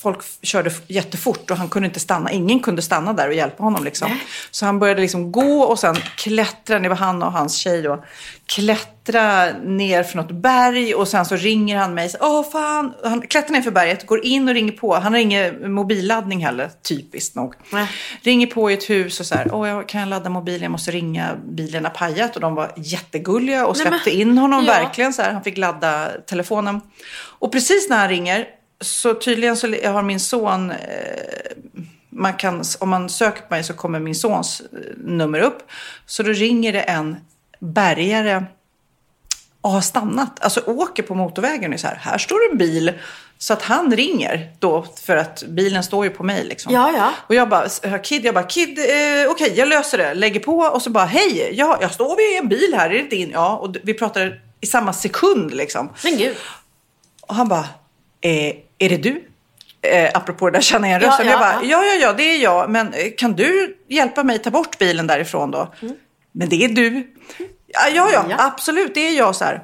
folk 0.00 0.18
körde 0.42 0.70
jättefort 0.86 1.50
och 1.50 1.56
han 1.56 1.68
kunde 1.68 1.86
inte 1.88 2.00
stanna. 2.00 2.30
Ingen 2.32 2.60
kunde 2.60 2.82
stanna 2.82 3.12
där 3.12 3.28
och 3.28 3.34
hjälpa 3.34 3.62
honom. 3.62 3.84
Liksom. 3.84 4.18
Så 4.50 4.66
han 4.66 4.78
började 4.78 5.00
liksom 5.00 5.32
gå 5.32 5.62
och 5.62 5.78
sen 5.78 5.96
klättra, 6.16 6.78
det 6.78 6.88
var 6.88 6.96
han 6.96 7.22
och 7.22 7.32
hans 7.32 7.56
tjej 7.56 7.82
då, 7.82 8.04
klättra 8.46 9.52
ner 9.52 10.02
för 10.02 10.16
något 10.16 10.30
berg 10.30 10.94
och 10.94 11.08
sen 11.08 11.24
så 11.24 11.36
ringer 11.36 11.76
han 11.78 11.94
mig. 11.94 12.10
Åh 12.20 12.50
fan! 12.52 12.92
Han 13.04 13.20
klättrar 13.20 13.52
ner 13.52 13.62
för 13.62 13.70
berget, 13.70 14.06
går 14.06 14.24
in 14.24 14.48
och 14.48 14.54
ringer 14.54 14.72
på. 14.72 14.94
Han 14.94 15.12
har 15.12 15.20
ingen 15.20 15.72
mobilladdning 15.74 16.44
heller, 16.44 16.70
typiskt 16.88 17.34
nog. 17.36 17.54
Nej. 17.72 17.86
Ringer 18.22 18.46
på 18.46 18.70
i 18.70 18.74
ett 18.74 18.90
hus 18.90 19.20
och 19.20 19.26
så 19.26 19.34
här, 19.34 19.48
Åh, 19.54 19.68
jag 19.68 19.88
kan 19.88 20.00
jag 20.00 20.08
ladda 20.08 20.30
mobilen? 20.30 20.62
Jag 20.62 20.70
måste 20.70 20.90
ringa. 20.90 21.28
Bilen 21.48 21.84
har 21.84 21.90
pajat 21.92 22.34
och 22.34 22.40
de 22.40 22.54
var 22.54 22.72
jättegulliga 22.76 23.66
och 23.66 23.76
Nej, 23.76 23.84
men- 23.90 23.92
släppte 24.00 24.10
in 24.20 24.38
honom 24.38 24.64
Ja. 24.64 24.72
verkligen 24.72 25.12
så 25.12 25.22
här. 25.22 25.32
Han 25.32 25.42
fick 25.42 25.58
ladda 25.58 26.08
telefonen. 26.26 26.80
Och 27.42 27.52
precis 27.52 27.88
när 27.88 27.96
han 27.96 28.08
ringer 28.08 28.48
så 28.80 29.14
tydligen 29.14 29.56
så 29.56 29.66
har 29.66 30.02
min 30.02 30.20
son 30.20 30.70
eh, 30.70 30.76
man 32.10 32.34
kan, 32.34 32.64
om 32.80 32.88
man 32.88 33.08
söker 33.08 33.40
på 33.42 33.46
mig 33.50 33.64
så 33.64 33.74
kommer 33.74 34.00
min 34.00 34.14
sons 34.14 34.60
eh, 34.60 34.78
nummer 34.96 35.40
upp. 35.40 35.58
Så 36.06 36.22
då 36.22 36.30
ringer 36.30 36.72
det 36.72 36.80
en 36.80 37.16
bärgare 37.58 38.44
och 39.60 39.70
har 39.70 39.80
stannat. 39.80 40.40
Alltså 40.40 40.60
åker 40.60 41.02
på 41.02 41.14
motorvägen 41.14 41.72
och 41.72 41.80
så 41.80 41.86
här, 41.86 41.96
här 41.96 42.18
står 42.18 42.38
en 42.50 42.58
bil. 42.58 42.92
Så 43.38 43.52
att 43.52 43.62
han 43.62 43.96
ringer 43.96 44.52
då 44.58 44.86
för 45.04 45.16
att 45.16 45.42
bilen 45.42 45.82
står 45.82 46.04
ju 46.04 46.10
på 46.10 46.22
mig 46.22 46.44
liksom. 46.44 46.74
Ja, 46.74 46.92
ja. 46.96 47.12
Och 47.26 47.34
jag 47.34 47.48
bara, 47.48 47.68
Kid, 47.98 48.24
jag 48.24 48.34
bara, 48.34 48.44
Kid, 48.44 48.78
eh, 48.78 49.30
okej 49.30 49.54
jag 49.56 49.68
löser 49.68 49.98
det. 49.98 50.14
Lägger 50.14 50.40
på 50.40 50.58
och 50.58 50.82
så 50.82 50.90
bara, 50.90 51.04
hej, 51.04 51.50
ja, 51.52 51.78
jag 51.80 51.92
står 51.92 52.16
vid 52.16 52.42
en 52.42 52.48
bil 52.48 52.74
här, 52.76 52.90
är 52.90 53.02
det 53.02 53.16
din? 53.16 53.30
Ja, 53.30 53.56
och 53.56 53.76
vi 53.82 53.94
pratar 53.94 54.40
i 54.60 54.66
samma 54.66 54.92
sekund 54.92 55.54
liksom. 55.54 55.88
Men 56.04 56.16
gud. 56.16 56.36
Och 57.32 57.36
han 57.36 57.48
bara, 57.48 57.66
eh, 58.20 58.54
är 58.78 58.88
det 58.88 58.96
du? 58.96 59.24
Eh, 59.82 60.10
apropå 60.14 60.50
det 60.50 60.56
där 60.56 60.62
känna 60.62 60.86
igen 60.86 61.00
Ja, 61.02 61.08
rösten. 61.08 61.26
ja, 61.26 61.32
jag 61.32 61.40
bara, 61.40 61.52
ja. 61.64 61.82
ja, 61.82 61.84
ja, 61.84 61.94
ja, 62.00 62.12
det 62.12 62.22
är 62.22 62.38
jag. 62.42 62.70
Men 62.70 62.92
eh, 62.94 63.06
kan 63.16 63.32
du 63.32 63.76
hjälpa 63.88 64.24
mig 64.24 64.38
ta 64.38 64.50
bort 64.50 64.78
bilen 64.78 65.06
därifrån 65.06 65.50
då? 65.50 65.74
Men 66.32 66.48
det 66.48 66.64
är 66.64 66.68
du. 66.68 67.12
Ja, 67.66 67.80
ja, 67.94 68.10
ja, 68.12 68.18
Mm. 68.20 68.30
Ja. 68.30 68.36
absolut, 68.46 68.94
det 68.94 69.00
är 69.08 69.16
jag 69.18 69.36
så 69.36 69.44
här. 69.44 69.62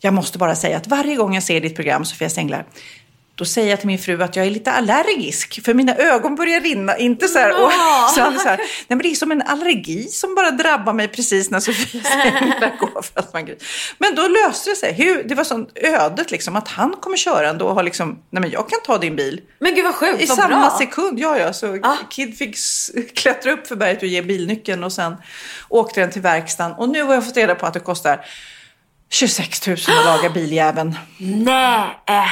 Jag 0.00 0.14
måste 0.14 0.38
bara 0.38 0.54
säga 0.54 0.76
att 0.76 0.86
varje 0.86 1.16
gång 1.16 1.34
jag 1.34 1.42
ser 1.42 1.60
ditt 1.60 1.76
program, 1.76 2.04
Sofias 2.04 2.38
Änglar, 2.38 2.64
då 3.38 3.44
säger 3.44 3.70
jag 3.70 3.78
till 3.78 3.86
min 3.86 3.98
fru 3.98 4.22
att 4.22 4.36
jag 4.36 4.46
är 4.46 4.50
lite 4.50 4.72
allergisk. 4.72 5.64
För 5.64 5.74
mina 5.74 5.94
ögon 5.96 6.34
börjar 6.34 6.60
rinna. 6.60 6.96
Inte 6.96 7.28
så 7.28 7.38
här, 7.38 7.50
och, 7.64 7.72
så 8.14 8.20
han 8.20 8.38
så 8.38 8.48
här, 8.48 8.56
nej 8.56 8.66
men 8.88 8.98
det 8.98 9.08
är 9.08 9.14
som 9.14 9.32
en 9.32 9.42
allergi 9.42 10.02
som 10.08 10.34
bara 10.34 10.50
drabbar 10.50 10.92
mig 10.92 11.08
precis 11.08 11.50
när 11.50 11.58
Änglar 12.26 12.76
går. 12.78 13.02
För 13.02 13.20
att 13.20 13.32
man, 13.32 13.46
gri- 13.46 13.62
men 13.98 14.14
då 14.14 14.22
löste 14.28 14.70
det 14.70 14.76
sig. 14.76 14.92
Hur, 14.92 15.22
det 15.22 15.34
var 15.34 15.44
sånt 15.44 15.70
ödet 15.74 16.30
liksom 16.30 16.56
att 16.56 16.68
han 16.68 16.90
kommer 17.00 17.16
köra 17.16 17.48
ändå 17.48 17.66
och 17.66 17.74
har 17.74 17.82
liksom, 17.82 18.18
nej 18.30 18.40
men 18.40 18.50
jag 18.50 18.68
kan 18.68 18.78
ta 18.86 18.98
din 18.98 19.16
bil. 19.16 19.40
Men 19.58 19.74
gud 19.74 19.84
vad 19.84 19.94
sjukt, 19.94 20.22
I 20.22 20.26
vad 20.26 20.38
samma 20.38 20.68
bra. 20.68 20.78
sekund, 20.78 21.18
ja 21.20 21.38
ja. 21.38 21.52
Så 21.52 21.78
Ah. 21.82 21.96
Kid 22.10 22.38
fick 22.38 22.56
klättra 23.16 23.52
upp 23.52 23.66
för 23.66 23.76
berget 23.76 24.02
och 24.02 24.08
ge 24.08 24.22
bilnyckeln 24.22 24.84
och 24.84 24.92
sen 24.92 25.16
åkte 25.68 26.00
den 26.00 26.10
till 26.10 26.22
verkstaden. 26.22 26.72
Och 26.72 26.88
nu 26.88 27.02
har 27.02 27.14
jag 27.14 27.24
fått 27.26 27.36
reda 27.36 27.54
på 27.54 27.66
att 27.66 27.74
det 27.74 27.80
kostar 27.80 28.24
26 29.10 29.66
000 29.66 29.76
att 29.88 30.04
laga 30.04 30.30
biljäveln. 30.30 30.94
Nej. 31.18 32.28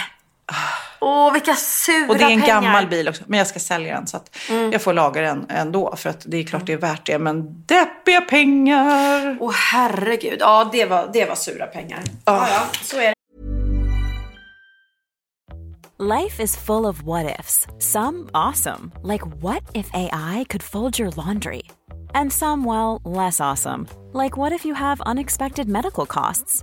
Åh, 1.00 1.32
vilka 1.32 1.54
sura 1.54 2.08
Och 2.08 2.18
det 2.18 2.24
är 2.24 2.30
en 2.30 2.40
pengar. 2.40 2.62
gammal 2.62 2.86
bil 2.86 3.08
också. 3.08 3.22
Men 3.26 3.38
jag 3.38 3.46
ska 3.46 3.58
sälja 3.58 3.94
den 3.94 4.06
så 4.06 4.16
att 4.16 4.36
Mm. 4.50 4.72
jag 4.72 4.82
får 4.82 4.92
laga 4.92 5.20
den 5.22 5.46
ändå. 5.48 5.96
För 5.96 6.10
att 6.10 6.22
det 6.26 6.36
är 6.36 6.44
klart 6.44 6.66
det 6.66 6.72
är 6.72 6.76
värt 6.76 7.06
det. 7.06 7.18
Men 7.18 7.62
deppiga 7.66 8.20
pengar. 8.20 9.36
Åh 9.40 9.52
herregud. 9.54 10.36
Ja, 10.40 10.68
det 10.72 10.84
var, 10.84 11.10
det 11.12 11.24
var 11.24 11.34
sura 11.34 11.66
pengar. 11.66 12.00
Ja, 12.24 12.48
ja, 12.50 12.60
så 12.82 12.96
är 12.96 13.00
det. 13.06 13.12
Life 15.98 16.42
is 16.42 16.56
full 16.56 16.86
of 16.86 17.02
what 17.02 17.26
ifs. 17.40 17.66
Some 17.78 18.28
awesome, 18.34 18.90
like 19.02 19.24
what 19.42 19.62
if 19.74 19.86
AI 19.94 20.44
could 20.48 20.62
fold 20.62 20.98
your 21.00 21.10
laundry? 21.16 21.62
And 22.14 22.32
some, 22.32 22.64
well, 22.68 23.00
less 23.24 23.40
awesome, 23.40 23.86
like 24.12 24.36
what 24.36 24.52
if 24.52 24.64
you 24.66 24.74
have 24.74 25.00
unexpected 25.06 25.68
medical 25.68 26.06
costs? 26.06 26.62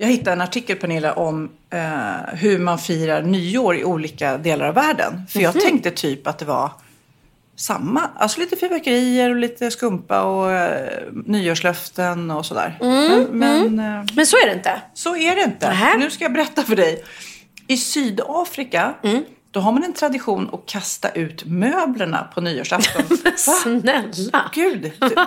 Jag 0.00 0.08
hittade 0.08 0.32
en 0.32 0.40
artikel, 0.40 0.76
Pernilla, 0.76 1.12
om 1.12 1.50
eh, 1.70 2.34
hur 2.34 2.58
man 2.58 2.78
firar 2.78 3.22
nyår 3.22 3.76
i 3.76 3.84
olika 3.84 4.38
delar 4.38 4.66
av 4.68 4.74
världen. 4.74 5.22
För 5.28 5.40
jag 5.40 5.60
tänkte 5.60 5.90
typ 5.90 6.26
att 6.26 6.38
det 6.38 6.44
var 6.44 6.70
samma. 7.56 8.00
Alltså 8.16 8.40
lite 8.40 8.56
fyrverkerier 8.56 9.30
och 9.30 9.36
lite 9.36 9.70
skumpa 9.70 10.22
och 10.22 10.52
eh, 10.52 10.90
nyårslöften 11.26 12.30
och 12.30 12.46
sådär. 12.46 12.76
men 12.80 13.22
men 13.38 13.78
eh, 13.78 14.04
Men 14.14 14.26
så 14.26 14.36
är 14.36 14.46
det 14.46 14.52
inte. 14.52 14.82
så 14.94 15.16
är 15.16 15.34
det 15.36 15.42
inte. 15.42 15.68
Nähä. 15.68 15.96
Nu 15.98 16.10
ska 16.10 16.24
jag 16.24 16.32
berätta 16.32 16.62
för 16.62 16.76
dig. 16.76 17.04
I 17.66 17.76
Sydafrika, 17.76 18.94
då 19.50 19.60
har 19.60 19.72
man 19.72 19.84
en 19.84 19.92
tradition 19.92 20.50
att 20.52 20.66
kasta 20.66 21.08
ut 21.10 21.44
möblerna 21.46 22.28
på 22.34 22.40
nyårsafton. 22.40 23.18
Snälla. 23.36 24.50
Gud! 24.54 24.92
du- 25.00 25.16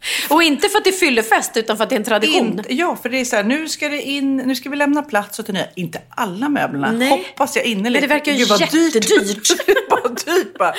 Och 0.30 0.42
inte 0.42 0.68
för 0.68 0.78
att 0.78 0.84
det 0.84 0.90
är 0.90 0.94
fyllefest 0.94 1.56
utan 1.56 1.76
för 1.76 1.84
att 1.84 1.90
det 1.90 1.94
är 1.94 1.98
en 1.98 2.04
tradition. 2.04 2.46
Inte, 2.46 2.74
ja, 2.74 2.96
för 3.02 3.08
det 3.08 3.20
är 3.20 3.24
så 3.24 3.36
här, 3.36 3.44
nu 3.44 3.68
ska, 3.68 3.88
det 3.88 4.02
in, 4.02 4.36
nu 4.36 4.54
ska 4.54 4.70
vi 4.70 4.76
lämna 4.76 5.02
plats 5.02 5.38
åt 5.38 5.46
det 5.46 5.52
nya. 5.52 5.66
Inte 5.74 6.00
alla 6.10 6.48
möblerna, 6.48 6.92
Nej. 6.92 7.10
hoppas 7.10 7.56
jag 7.56 7.64
innerligt. 7.64 8.00
Men 8.00 8.08
det 8.08 8.14
verkar 8.14 8.32
ju 8.32 8.44
vad 8.44 8.60
dyrt. 8.60 8.94
jättedyrt. 8.94 9.48
bara. 10.58 10.74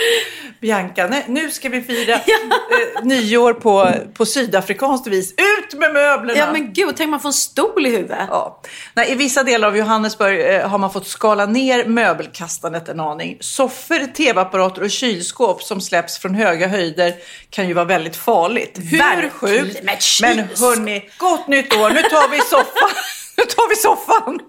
Bianca, 0.62 1.08
nej, 1.08 1.26
nu 1.28 1.52
ska 1.52 1.70
vi 1.70 1.82
fira 1.82 2.14
eh, 2.16 2.22
nyår 3.04 3.54
på, 3.54 3.94
på 4.14 4.26
sydafrikanskt 4.26 5.08
vis. 5.08 5.32
Ut 5.32 5.80
med 5.80 5.94
möblerna! 5.94 6.40
Ja 6.40 6.52
men 6.52 6.74
gud, 6.74 6.94
tänk 6.98 7.10
man 7.10 7.20
får 7.20 7.30
en 7.30 7.34
stol 7.34 7.86
i 7.86 7.90
huvudet. 7.90 8.28
Ja. 8.30 8.62
Nej, 8.94 9.12
I 9.12 9.16
vissa 9.16 9.44
delar 9.44 9.68
av 9.68 9.78
Johannesburg 9.78 10.40
eh, 10.40 10.70
har 10.70 10.78
man 10.78 10.94
fått 10.94 11.08
skala 11.08 11.46
ner 11.46 11.86
möbelkastandet 11.86 12.90
en 12.90 13.00
aning. 13.00 13.38
Soffor, 13.40 14.14
tv-apparater 14.14 14.84
och 14.84 14.92
kylskåp 14.92 15.64
som 15.64 15.82
släpps 15.82 16.18
från 16.18 16.36
höga 16.36 16.68
höjder 16.68 17.14
kan 17.50 17.68
ju 17.68 17.74
vara 17.74 17.86
väldigt 17.86 18.16
farligt. 18.16 18.80
Hur 18.92 18.98
Verkligen, 19.16 19.32
sjukt? 19.32 19.84
Men 20.22 20.38
hörni, 20.40 21.10
gott 21.18 21.48
nytt 21.48 21.74
år! 21.76 21.90
Nu 21.90 22.02
tar 22.02 22.30
vi 22.30 22.38
soffan! 22.40 22.90
nu 23.38 23.44
tar 23.44 23.70
vi 23.70 23.76
soffan! 23.76 24.40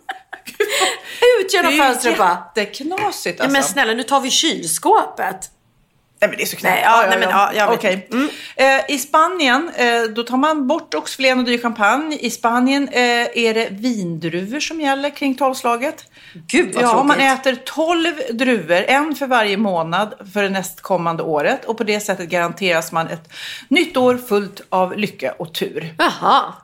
Ut 1.41 1.55
genom 1.55 1.73
Det 1.73 1.79
fönstret 1.79 2.15
är 2.15 2.19
bara. 2.19 2.39
jätteknasigt 2.57 3.39
Ja, 3.39 3.45
alltså. 3.45 3.53
men 3.53 3.63
snälla, 3.65 3.93
nu 3.93 4.03
tar 4.03 4.21
vi 4.21 4.31
kylskåpet. 4.31 5.51
Nej 6.23 6.29
men 6.29 6.37
det 6.39 6.45
är 6.45 6.47
så 6.47 6.57
knäppt. 6.57 6.75
Nej, 6.75 6.83
ja, 6.85 7.05
nej, 7.09 7.19
men, 7.19 7.31
ja, 7.31 7.53
jag 7.55 7.71
vet. 7.71 7.79
Okej. 7.79 8.09
Eh, 8.57 8.95
I 8.95 8.99
Spanien, 8.99 9.71
eh, 9.77 10.03
då 10.03 10.23
tar 10.23 10.37
man 10.37 10.67
bort 10.67 10.95
oxfilén 10.95 11.39
och 11.39 11.45
dyr 11.45 11.59
champagne. 11.59 12.17
I 12.17 12.31
Spanien 12.31 12.89
eh, 12.89 13.03
är 13.45 13.55
det 13.55 13.69
vindruvor 13.71 14.61
som 14.61 14.81
gäller 14.81 15.11
kring 15.11 15.35
tolvslaget. 15.35 16.05
Gud 16.47 16.75
vad 16.75 16.85
Ja, 16.85 16.91
tråkigt. 16.91 17.07
man 17.07 17.21
äter 17.21 17.55
12 17.65 18.07
druvor, 18.31 18.85
en 18.89 19.15
för 19.15 19.27
varje 19.27 19.57
månad 19.57 20.15
för 20.33 20.43
det 20.43 20.49
nästkommande 20.49 21.23
året. 21.23 21.65
Och 21.65 21.79
på 21.79 21.85
det 21.85 22.01
sättet 22.01 22.29
garanteras 22.29 22.93
man 22.93 23.09
ett 23.09 23.33
nytt 23.69 23.97
år 23.97 24.19
fullt 24.29 24.61
av 24.69 24.99
lycka 24.99 25.33
och 25.33 25.55
tur. 25.55 25.95
Jaha. 25.99 26.55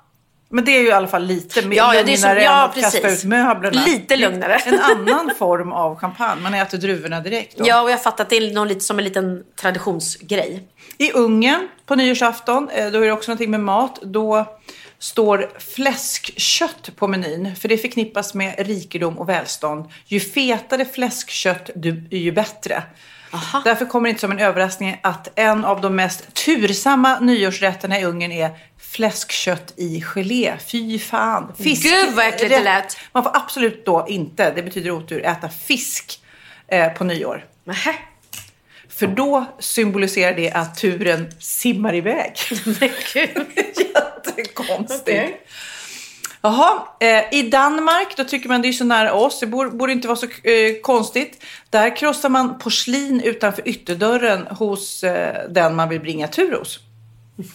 Men 0.51 0.65
det 0.65 0.77
är 0.77 0.81
ju 0.81 0.89
i 0.89 0.93
alla 0.93 1.07
fall 1.09 1.25
lite 1.27 1.67
mer 1.67 1.77
Ja, 1.77 1.93
lugnare 1.93 2.17
som- 2.17 2.29
ja, 2.29 2.65
än 2.65 2.71
att 2.71 2.75
kasta 2.75 3.01
precis. 3.01 3.25
ut 3.25 3.29
möblerna. 3.29 3.85
Lite 3.87 4.17
lugnare. 4.17 4.55
En 4.67 4.81
annan 4.81 5.31
form 5.39 5.73
av 5.73 5.97
champagne. 5.99 6.43
Man 6.43 6.55
äter 6.55 6.79
druvorna 6.79 7.21
direkt. 7.21 7.59
Då. 7.59 7.65
Ja, 7.69 7.83
och 7.83 7.91
jag 7.91 8.03
fattar 8.03 8.25
att 8.25 8.31
det 8.31 8.37
är 8.37 8.55
någon 8.55 8.81
som 8.81 8.99
en 8.99 9.05
liten 9.05 9.45
traditionsgrej. 9.61 10.63
I 10.99 11.13
Ungern 11.13 11.69
på 11.87 11.95
nyårsafton, 11.95 12.69
eh, 12.71 12.91
då 12.91 12.99
är 13.01 13.07
det 13.07 13.13
också 13.13 13.31
någonting 13.31 13.51
med 13.51 13.61
mat. 13.61 13.99
Då 14.03 14.57
står 14.99 15.51
fläskkött 15.59 16.91
på 16.97 17.09
menyn. 17.09 17.57
För 17.57 17.69
det 17.69 17.79
förknippas 17.79 18.35
med 18.35 18.55
rikedom 18.67 19.19
och 19.19 19.29
välstånd. 19.29 19.85
Ju 20.07 20.21
fetare 20.21 20.85
fläskkött, 20.85 21.71
du- 21.75 22.09
ju 22.11 22.33
bättre. 22.33 22.83
Aha. 23.33 23.63
Därför 23.65 23.85
kommer 23.87 24.09
det 24.09 24.11
inte 24.11 24.21
som 24.21 24.31
en 24.33 24.39
överraskning 24.39 25.01
att 25.03 25.29
en 25.35 25.65
av 25.65 25.81
de 25.81 25.97
mest 25.97 26.35
tursamma 26.35 27.21
nyårsrätterna 27.21 28.01
i 28.01 28.05
Ungern 28.05 28.33
är 28.33 28.51
fläskkött 28.91 29.73
i 29.77 30.01
gelé. 30.01 30.57
Fy 30.73 30.99
fan. 30.99 31.53
Fisk. 31.59 31.83
Gud, 31.83 32.15
vad 32.15 32.27
äckligt 32.27 32.51
det 32.51 32.63
lät. 32.63 32.97
Man 33.13 33.23
får 33.23 33.37
absolut 33.37 33.87
då 33.87 34.07
inte, 34.09 34.51
det 34.51 34.63
betyder 34.63 34.91
otur, 34.91 35.25
äta 35.25 35.49
fisk 35.49 36.21
eh, 36.69 36.93
på 36.93 37.05
nyår. 37.05 37.45
Nähä. 37.65 37.95
För 38.89 39.07
då 39.07 39.45
symboliserar 39.59 40.35
det 40.35 40.51
att 40.51 40.79
turen 40.79 41.31
simmar 41.39 41.95
iväg. 41.95 42.33
Men 42.65 42.91
gud. 43.13 43.47
Jättekonstigt. 44.27 45.09
Okej. 45.09 45.41
Jaha, 46.41 46.89
eh, 47.01 47.39
i 47.39 47.43
Danmark 47.43 48.17
då 48.17 48.25
tycker 48.25 48.49
man 48.49 48.63
det 48.63 48.69
är 48.69 48.73
så 48.73 48.85
nära 48.85 49.13
oss, 49.13 49.41
det 49.41 49.47
borde, 49.47 49.71
borde 49.71 49.93
inte 49.93 50.09
vara 50.09 50.17
så 50.17 50.27
eh, 50.27 50.81
konstigt. 50.83 51.45
Där 51.71 51.97
krossar 51.97 52.29
man 52.29 52.59
porslin 52.59 53.21
utanför 53.21 53.69
ytterdörren 53.69 54.47
hos 54.47 55.05
eh, 55.05 55.51
den 55.51 55.75
man 55.77 55.89
vill 55.89 56.01
bringa 56.01 56.29
tur 56.29 56.59
hos. 56.59 56.81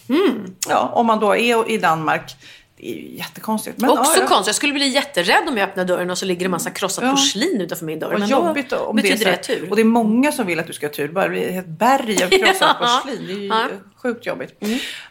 Mhm. 0.08 0.56
Ja, 0.70 0.92
om 0.94 1.06
man 1.06 1.20
då 1.20 1.36
är 1.36 1.72
i 1.72 1.78
Danmark. 1.78 2.36
Det 2.78 2.90
är 2.92 2.96
ju 2.96 3.16
jättekonstigt. 3.18 3.78
Men, 3.82 3.90
Också 3.90 4.12
ja, 4.16 4.22
ja. 4.22 4.28
konstigt. 4.28 4.48
Jag 4.48 4.56
skulle 4.56 4.74
bli 4.74 4.88
jätterädd 4.88 5.48
om 5.50 5.58
jag 5.58 5.70
öppnar 5.70 5.86
dörren 5.86 6.10
och 6.10 6.18
så 6.18 6.26
ligger 6.26 6.46
det 6.46 6.50
massa 6.50 6.70
krossat 6.70 7.04
Ja. 7.04 7.12
porslin 7.12 7.62
utanför 7.62 7.86
min 7.86 8.00
dörr. 8.00 8.12
Vad 8.12 8.20
Men 8.20 8.30
jobbigt 8.30 8.70
då 8.70 8.78
om 8.78 8.96
betyder 8.96 9.26
det, 9.26 9.32
är 9.32 9.36
tur. 9.38 9.70
Och 9.70 9.76
det 9.76 9.82
är 9.82 9.86
många 9.86 10.32
som 10.32 10.46
vill 10.48 10.60
att 10.60 10.68
du 10.68 10.74
ska 10.74 10.88
ha 10.88 10.94
tur. 10.94 11.08
Det 11.08 11.14
bara 11.14 11.30
blir 11.30 11.60
ett 11.60 11.68
berg 11.68 12.24
av 12.24 12.30
krossat 12.46 12.78
porslin. 12.80 13.24
Det 13.28 13.34
är 13.34 13.38
ju 13.38 13.48
Ja. 13.48 13.66
sjukt 14.02 14.26
jobbigt. 14.26 14.64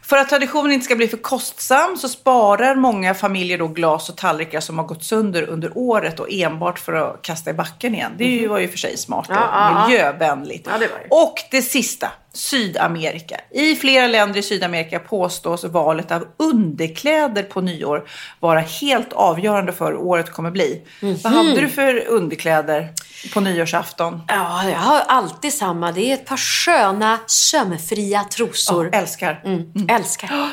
För 0.02 0.16
att 0.16 0.28
traditionen 0.28 0.72
inte 0.72 0.84
ska 0.84 0.96
bli 0.96 1.08
för 1.08 1.16
kostsam 1.16 1.96
så 1.96 2.08
sparar 2.08 2.74
många 2.74 3.14
familjer 3.14 3.58
då 3.58 3.68
glas 3.68 4.08
och 4.08 4.16
tallrikar 4.16 4.60
som 4.60 4.78
har 4.78 4.84
gått 4.86 5.04
sönder 5.04 5.42
under 5.42 5.70
året 5.78 6.20
och 6.20 6.26
enbart 6.32 6.78
för 6.78 6.92
att 6.92 7.22
kasta 7.22 7.50
i 7.50 7.54
backen 7.54 7.94
igen. 7.94 8.12
Det 8.18 8.24
ju- 8.24 8.48
var 8.48 8.58
ju 8.58 8.68
för 8.68 8.78
sig 8.78 8.96
smart 8.96 9.28
och 9.30 9.88
miljövänligt. 9.88 10.64
Det. 10.64 10.88
Och 11.10 11.34
det 11.50 11.62
sista, 11.62 12.08
Sydamerika. 12.34 13.40
I 13.50 13.76
flera 13.76 14.06
länder 14.06 14.38
i 14.38 14.42
Sydamerika 14.42 14.98
påstås 14.98 15.64
valet 15.64 16.10
av 16.10 16.26
underkläder 16.36 17.42
på 17.42 17.60
nyår 17.60 18.08
vara 18.40 18.60
helt 18.60 19.12
avgörande 19.12 19.72
för 19.72 19.86
hur 19.86 19.96
året 19.96 20.32
kommer 20.32 20.50
bli. 20.50 20.82
Vad 21.00 21.32
hade 21.32 21.60
du 21.60 21.68
för 21.68 22.06
underkläder 22.06 22.88
på 23.34 23.40
nyårsafton? 23.40 24.22
Ja, 24.28 24.68
jag 24.70 24.78
har 24.78 25.00
alltid 25.00 25.52
samma. 25.52 25.92
Det 25.92 26.10
är 26.10 26.14
ett 26.14 26.26
par 26.26 26.36
sköna 26.36 27.18
sömfria 27.26 28.24
trosor. 28.24 28.88
Ja, 28.92 28.98
älskar. 28.98 29.42
Mm. 29.44 29.88
Älskar. 29.88 30.30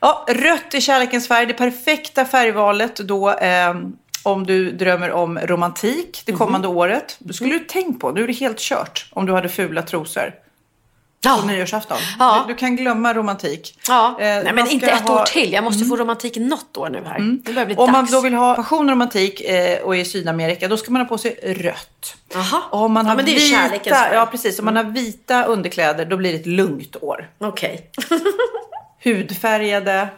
Ja, 0.00 0.26
rött 0.28 0.74
är 0.74 0.80
kärlekens 0.80 1.28
färg. 1.28 1.46
Det 1.46 1.54
perfekta 1.54 2.24
färgvalet 2.24 2.96
då 2.96 3.32
eh, 3.32 3.74
om 4.22 4.46
du 4.46 4.72
drömmer 4.72 5.10
om 5.10 5.38
romantik 5.38 6.22
det 6.26 6.32
kommande 6.32 6.68
året. 6.68 7.16
Då 7.18 7.32
skulle 7.32 7.52
du 7.52 7.58
tänkt 7.58 8.00
på, 8.00 8.10
nu 8.10 8.22
är 8.22 8.26
det 8.26 8.32
helt 8.32 8.58
kört 8.58 9.06
om 9.12 9.26
du 9.26 9.32
hade 9.32 9.48
fula 9.48 9.82
trosor 9.82 10.32
på 11.22 11.28
Ja. 11.28 11.44
nyårsafton. 11.46 11.98
Ja. 12.18 12.44
Du, 12.48 12.54
kan 12.54 12.76
glömma 12.76 13.14
romantik. 13.14 13.78
Ja. 13.88 14.08
Eh, 14.20 14.24
Nej, 14.26 14.44
man 14.44 14.54
men 14.54 14.68
inte 14.68 14.86
ett 14.86 14.92
ha- 15.00 15.08
Mm. 15.08 15.20
år 15.22 15.24
till. 15.24 15.52
Jag 15.52 15.64
måste 15.64 15.84
få 15.84 15.96
romantik 15.96 16.36
något 16.36 16.76
år 16.76 16.88
nu 16.88 17.02
här. 17.06 17.18
Det 17.44 17.52
börjar 17.52 17.66
bli 17.66 17.74
Om 17.76 17.92
man 17.92 18.04
dags. 18.04 18.12
då 18.12 18.20
vill 18.20 18.34
ha 18.34 18.54
passion 18.54 18.86
och 18.86 18.92
romantik 18.92 19.40
eh, 19.40 19.78
och 19.82 19.96
är 19.96 20.00
i 20.00 20.04
Sydamerika, 20.04 20.68
då 20.68 20.76
ska 20.76 20.90
man 20.90 21.00
ha 21.02 21.08
på 21.08 21.18
sig 21.18 21.38
rött. 21.42 22.16
Och 22.70 22.80
om 22.80 22.92
man 22.92 23.04
Ja, 23.04 23.10
har 23.10 23.16
men 23.16 23.24
det 23.24 23.30
är 23.30 23.40
ju 23.40 23.54
kärlekens 23.54 23.86
vita, 23.86 23.96
färg. 23.96 24.14
ja, 24.14 24.26
precis. 24.26 24.58
Om 24.58 24.64
man 24.64 24.76
har 24.76 24.84
vita 24.84 25.44
underkläder, 25.44 26.04
då 26.04 26.16
blir 26.16 26.32
det 26.32 26.38
ett 26.38 26.46
lugnt 26.46 26.96
år. 27.00 27.30
Okej. 27.38 27.90
Hudfärgade. 29.04 30.08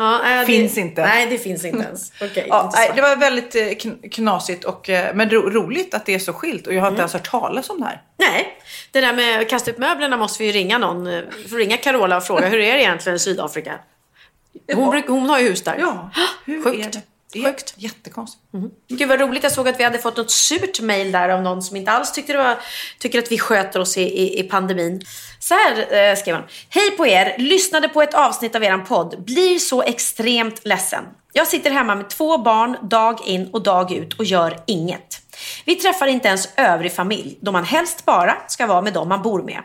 Ja, 0.00 0.40
äh, 0.40 0.46
Finns 0.46 0.74
det, 0.74 0.80
inte. 0.80 1.00
Nej, 1.02 1.26
det 1.26 1.38
finns 1.38 1.64
inte 1.64 1.84
ens. 1.84 2.12
Ja, 2.20 2.26
inte 2.26 2.46
nej, 2.74 2.86
så. 2.88 2.92
det 2.94 3.02
var 3.02 3.16
väldigt 3.16 3.54
eh, 3.54 3.60
kn- 3.60 4.08
knasigt, 4.10 4.64
och, 4.64 4.90
eh, 4.90 5.14
men 5.14 5.30
ro 5.30 5.50
roligt 5.50 5.94
att 5.94 6.06
det 6.06 6.14
är 6.14 6.18
så 6.18 6.32
skilt. 6.32 6.66
Och 6.66 6.74
jag 6.74 6.80
har 6.80 6.86
Mm. 6.88 6.92
inte 6.94 7.00
ens 7.00 7.12
hört 7.12 7.30
talas 7.30 7.70
om 7.70 7.80
det 7.80 7.86
här. 7.86 8.02
Nej, 8.18 8.58
det 8.90 9.00
där 9.00 9.12
med 9.12 9.40
att 9.40 9.48
kasta 9.48 9.70
ut 9.70 9.78
möblerna 9.78 10.16
måste 10.16 10.42
vi 10.42 10.46
ju 10.46 10.52
ringa 10.52 10.78
någon. 10.78 11.06
eh, 11.06 11.20
Får 11.50 11.56
ringa 11.56 11.76
Carola 11.76 12.16
och 12.16 12.24
fråga 12.24 12.48
hur 12.48 12.58
är 12.60 12.72
det 12.74 12.80
egentligen 12.82 13.16
i 13.16 13.18
Sydafrika? 13.18 13.78
Hon, 14.74 14.90
bruk, 14.90 15.08
hon 15.08 15.30
har 15.30 15.38
ju 15.38 15.48
hus 15.48 15.62
där. 15.64 15.76
Ja, 15.78 16.10
hur 16.44 16.62
Sjukt. 16.62 16.86
är 16.86 16.90
det? 16.92 17.02
Sjukt. 17.32 17.74
jättekonstigt. 17.76 18.42
Gud 18.88 19.08
vad 19.08 19.20
roligt, 19.20 19.42
jag 19.42 19.52
såg 19.52 19.68
att 19.68 19.80
vi 19.80 19.84
hade 19.84 19.98
fått 19.98 20.16
något 20.16 20.30
surt 20.30 20.80
mail 20.80 21.12
där 21.12 21.28
av 21.28 21.42
någon 21.42 21.62
som 21.62 21.76
inte 21.76 21.90
alls 21.90 22.12
tyckte 22.12 22.32
det 22.32 22.38
var, 22.38 22.58
tycker 22.98 23.18
att 23.18 23.32
vi 23.32 23.38
sköter 23.38 23.80
oss 23.80 23.98
i, 23.98 24.02
i, 24.02 24.40
i 24.40 24.42
pandemin. 24.42 25.02
Så 25.38 25.54
här 25.54 26.10
eh, 26.10 26.16
skrev 26.16 26.36
han. 26.36 26.44
Hej 26.68 26.90
på 26.90 27.06
er, 27.06 27.38
lyssnade 27.38 27.88
på 27.88 28.02
ett 28.02 28.14
avsnitt 28.14 28.56
av 28.56 28.64
eran 28.64 28.84
podd. 28.84 29.24
Blir 29.24 29.58
så 29.58 29.82
extremt 29.82 30.60
ledsen. 30.64 31.04
Jag 31.32 31.46
sitter 31.46 31.70
hemma 31.70 31.94
med 31.94 32.10
två 32.10 32.38
barn 32.38 32.76
dag 32.82 33.20
in 33.26 33.50
och 33.52 33.62
dag 33.62 33.92
ut 33.92 34.18
och 34.18 34.24
gör 34.24 34.60
inget. 34.66 35.22
Vi 35.64 35.74
träffar 35.74 36.06
inte 36.06 36.28
ens 36.28 36.48
övrig 36.56 36.92
familj 36.92 37.38
då 37.40 37.52
man 37.52 37.64
helst 37.64 38.04
bara 38.04 38.36
ska 38.48 38.66
vara 38.66 38.82
med 38.82 38.92
dem 38.92 39.08
man 39.08 39.22
bor 39.22 39.42
med. 39.42 39.62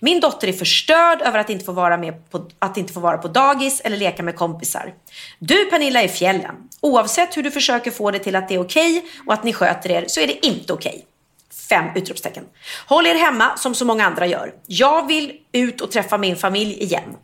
Min 0.00 0.20
dotter 0.20 0.48
är 0.48 0.52
förstörd 0.52 1.22
över 1.22 1.38
att 1.38 1.50
inte 1.50 1.64
få 1.64 1.72
vara, 1.72 1.96
med 1.96 2.30
på, 2.30 2.48
att 2.58 2.76
inte 2.76 2.92
få 2.92 3.00
vara 3.00 3.18
på 3.18 3.28
dagis 3.28 3.80
eller 3.80 3.96
leka 3.96 4.22
med 4.22 4.36
kompisar. 4.36 4.94
Du 5.38 5.64
Pernilla 5.64 6.00
är 6.00 6.04
i 6.04 6.08
fjällen. 6.08 6.54
Oavsett 6.80 7.36
hur 7.36 7.42
du 7.42 7.50
försöker 7.50 7.90
få 7.90 8.10
det 8.10 8.18
till 8.18 8.36
att 8.36 8.48
det 8.48 8.54
är 8.54 8.60
okej 8.60 9.04
och 9.26 9.32
att 9.32 9.44
ni 9.44 9.52
sköter 9.52 9.90
er 9.90 10.04
så 10.08 10.20
är 10.20 10.26
det 10.26 10.46
inte 10.46 10.72
okej. 10.72 11.06
Fem 11.68 11.84
utropstecken. 11.94 12.44
Håll 12.86 13.06
er 13.06 13.14
hemma 13.14 13.56
som 13.56 13.74
så 13.74 13.84
många 13.84 14.06
andra 14.06 14.26
gör. 14.26 14.54
Jag 14.66 15.06
vill 15.06 15.32
ut 15.52 15.80
och 15.80 15.90
träffa 15.90 16.18
min 16.18 16.36
familj 16.36 16.82
igen. 16.82 17.16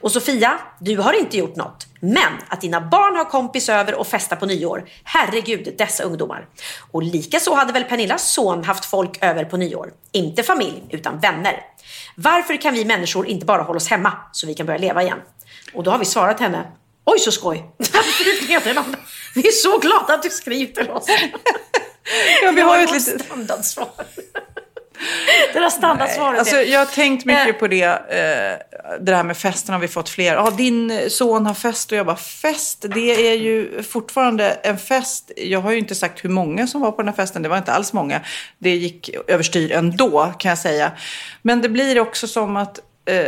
Och 0.00 0.12
Sofia, 0.12 0.58
du 0.80 0.96
har 0.96 1.12
inte 1.12 1.36
gjort 1.36 1.56
något. 1.56 1.86
Men 2.00 2.32
att 2.48 2.60
dina 2.60 2.80
barn 2.80 3.16
har 3.16 3.24
kompis 3.24 3.68
över 3.68 3.94
och 3.94 4.06
festa 4.06 4.36
på 4.36 4.46
nyår. 4.46 4.84
Herregud, 5.04 5.74
dessa 5.78 6.02
ungdomar. 6.02 6.46
Och 6.90 7.02
lika 7.02 7.40
så 7.40 7.54
hade 7.54 7.72
väl 7.72 7.84
Pernillas 7.84 8.32
son 8.32 8.64
haft 8.64 8.84
folk 8.84 9.24
över 9.24 9.44
på 9.44 9.56
nyår. 9.56 9.92
Inte 10.12 10.42
familj, 10.42 10.82
utan 10.90 11.18
vänner. 11.18 11.60
Varför 12.14 12.56
kan 12.60 12.74
vi 12.74 12.84
människor 12.84 13.26
inte 13.26 13.46
bara 13.46 13.62
hålla 13.62 13.76
oss 13.76 13.88
hemma 13.88 14.12
så 14.32 14.46
vi 14.46 14.54
kan 14.54 14.66
börja 14.66 14.78
leva 14.78 15.02
igen? 15.02 15.18
Och 15.72 15.82
då 15.82 15.90
har 15.90 15.98
vi 15.98 16.04
svarat 16.04 16.40
henne. 16.40 16.72
Oj 17.04 17.18
så 17.18 17.32
skoj! 17.32 17.70
vi 19.34 19.48
är 19.48 19.52
så 19.52 19.78
glada 19.78 20.14
att 20.14 20.22
du 20.22 20.30
skriver 20.30 20.74
till 20.74 20.90
oss. 20.90 21.06
Ja, 22.42 22.50
vi 22.50 22.60
har 22.60 22.78
ju 22.78 22.84
ett 22.84 22.92
litet... 22.92 23.24
standardsvar. 23.24 23.88
Det 25.52 25.60
där 25.60 25.70
standardsvaret. 25.70 26.38
Alltså, 26.38 26.56
jag 26.56 26.78
har 26.78 26.86
tänkt 26.86 27.24
mycket 27.24 27.48
Eh. 27.48 27.52
på 27.52 27.66
det. 27.68 27.82
Eh, 27.84 28.78
det 29.00 29.14
här 29.16 29.24
med 29.24 29.36
festen 29.36 29.72
har 29.72 29.80
vi 29.80 29.88
fått 29.88 30.08
fler. 30.08 30.34
Ja, 30.34 30.50
din 30.50 31.10
son 31.10 31.46
har 31.46 31.54
fest 31.54 31.92
och 31.92 31.98
jag 31.98 32.06
bara 32.06 32.16
fest. 32.16 32.84
Det 32.94 33.28
är 33.30 33.34
ju 33.34 33.82
fortfarande 33.82 34.50
en 34.50 34.78
fest. 34.78 35.32
Jag 35.36 35.60
har 35.60 35.72
ju 35.72 35.78
inte 35.78 35.94
sagt 35.94 36.24
hur 36.24 36.28
många 36.28 36.66
som 36.66 36.80
var 36.80 36.90
på 36.92 37.02
den 37.02 37.08
här 37.08 37.14
festen. 37.16 37.42
Det 37.42 37.48
var 37.48 37.58
inte 37.58 37.72
alls 37.72 37.92
många. 37.92 38.20
Det 38.58 38.70
gick 38.76 39.10
överstyr 39.26 39.72
ändå 39.72 40.32
kan 40.38 40.48
jag 40.48 40.58
säga. 40.58 40.92
Men 41.42 41.62
det 41.62 41.68
blir 41.68 42.00
också 42.00 42.26
som 42.28 42.56
att 42.56 42.78
eh, 43.06 43.24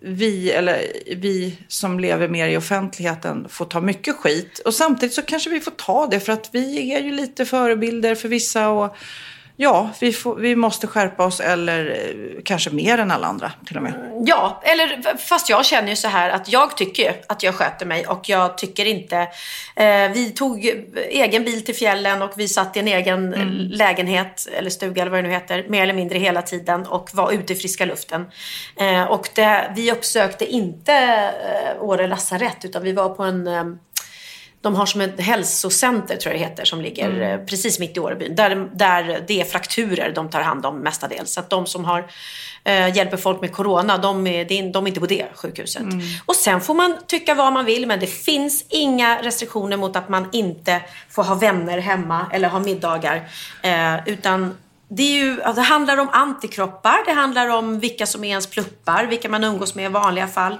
vi, 0.00 0.50
eller 0.50 0.82
vi 1.16 1.58
som 1.68 2.00
lever 2.00 2.28
mer 2.28 2.48
i 2.48 2.56
offentligheten 2.56 3.46
får 3.48 3.64
ta 3.64 3.80
mycket 3.80 4.16
skit. 4.16 4.58
Och 4.64 4.74
samtidigt 4.74 5.14
så 5.14 5.22
kanske 5.22 5.50
vi 5.50 5.60
får 5.60 5.70
ta 5.70 6.06
det 6.06 6.20
för 6.20 6.32
att 6.32 6.48
vi 6.52 6.94
är 6.94 7.00
ju 7.00 7.12
lite 7.12 7.44
förebilder 7.44 8.14
för 8.14 8.28
vissa. 8.28 8.68
och 8.68 8.96
Ja, 9.56 9.90
vi, 10.00 10.12
får, 10.12 10.36
vi 10.36 10.56
måste 10.56 10.86
skärpa 10.86 11.24
oss 11.24 11.40
eller 11.40 11.90
eh, 11.90 12.42
kanske 12.44 12.70
mer 12.70 12.98
än 12.98 13.10
alla 13.10 13.26
andra 13.26 13.52
till 13.66 13.76
och 13.76 13.82
med. 13.82 14.22
Ja, 14.26 14.60
eller 14.64 15.16
fast 15.16 15.48
jag 15.48 15.64
känner 15.64 15.88
ju 15.88 15.96
så 15.96 16.08
här 16.08 16.30
att 16.30 16.48
jag 16.52 16.76
tycker 16.76 17.16
att 17.26 17.42
jag 17.42 17.54
sköter 17.54 17.86
mig 17.86 18.06
och 18.06 18.28
jag 18.28 18.58
tycker 18.58 18.84
inte... 18.84 19.16
Eh, 19.76 20.10
vi 20.14 20.32
tog 20.36 20.64
egen 21.08 21.44
bil 21.44 21.64
till 21.64 21.74
fjällen 21.74 22.22
och 22.22 22.30
vi 22.36 22.48
satt 22.48 22.76
i 22.76 22.80
en 22.80 22.88
egen 22.88 23.34
Mm. 23.34 23.48
lägenhet 23.70 24.48
eller 24.58 24.70
stuga 24.70 25.02
eller 25.02 25.10
vad 25.10 25.18
det 25.24 25.28
nu 25.28 25.34
heter 25.34 25.64
mer 25.68 25.82
eller 25.82 25.94
mindre 25.94 26.18
hela 26.18 26.42
tiden 26.42 26.86
och 26.86 27.10
var 27.12 27.32
ute 27.32 27.52
i 27.52 27.56
friska 27.56 27.84
luften. 27.84 28.26
Eh, 28.76 29.02
och 29.02 29.28
det, 29.34 29.72
vi 29.76 29.92
uppsökte 29.92 30.46
inte 30.46 30.92
eh, 30.94 31.82
Åre 31.82 32.06
lasarett 32.06 32.64
utan 32.64 32.82
vi 32.82 32.92
var 32.92 33.08
på 33.08 33.22
en 33.22 33.46
eh, 33.46 33.64
de 34.64 34.74
har 34.74 34.86
som 34.86 35.00
ett 35.00 35.20
hälsocenter, 35.20 36.16
tror 36.16 36.34
jag 36.34 36.42
det 36.42 36.48
heter, 36.48 36.64
som 36.64 36.80
ligger 36.80 37.20
eh, 37.20 37.46
precis 37.46 37.78
mitt 37.78 37.96
i 37.96 38.00
Årebyn. 38.00 38.34
Där, 38.34 38.68
där 38.72 39.24
det 39.26 39.40
är 39.40 39.44
frakturer 39.44 40.12
de 40.14 40.30
tar 40.30 40.40
hand 40.40 40.66
om 40.66 40.78
mestadels. 40.78 41.32
Så 41.32 41.40
att 41.40 41.50
de 41.50 41.66
som 41.66 41.84
har, 41.84 42.06
eh, 42.64 42.96
hjälper 42.96 43.16
folk 43.16 43.40
med 43.40 43.52
corona, 43.52 43.98
de 43.98 44.26
är, 44.26 44.44
de 44.72 44.84
är 44.84 44.88
inte 44.88 45.00
på 45.00 45.06
det 45.06 45.26
sjukhuset. 45.34 45.82
Och 46.26 46.36
sen 46.36 46.60
får 46.60 46.74
man 46.74 46.96
tycka 47.06 47.34
vad 47.34 47.52
man 47.52 47.64
vill, 47.64 47.86
men 47.86 48.00
det 48.00 48.06
finns 48.06 48.64
inga 48.68 49.22
restriktioner 49.22 49.76
mot 49.76 49.96
att 49.96 50.08
man 50.08 50.28
inte 50.32 50.80
får 51.10 51.22
ha 51.22 51.34
vänner 51.34 51.78
hemma 51.78 52.26
eller 52.32 52.48
ha 52.48 52.58
middagar. 52.58 53.28
Eh, 53.62 53.96
utan 54.06 54.54
det, 54.88 55.02
ju, 55.02 55.36
det 55.36 55.60
handlar 55.60 55.96
om 55.96 56.08
antikroppar, 56.12 57.04
det 57.06 57.12
handlar 57.12 57.48
om 57.48 57.80
vilka 57.80 58.06
som 58.06 58.24
är 58.24 58.28
ens 58.28 58.46
pluppar, 58.46 59.04
vilka 59.04 59.28
man 59.28 59.44
umgås 59.44 59.74
med 59.74 59.84
i 59.84 59.88
vanliga 59.88 60.28
fall. 60.28 60.58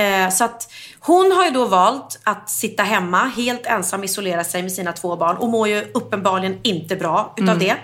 Eh, 0.00 0.30
så 0.30 0.44
att 0.44 0.72
hon 1.00 1.32
har 1.32 1.44
ju 1.44 1.50
då 1.50 1.64
valt 1.64 2.20
att 2.24 2.50
sitta 2.50 2.82
hemma, 2.82 3.24
helt 3.24 3.66
ensam 3.66 4.04
isolera 4.04 4.44
sig 4.44 4.62
med 4.62 4.72
sina 4.72 4.92
två 4.92 5.16
barn 5.16 5.36
och 5.36 5.48
mår 5.48 5.68
ju 5.68 5.90
uppenbarligen 5.94 6.58
inte 6.62 6.96
bra 6.96 7.34
utav 7.36 7.58
det. 7.58 7.76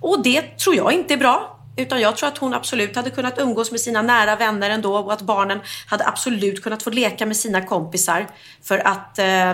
Och 0.00 0.22
det 0.22 0.42
tror 0.42 0.76
jag 0.76 0.92
inte 0.92 1.14
är 1.14 1.18
bra. 1.18 1.52
Utan 1.76 2.00
jag 2.00 2.16
tror 2.16 2.28
att 2.28 2.38
hon 2.38 2.54
absolut 2.54 2.96
hade 2.96 3.10
kunnat 3.10 3.38
umgås 3.38 3.70
med 3.70 3.80
sina 3.80 4.02
nära 4.02 4.36
vänner 4.36 4.70
ändå 4.70 4.96
och 4.96 5.12
att 5.12 5.22
barnen 5.22 5.60
hade 5.86 6.06
absolut 6.06 6.62
kunnat 6.62 6.82
få 6.82 6.90
leka 6.90 7.26
med 7.26 7.36
sina 7.36 7.60
kompisar. 7.60 8.26
För 8.62 8.86
att 8.86 9.18
eh, 9.18 9.50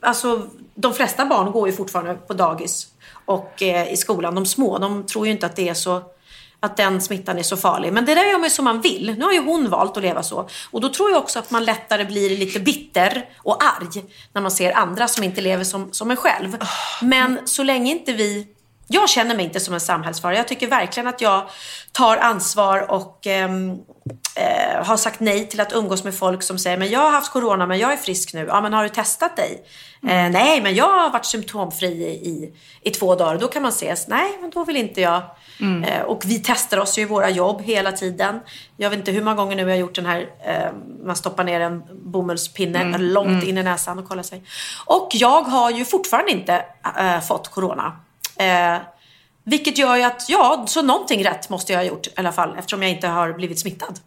alltså, 0.00 0.46
de 0.74 0.94
flesta 0.94 1.26
barn 1.26 1.52
går 1.52 1.68
ju 1.68 1.74
fortfarande 1.74 2.14
på 2.14 2.32
dagis 2.32 2.88
och 3.24 3.62
eh, 3.62 3.92
i 3.92 3.96
skolan. 3.96 4.34
De 4.34 4.46
små, 4.46 4.78
de 4.78 5.06
tror 5.06 5.26
ju 5.26 5.32
inte 5.32 5.46
att 5.46 5.56
det 5.56 5.68
är 5.68 5.74
så 5.74 6.02
att 6.62 6.76
den 6.76 7.00
smittan 7.00 7.38
är 7.38 7.42
så 7.42 7.56
farlig. 7.56 7.92
Men 7.92 8.04
det 8.04 8.14
där 8.14 8.24
gör 8.24 8.38
man 8.38 8.44
ju 8.44 8.50
som 8.50 8.64
man 8.64 8.80
vill. 8.80 9.14
Nu 9.18 9.24
har 9.24 9.32
ju 9.32 9.42
hon 9.42 9.70
valt 9.70 9.96
att 9.96 10.02
leva 10.02 10.22
så. 10.22 10.48
Och 10.70 10.80
då 10.80 10.88
tror 10.88 11.10
jag 11.10 11.18
också 11.18 11.38
att 11.38 11.50
man 11.50 11.64
lättare 11.64 12.04
blir 12.04 12.36
lite 12.36 12.60
bitter 12.60 13.28
och 13.36 13.62
arg 13.62 14.04
när 14.32 14.42
man 14.42 14.50
ser 14.50 14.72
andra 14.72 15.08
som 15.08 15.24
inte 15.24 15.40
lever 15.40 15.64
som, 15.64 15.92
som 15.92 16.10
en 16.10 16.16
själv. 16.16 16.56
Men 17.02 17.38
så 17.44 17.62
länge 17.62 17.90
inte 17.90 18.12
vi 18.12 18.46
jag 18.88 19.08
känner 19.08 19.36
mig 19.36 19.44
inte 19.44 19.60
som 19.60 19.74
en 19.74 19.80
samhällsfara. 19.80 20.36
Jag 20.36 20.48
tycker 20.48 20.66
verkligen 20.66 21.06
att 21.06 21.20
jag 21.20 21.48
tar 21.92 22.16
ansvar 22.16 22.90
och 22.90 23.26
ehm, 23.26 23.70
eh, 24.36 24.84
har 24.84 24.96
sagt 24.96 25.20
nej 25.20 25.48
till 25.48 25.60
att 25.60 25.72
umgås 25.72 26.04
med 26.04 26.14
folk 26.14 26.42
som 26.42 26.58
säger 26.58 26.78
men 26.78 26.90
jag 26.90 27.00
har 27.00 27.10
haft 27.10 27.32
corona 27.32 27.66
men 27.66 27.78
jag 27.78 27.92
är 27.92 27.96
frisk 27.96 28.34
nu. 28.34 28.44
Ja 28.48 28.60
men 28.60 28.72
har 28.72 28.82
du 28.82 28.88
testat 28.88 29.36
dig? 29.36 29.64
Eh, 30.02 30.30
nej 30.30 30.62
men 30.62 30.74
jag 30.74 30.88
har 30.88 31.10
varit 31.10 31.24
symptomfri 31.24 31.86
i, 31.86 32.28
i, 32.28 32.54
i 32.82 32.90
två 32.90 33.14
dagar. 33.14 33.38
Då 33.38 33.48
kan 33.48 33.62
man 33.62 33.68
ses. 33.68 34.08
Nej 34.08 34.38
men 34.40 34.50
då 34.50 34.64
vill 34.64 34.76
inte 34.76 35.00
jag. 35.00 35.22
Eh, 35.84 36.02
och 36.02 36.22
vi 36.26 36.38
testar 36.44 36.78
oss 36.78 36.98
ju 36.98 37.02
i 37.02 37.04
våra 37.04 37.30
jobb 37.30 37.62
hela 37.62 37.92
tiden. 37.92 38.40
Jag 38.76 38.90
vet 38.90 38.98
inte 38.98 39.12
hur 39.12 39.22
många 39.22 39.36
gånger 39.36 39.56
nu 39.56 39.62
jag 39.62 39.68
har 39.68 39.76
gjort 39.76 39.94
den 39.94 40.06
här, 40.06 40.20
eh, 40.20 40.72
man 41.04 41.16
stoppar 41.16 41.44
ner 41.44 41.60
en 41.60 41.82
bomullspinne 42.04 42.98
långt 42.98 43.44
in 43.44 43.58
i 43.58 43.62
näsan 43.62 43.98
och 43.98 44.08
kollar 44.08 44.22
sig. 44.22 44.42
Och 44.86 45.08
jag 45.12 45.42
har 45.42 45.70
ju 45.70 45.84
fortfarande 45.84 46.32
inte 46.32 46.64
eh, 46.98 47.20
fått 47.20 47.48
corona. 47.48 47.96
Eh, 48.36 48.76
vilket 49.44 49.78
gör 49.78 49.96
ju 49.96 50.02
att, 50.02 50.28
ja, 50.28 50.64
så 50.68 50.82
någonting 50.82 51.24
rätt 51.24 51.48
måste 51.48 51.72
jag 51.72 51.80
ha 51.80 51.84
gjort 51.84 52.06
i 52.06 52.10
alla 52.16 52.32
fall 52.32 52.56
eftersom 52.58 52.82
jag 52.82 52.90
inte 52.90 53.08
har 53.08 53.32
blivit 53.32 53.58
smittad. 53.60 53.98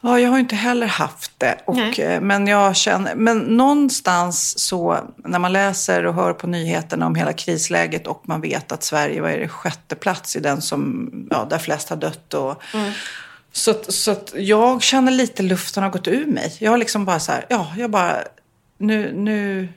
Ja, 0.00 0.20
jag 0.20 0.30
har 0.30 0.38
inte 0.38 0.56
heller 0.56 0.86
haft 0.86 1.32
det. 1.38 1.58
Och, 1.64 1.98
eh, 1.98 2.20
men, 2.20 2.46
jag 2.46 2.76
känner, 2.76 3.14
men 3.14 3.38
någonstans 3.38 4.58
så, 4.58 4.98
när 5.16 5.38
man 5.38 5.52
läser 5.52 6.06
och 6.06 6.14
hör 6.14 6.32
på 6.32 6.46
nyheterna 6.46 7.06
om 7.06 7.14
hela 7.14 7.32
krisläget 7.32 8.06
och 8.06 8.22
man 8.28 8.40
vet 8.40 8.72
att 8.72 8.82
Sverige 8.82 9.20
vad 9.20 9.30
är 9.32 9.38
det, 9.38 9.48
sjätte 9.48 9.94
plats 9.94 10.36
i 10.36 10.40
den 10.40 10.62
som, 10.62 11.10
ja, 11.30 11.46
där 11.50 11.58
flest 11.58 11.88
har 11.88 11.96
dött. 11.96 12.34
Och, 12.34 12.62
Så, 13.52 13.70
att- 13.70 13.92
så 13.94 14.10
att 14.10 14.32
jag 14.36 14.82
känner 14.82 15.12
lite 15.12 15.42
luften 15.42 15.82
har 15.82 15.90
gått 15.90 16.08
ur 16.08 16.26
mig. 16.26 16.56
Jag 16.58 16.70
har 16.70 16.78
liksom 16.78 17.04
bara 17.04 17.20
så 17.20 17.32
här, 17.32 17.46
ja, 17.48 17.72
jag 17.76 17.90
bara, 17.90 18.16
nu, 18.78 19.12
nu, 19.12 19.68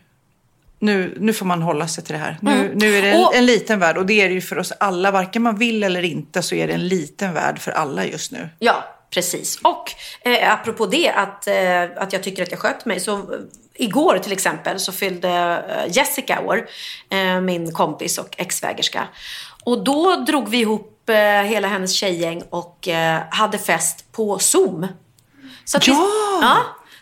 nu, 0.79 1.17
nu 1.19 1.33
får 1.33 1.45
man 1.45 1.61
hålla 1.61 1.87
sig 1.87 2.03
till 2.03 2.13
det 2.13 2.19
här. 2.19 2.37
Nu, 2.41 2.71
nu 2.75 2.97
är 2.97 3.01
det 3.01 3.11
en, 3.11 3.23
Och- 3.25 3.35
en 3.35 3.45
liten 3.45 3.79
värld 3.79 3.97
och 3.97 4.05
det 4.05 4.21
är 4.21 4.27
det 4.27 4.33
ju 4.33 4.41
för 4.41 4.57
oss 4.59 4.73
alla. 4.79 5.11
Varken 5.11 5.41
man 5.41 5.55
vill 5.57 5.83
eller 5.83 6.03
inte 6.03 6.41
så 6.41 6.55
är 6.55 6.67
det 6.67 6.73
en 6.73 6.87
liten 6.87 7.33
värld 7.33 7.59
för 7.59 7.71
alla 7.71 8.05
just 8.05 8.31
nu. 8.31 8.49
Ja, 8.59 8.83
precis. 9.13 9.59
Och 9.63 9.91
eh, 10.21 10.53
apropå 10.53 10.85
det, 10.85 11.09
att, 11.09 11.47
eh, 11.47 11.83
att 12.03 12.13
jag 12.13 12.23
tycker 12.23 12.43
att 12.43 12.51
jag 12.51 12.59
skött 12.59 12.85
mig. 12.85 12.99
Så 12.99 13.17
eh, 13.17 13.21
igår 13.75 14.17
till 14.23 14.31
exempel 14.31 14.79
så 14.79 14.91
fyllde 14.91 15.29
eh, 15.29 15.97
Jessica 15.97 16.41
år, 16.41 16.67
eh, 17.09 17.41
min 17.41 17.71
kompis 17.73 18.17
och 18.17 18.35
exvägerska. 18.37 19.07
Och 19.63 19.83
då 19.83 20.15
drog 20.15 20.49
vi 20.49 20.57
ihop 20.59 21.09
eh, 21.09 21.15
hela 21.41 21.67
hennes 21.67 21.93
tjejgäng 21.93 22.43
och 22.49 22.87
hade 23.29 23.57
fest 23.57 24.05
på 24.11 24.39
Zoom. 24.39 24.87
Så 25.65 25.77
att 25.77 25.87
Vi, 25.87 25.91
Ja! 25.91 26.55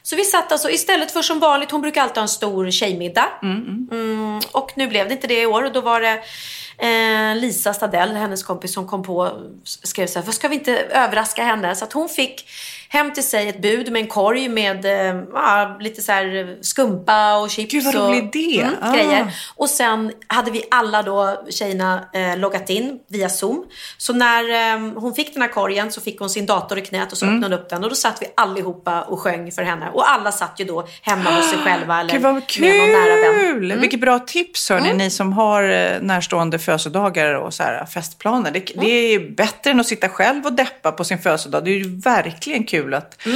Så 0.09 0.15
vi 0.15 0.23
satt 0.23 0.51
alltså 0.51 0.69
istället 0.69 1.11
för 1.11 1.21
som 1.21 1.39
vanligt, 1.39 1.71
hon 1.71 1.81
brukar 1.81 2.01
alltid 2.01 2.15
ha 2.15 2.21
en 2.21 2.29
stor 2.29 2.71
tjejmiddag. 2.71 3.25
Mm, 3.43 4.39
och 4.51 4.71
nu 4.75 4.87
blev 4.87 5.07
det 5.07 5.13
inte 5.13 5.27
det 5.27 5.41
i 5.41 5.45
år 5.45 5.63
och 5.63 5.71
då 5.71 5.81
var 5.81 6.01
det 6.01 6.21
eh, 6.77 7.35
Lisa 7.35 7.73
Stadell, 7.73 8.15
hennes 8.15 8.43
kompis, 8.43 8.73
som 8.73 8.87
kom 8.87 9.03
på 9.03 9.31
skrev 9.63 10.07
så 10.07 10.19
här, 10.19 10.25
vad 10.25 10.35
ska 10.35 10.47
vi 10.47 10.55
inte 10.55 10.77
överraska 10.77 11.43
henne? 11.43 11.75
Så 11.75 11.85
att 11.85 11.93
hon 11.93 12.09
fick 12.09 12.49
hem 12.89 13.13
till 13.13 13.23
sig 13.23 13.49
ett 13.49 13.61
bud 13.61 13.91
med 13.91 14.01
en 14.01 14.07
korg 14.07 14.49
med 14.49 14.85
eh, 14.85 15.21
ja, 15.33 15.77
lite 15.79 16.01
så 16.01 16.11
här 16.11 16.57
skumpa 16.61 17.37
och 17.37 17.49
chips 17.49 17.71
Gud, 17.73 17.83
vad 17.83 17.95
och 17.95 18.01
rolig 18.09 18.17
idé. 18.35 18.61
Mm, 18.61 18.75
Ah. 18.81 18.93
grejer. 18.93 19.33
Och 19.55 19.69
sen 19.69 20.11
hade 20.27 20.51
vi 20.51 20.63
alla 20.71 21.03
då, 21.03 21.43
tjejerna, 21.49 22.09
eh, 22.13 22.37
loggat 22.37 22.69
in 22.69 22.99
via 23.09 23.29
Zoom. 23.29 23.65
Så 23.97 24.13
när 24.13 24.73
eh, 24.73 24.91
hon 24.95 25.13
fick 25.15 25.33
den 25.33 25.41
här 25.41 25.49
korgen 25.49 25.91
så 25.91 26.01
fick 26.01 26.19
hon 26.19 26.29
sin 26.29 26.45
dator 26.45 26.77
i 26.77 26.81
knät 26.81 27.11
och 27.11 27.17
så 27.17 27.25
Mm. 27.25 27.35
öppnade 27.37 27.55
hon 27.55 27.63
upp 27.63 27.69
den. 27.69 27.83
Och 27.83 27.89
då 27.89 27.95
satt 27.95 28.21
vi 28.21 28.25
allihopa 28.35 29.01
och 29.01 29.19
sjöng 29.19 29.51
för 29.51 29.61
henne. 29.63 29.89
Och 29.93 30.09
alla 30.11 30.31
satt 30.31 30.59
ju 30.59 30.65
då 30.65 30.87
hemma 31.01 31.29
hos 31.31 31.49
sig 31.49 31.59
själva 31.59 31.99
eller 31.99 32.13
Gud 32.13 32.21
vad 32.21 32.33
med 32.33 32.43
någon 32.77 32.89
nära 32.91 33.31
vän. 33.33 33.39
kul! 33.53 33.73
Vilket 33.79 33.99
bra 34.01 34.19
tips 34.19 34.69
hörni, 34.69 34.93
ni 34.93 35.09
som 35.09 35.33
har 35.33 35.63
eh, 35.69 36.01
närstående 36.01 36.59
födelsedagar 36.59 37.33
och 37.33 37.53
så 37.53 37.63
här, 37.63 37.85
festplaner. 37.85 38.51
Det, 38.51 38.59
det 38.81 38.87
är 39.15 39.19
bättre 39.35 39.71
än 39.71 39.79
att 39.79 39.87
sitta 39.87 40.09
själv 40.09 40.45
och 40.45 40.53
deppa 40.53 40.91
på 40.91 41.03
sin 41.03 41.17
födelsedag. 41.19 41.65
Det 41.65 41.71
är 41.71 41.77
ju 41.77 41.99
verkligen 41.99 42.63
kul 42.63 42.76
att 42.93 43.27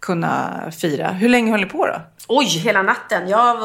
kunna 0.00 0.62
fira. 0.80 1.08
Hur 1.10 1.28
länge 1.28 1.50
höll 1.50 1.60
ni 1.60 1.66
på 1.66 1.86
då? 1.86 2.00
Oj, 2.28 2.46
hela 2.46 2.82
natten. 2.82 3.28
Jag 3.28 3.56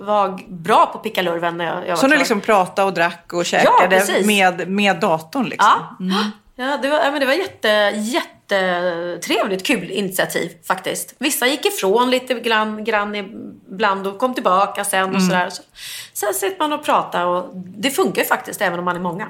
var 0.00 0.40
bra 0.48 0.86
på 0.86 0.98
pickalurven 0.98 1.56
när 1.56 1.64
jag, 1.64 1.82
jag 1.82 1.88
var 1.88 1.96
Så 1.96 2.06
ni 2.06 2.10
klar. 2.10 2.18
liksom 2.18 2.40
pratade 2.40 2.86
och 2.88 2.94
drack 2.94 3.32
och 3.32 3.46
käkade 3.46 3.88
precis. 3.88 4.26
med, 4.26 4.68
med 4.68 5.00
datorn 5.00 5.44
liksom? 5.44 5.70
Ja, 5.98 6.30
ja 6.56 6.78
det 6.82 6.88
var, 6.88 6.98
ja, 6.98 7.10
men 7.10 7.20
det 7.20 7.26
var 7.26 7.32
jätte, 7.32 7.68
jättetrevligt, 7.96 9.66
kul 9.66 9.90
initiativ 9.90 10.50
faktiskt. 10.66 11.14
Vissa 11.18 11.46
gick 11.46 11.66
ifrån 11.66 12.10
lite 12.10 12.34
grann, 12.34 12.84
grann 12.84 13.14
ibland 13.14 14.06
och 14.06 14.18
kom 14.18 14.34
tillbaka 14.34 14.84
sen 14.84 15.16
och 15.16 15.22
sådär. 15.22 15.50
Så, 15.50 15.62
sen 16.12 16.34
sitter 16.34 16.58
man 16.58 16.72
och 16.72 16.84
pratar 16.84 17.26
och 17.26 17.50
det 17.54 17.90
funkar 17.90 18.22
ju 18.22 18.28
faktiskt 18.28 18.62
även 18.62 18.78
om 18.78 18.84
man 18.84 18.96
är 18.96 19.00
många. 19.00 19.28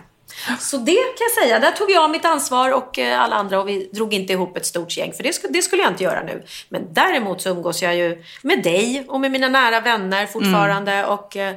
Så 0.60 0.76
det 0.76 0.92
kan 0.92 1.26
jag 1.36 1.44
säga, 1.44 1.58
där 1.58 1.70
tog 1.72 1.90
jag 1.90 2.10
mitt 2.10 2.24
ansvar 2.24 2.70
och 2.72 2.98
eh, 2.98 3.20
alla 3.20 3.36
andra 3.36 3.60
och 3.60 3.68
vi 3.68 3.88
drog 3.92 4.14
inte 4.14 4.32
ihop 4.32 4.56
ett 4.56 4.66
stort 4.66 4.96
gäng 4.96 5.12
för 5.12 5.22
det, 5.22 5.30
sk- 5.30 5.46
det 5.50 5.62
skulle 5.62 5.82
jag 5.82 5.92
inte 5.92 6.04
göra 6.04 6.22
nu. 6.22 6.42
Men 6.68 6.86
däremot 6.94 7.40
så 7.42 7.48
umgås 7.48 7.82
jag 7.82 7.96
ju 7.96 8.24
med 8.42 8.62
dig 8.62 9.04
och 9.08 9.20
med 9.20 9.30
mina 9.30 9.48
nära 9.48 9.80
vänner 9.80 10.26
fortfarande 10.26 11.04
och 11.06 11.36
eh, 11.36 11.54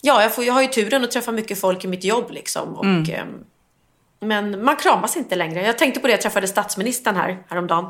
ja, 0.00 0.22
jag, 0.22 0.34
får, 0.34 0.44
jag 0.44 0.54
har 0.54 0.62
ju 0.62 0.68
turen 0.68 1.04
att 1.04 1.10
träffa 1.10 1.32
mycket 1.32 1.60
folk 1.60 1.84
i 1.84 1.88
mitt 1.88 2.04
jobb 2.04 2.30
liksom. 2.30 2.74
Och, 2.74 2.84
ehm, 3.10 3.34
men 4.20 4.64
man 4.64 4.76
kramas 4.76 5.16
inte 5.16 5.36
längre. 5.36 5.66
Jag 5.66 5.78
tänkte 5.78 6.00
på 6.00 6.06
det, 6.06 6.12
jag 6.12 6.20
träffade 6.20 6.48
statsministern 6.48 7.16
här 7.16 7.38
häromdagen. 7.48 7.86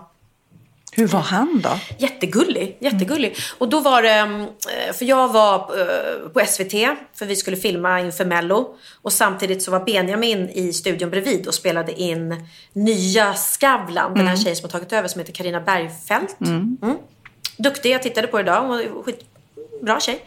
Hur 0.93 1.07
var 1.07 1.21
han 1.21 1.61
då? 1.61 1.79
Jättegullig, 1.99 2.77
jättegullig. 2.81 3.37
Och 3.59 3.69
då 3.69 3.81
var 3.81 4.03
det, 4.03 4.19
eh, 4.19 4.93
för 4.95 5.05
jag 5.05 5.33
var 5.33 5.55
eh, 5.81 6.29
på 6.29 6.41
SVT, 6.47 6.73
för 7.15 7.27
vi 7.27 7.37
skulle 7.37 7.57
filma 7.57 8.01
inför 8.01 8.25
Mello. 8.25 8.77
Och 9.03 9.13
samtidigt 9.13 9.63
så 9.63 9.71
var 9.71 9.85
Benjamin 9.85 10.49
i 10.49 10.73
studion 10.73 11.11
bredvid 11.11 11.47
och 11.47 11.55
spelade 11.55 12.01
in 12.01 12.47
nya 12.73 13.35
Skavlan, 13.35 14.15
den 14.15 14.27
här 14.27 14.37
tjejen 14.37 14.57
som 14.57 14.65
har 14.65 14.71
tagit 14.71 14.93
över 14.93 15.09
som 15.09 15.19
heter 15.19 15.33
Karina 15.33 15.61
Bergfeldt. 15.61 16.41
Mm. 16.41 16.79
Duktig, 17.57 17.91
jag 17.91 18.03
tittade 18.03 18.27
på 18.27 18.37
det 18.37 18.43
idag, 18.43 18.61
hon 18.61 18.69
var 18.69 19.03
skitbra 19.03 20.01
tjej. 20.01 20.25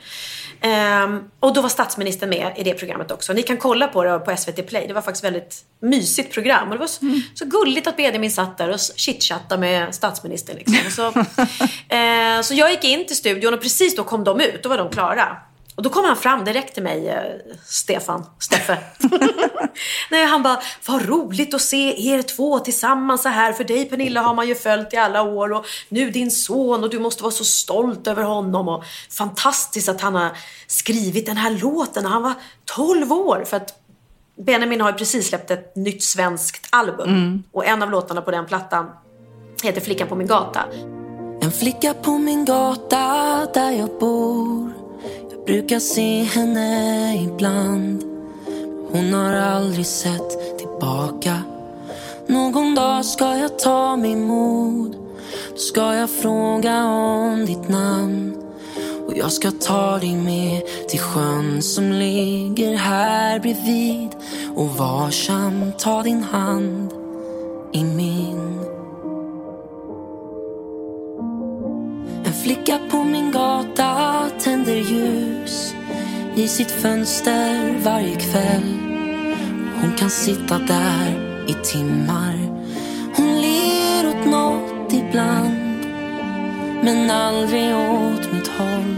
Ehm, 0.62 1.24
och 1.39 1.53
då 1.53 1.62
var 1.62 1.70
statsministern 1.70 2.30
med 2.30 2.53
i 2.57 2.64
det 2.64 2.74
programmet 2.74 3.12
också. 3.12 3.34
Ni 3.34 3.43
kan 3.43 3.57
kolla 3.57 3.88
på 3.88 4.03
det 4.03 4.20
på 4.20 4.38
SVT 4.38 4.68
Play. 4.68 4.88
Det 4.88 4.93
var 4.93 5.01
faktiskt 5.01 5.24
ett 5.24 5.32
väldigt 5.32 5.64
mysigt 5.82 6.34
program. 6.34 6.68
Och 6.68 6.74
det 6.74 6.80
var 6.80 6.88
så, 6.88 7.05
så 7.34 7.45
gulligt 7.45 7.88
att 7.88 7.97
Benjamin 7.97 8.32
satt 8.32 8.57
där 8.57 8.70
och 8.70 8.80
chitchattade 8.95 9.62
med 9.62 9.95
statsministern. 9.95 10.57
Liksom. 10.57 10.76
Så, 10.91 11.07
eh, 11.95 12.41
så 12.41 12.53
jag 12.53 12.72
gick 12.72 12.84
in 12.84 13.07
till 13.07 13.16
studion 13.16 13.53
och 13.53 13.62
precis 13.62 13.95
då 13.95 14.03
kom 14.03 14.24
de 14.24 14.41
ut. 14.41 14.64
Då 14.64 14.70
var 14.70 14.78
de 14.78 14.89
klara. 14.89 15.38
Och 15.76 15.84
då 15.84 15.90
kom 15.90 16.06
han 16.06 16.16
fram 16.16 16.46
direkt 16.46 16.74
till 16.74 16.84
mig, 16.84 17.10
eh, 17.10 17.24
Stefan, 17.66 18.26
Steffe. 18.40 18.78
Nej, 20.12 20.26
han 20.26 20.44
bara, 20.44 20.62
vad 20.88 21.10
roligt 21.10 21.54
att 21.54 21.62
se 21.62 22.10
er 22.12 22.22
två 22.22 22.60
tillsammans 22.60 23.22
så 23.22 23.30
här. 23.30 23.54
För 23.54 23.64
dig 23.64 23.90
Pernilla 23.90 24.22
har 24.22 24.34
man 24.34 24.48
ju 24.48 24.56
följt 24.56 24.94
i 24.94 24.98
alla 24.98 25.22
år 25.22 25.54
och 25.54 25.66
nu 25.90 26.10
din 26.10 26.32
son 26.32 26.84
och 26.84 26.90
du 26.90 27.00
måste 27.00 27.24
vara 27.24 27.32
så 27.32 27.44
stolt 27.44 28.08
över 28.08 28.24
honom. 28.24 28.68
Och 28.68 28.84
fantastiskt 29.10 29.90
att 29.90 30.02
han 30.02 30.16
har 30.16 30.30
skrivit 30.68 31.26
den 31.26 31.38
här 31.38 31.52
låten 31.52 32.04
när 32.04 32.10
han 32.10 32.24
var 32.24 32.34
12 32.66 33.14
år. 33.14 33.44
För 33.48 33.58
att 33.58 33.74
Benjamin 34.46 34.82
har 34.82 34.92
ju 34.92 34.98
precis 34.98 35.28
släppt 35.28 35.52
ett 35.52 35.76
nytt 35.76 36.04
svenskt 36.04 36.68
album. 36.70 37.44
Och 37.52 37.66
en 37.66 37.84
av 37.84 37.92
låtarna 37.92 38.22
på 38.22 38.32
den 38.32 38.46
plattan 38.46 38.90
heter 39.64 39.82
Flickan 39.82 40.08
på 40.08 40.16
min 40.16 40.28
gata. 40.28 40.64
En 41.42 41.52
flicka 41.52 41.94
på 41.94 42.18
min 42.18 42.46
gata 42.46 42.98
där 43.54 43.72
jag 43.72 43.90
bor 44.00 44.81
brukar 45.46 45.80
se 45.80 46.24
henne 46.24 47.16
ibland. 47.24 48.04
Hon 48.92 49.14
har 49.14 49.34
aldrig 49.34 49.86
sett 49.86 50.58
tillbaka. 50.58 51.44
Någon 52.28 52.76
dag 52.76 53.06
ska 53.06 53.38
jag 53.38 53.60
ta 53.60 53.96
mig 53.96 54.16
mod. 54.16 54.96
Då 55.52 55.58
ska 55.58 55.96
jag 55.96 56.10
fråga 56.10 56.86
om 56.86 57.46
ditt 57.46 57.70
namn. 57.70 58.38
Och 59.08 59.18
jag 59.18 59.32
ska 59.32 59.52
ta 59.52 59.98
dig 59.98 60.16
med 60.16 60.62
till 60.89 61.00
sjön 61.00 61.62
som 61.62 61.92
ligger 61.92 62.76
här 62.76 63.39
bredvid. 63.39 64.10
Och 64.56 64.70
varsamt 64.70 65.80
ta 65.80 66.04
din 66.04 66.24
hand 66.24 66.94
i 67.74 67.84
min. 67.84 68.71
Flicka 72.52 72.80
på 72.91 73.04
min 73.04 73.32
gata 73.32 74.30
tänder 74.39 74.76
ljus 74.76 75.76
i 76.36 76.47
sitt 76.47 76.72
fönster 76.72 77.76
varje 77.84 78.16
kväll. 78.16 78.80
Hon 79.82 79.91
kan 79.97 80.10
sitta 80.10 80.60
där 80.60 81.43
i 81.47 81.54
timmar. 81.54 82.34
Hon 83.16 83.41
ler 83.41 84.10
åt 84.10 84.26
något 84.26 84.93
ibland, 84.93 85.86
men 86.84 87.12
aldrig 87.12 87.76
åt 87.76 88.34
mitt 88.34 88.47
håll. 88.47 88.95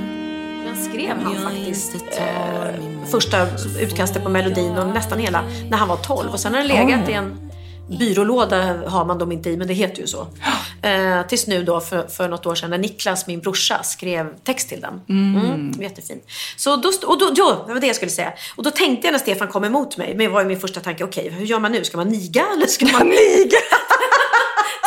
Skrev 0.89 1.17
han 1.17 1.35
faktiskt 1.35 1.95
eh, 2.17 2.81
första 3.11 3.47
utkastet 3.79 4.23
på 4.23 4.29
melodin 4.29 4.77
och 4.77 4.93
nästan 4.93 5.19
hela 5.19 5.43
när 5.69 5.77
han 5.77 5.87
var 5.87 5.97
12. 5.97 6.31
Och 6.31 6.39
sen 6.39 6.53
har 6.53 6.59
den 6.59 6.67
legat 6.67 7.09
i 7.09 7.13
en 7.13 7.51
byrålåda 7.99 8.89
har 8.89 9.05
man 9.05 9.17
dem 9.17 9.31
inte 9.31 9.49
i, 9.49 9.57
men 9.57 9.67
det 9.67 9.73
heter 9.73 10.01
ju 10.01 10.07
så. 10.07 10.27
Eh, 10.83 11.27
tills 11.27 11.47
nu 11.47 11.63
då 11.63 11.79
för, 11.79 12.07
för 12.07 12.29
något 12.29 12.45
år 12.45 12.55
sedan 12.55 12.69
när 12.69 12.77
Niklas, 12.77 13.27
min 13.27 13.39
brorsa, 13.39 13.83
skrev 13.83 14.27
text 14.43 14.69
till 14.69 14.81
den. 14.81 15.01
Mm. 15.09 15.71
jättefin. 15.81 16.19
Så 16.57 16.75
då, 16.75 16.91
och 17.05 17.19
då, 17.19 17.31
jo, 17.35 17.45
det 17.67 17.73
var 17.73 17.81
det 17.81 17.87
jag 17.87 17.95
skulle 17.95 18.11
säga. 18.11 18.33
Och 18.55 18.63
då 18.63 18.71
tänkte 18.71 19.07
jag 19.07 19.11
när 19.11 19.19
Stefan 19.19 19.47
kom 19.47 19.63
emot 19.63 19.97
mig, 19.97 20.15
men 20.15 20.31
var 20.31 20.41
ju 20.41 20.47
min 20.47 20.59
första 20.59 20.79
tanke, 20.79 21.03
okej, 21.03 21.29
hur 21.29 21.45
gör 21.45 21.59
man 21.59 21.71
nu? 21.71 21.83
Ska 21.83 21.97
man 21.97 22.09
niga 22.09 22.45
eller 22.53 22.67
ska 22.67 22.85
man 22.85 23.07
niga? 23.09 23.57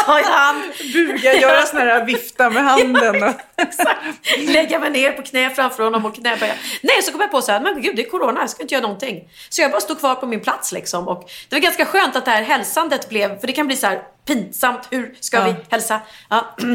Ta 0.05 0.21
i 0.21 0.23
hand. 0.23 0.63
Buga, 0.93 1.35
göra 1.35 1.63
sån 1.67 1.79
här 1.79 2.05
vifta 2.05 2.51
med 2.51 2.65
handen. 2.71 3.23
Och... 3.23 3.33
Exakt. 3.57 4.01
Lägga 4.39 4.79
mig 4.79 4.91
ner 4.91 5.13
på 5.13 5.23
knä 5.23 5.51
framför 5.51 5.85
honom 5.85 6.05
och 6.07 6.15
knäböja. 6.15 6.55
Nej, 6.83 7.03
så 7.03 7.13
kom 7.13 7.21
jag 7.21 7.31
på 7.31 7.43
så 7.43 7.53
här, 7.53 7.61
men 7.61 7.83
gud 7.83 7.97
det 7.97 8.03
är 8.07 8.11
corona, 8.11 8.41
jag 8.41 8.51
ska 8.51 8.63
inte 8.63 8.75
göra 8.75 8.83
någonting. 8.83 9.29
Så 9.49 9.63
jag 9.63 9.71
bara 9.71 9.81
stod 9.81 9.99
kvar 9.99 10.15
på 10.15 10.27
min 10.27 10.41
plats 10.41 10.73
liksom. 10.73 11.09
Och 11.09 11.31
det 11.49 11.57
var 11.57 11.61
ganska 11.61 11.85
skönt 11.87 12.17
att 12.17 12.25
det 12.25 12.31
här 12.31 12.43
hälsandet 12.43 13.09
blev, 13.09 13.41
för 13.41 13.47
det 13.47 13.53
kan 13.53 13.67
bli 13.67 13.77
så 13.77 13.87
här 13.87 14.03
pinsamt, 14.27 14.89
hur 14.91 15.15
ska 15.21 15.37
Ja. 15.37 15.45
vi 15.45 15.55
hälsa? 15.71 16.01
Ja. 16.31 16.57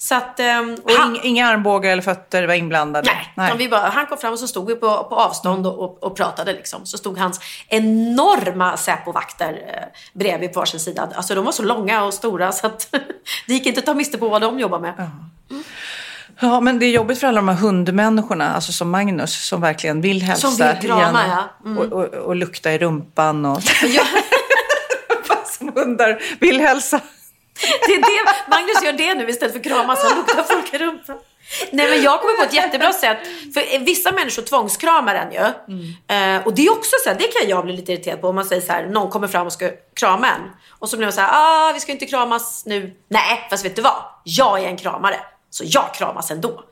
Så 0.00 0.14
att... 0.14 0.40
ehm, 0.40 0.76
Och 0.84 0.90
han- 0.90 1.20
inga, 1.22 1.46
armbågar 1.46 1.90
eller 1.92 2.02
fötter 2.02 2.46
var 2.46 2.54
inblandade? 2.54 3.10
Nej, 3.34 3.46
utan 3.46 3.58
Vi 3.58 3.68
bara, 3.68 3.88
han 3.88 4.06
kom 4.06 4.18
fram 4.18 4.32
och 4.32 4.38
så 4.38 4.48
stod 4.48 4.66
vi 4.66 4.74
på, 4.74 5.04
på 5.04 5.14
avstånd 5.16 5.66
och, 5.66 5.78
och, 5.78 6.02
och 6.02 6.16
pratade. 6.16 6.52
Liksom. 6.52 6.86
Så 6.86 6.98
stod 6.98 7.18
hans 7.18 7.40
enorma 7.68 8.76
Säpo-vakter 8.76 9.52
eh, 9.74 10.00
bredvid 10.12 10.52
på 10.52 10.60
varsin 10.60 10.80
sida. 10.80 11.08
Alltså 11.14 11.34
de 11.34 11.44
var 11.44 11.52
så 11.52 11.62
långa 11.62 12.04
och 12.04 12.14
stora 12.14 12.52
så 12.52 12.66
att 12.66 12.88
det 13.46 13.52
gick 13.54 13.66
inte 13.66 13.80
att 13.80 13.86
ta 13.86 13.94
miste 13.94 14.18
på 14.18 14.28
vad 14.28 14.42
de 14.42 14.58
jobbar 14.58 14.78
med. 14.78 15.10
Ja, 16.40 16.60
men 16.60 16.78
det 16.78 16.86
är 16.86 16.90
jobbigt 16.90 17.20
för 17.20 17.26
alla 17.26 17.36
de 17.36 17.48
här 17.48 17.56
hundmänniskorna, 17.56 18.54
alltså 18.54 18.72
som 18.72 18.90
Magnus, 18.90 19.46
som 19.48 19.60
verkligen 19.60 20.00
vill 20.00 20.22
hälsa. 20.22 20.48
Som 20.50 20.66
vill 20.66 20.76
krama, 20.88 21.22
ja. 21.28 21.68
Mm. 21.68 21.78
Och, 21.78 21.92
och, 21.92 22.04
och 22.14 22.36
lukta 22.36 22.72
i 22.72 22.78
rumpan 22.78 23.46
och... 23.46 23.60
Ja. 23.86 24.02
Som 25.58 25.72
hundar 25.74 26.18
vill 26.40 26.60
hälsa. 26.60 27.00
Det 27.86 27.94
är 27.94 28.00
det, 28.00 28.50
Magnus 28.50 28.82
gör 28.84 28.92
det 28.92 29.14
nu 29.14 29.30
istället 29.30 29.52
för 29.52 29.62
kramas. 29.62 30.02
Han 30.02 30.18
luktar 30.18 30.42
folk 30.42 30.74
i 30.74 30.78
rumpan. 30.78 31.16
Nej 31.70 31.88
men 31.90 32.02
jag 32.02 32.20
kommer 32.20 32.36
på 32.36 32.42
ett 32.42 32.54
jättebra 32.54 32.92
sätt. 32.92 33.18
För 33.54 33.78
vissa 33.78 34.12
människor 34.12 34.42
tvångskramar 34.42 35.14
en 35.14 35.32
ju. 35.32 35.38
Eh, 36.16 36.46
och 36.46 36.54
det 36.54 36.66
är 36.66 36.72
också 36.72 36.96
så 37.04 37.10
här, 37.10 37.16
det 37.18 37.26
kan 37.26 37.48
jag 37.48 37.64
bli 37.64 37.76
lite 37.76 37.92
irriterad 37.92 38.20
på. 38.20 38.28
Om 38.28 38.34
man 38.34 38.44
säger 38.44 38.62
så 38.62 38.72
här, 38.72 38.86
någon 38.86 39.10
kommer 39.10 39.28
fram 39.28 39.46
och 39.46 39.52
ska 39.52 39.70
krama 39.94 40.26
en. 40.26 40.40
Och 40.78 40.88
så 40.88 40.96
blir 40.96 41.06
man 41.06 41.12
så 41.12 41.20
här, 41.20 41.30
ah 41.32 41.72
vi 41.74 41.80
ska 41.80 41.92
inte 41.92 42.06
kramas 42.06 42.66
nu. 42.66 42.94
Nej, 43.08 43.46
fast 43.50 43.64
vet 43.64 43.76
du 43.76 43.82
vad? 43.82 44.02
Jag 44.24 44.60
är 44.60 44.68
en 44.68 44.76
kramare. 44.76 45.16
Så 45.50 45.64
jag 45.66 45.94
kramas 45.94 46.30
ändå. 46.30 46.64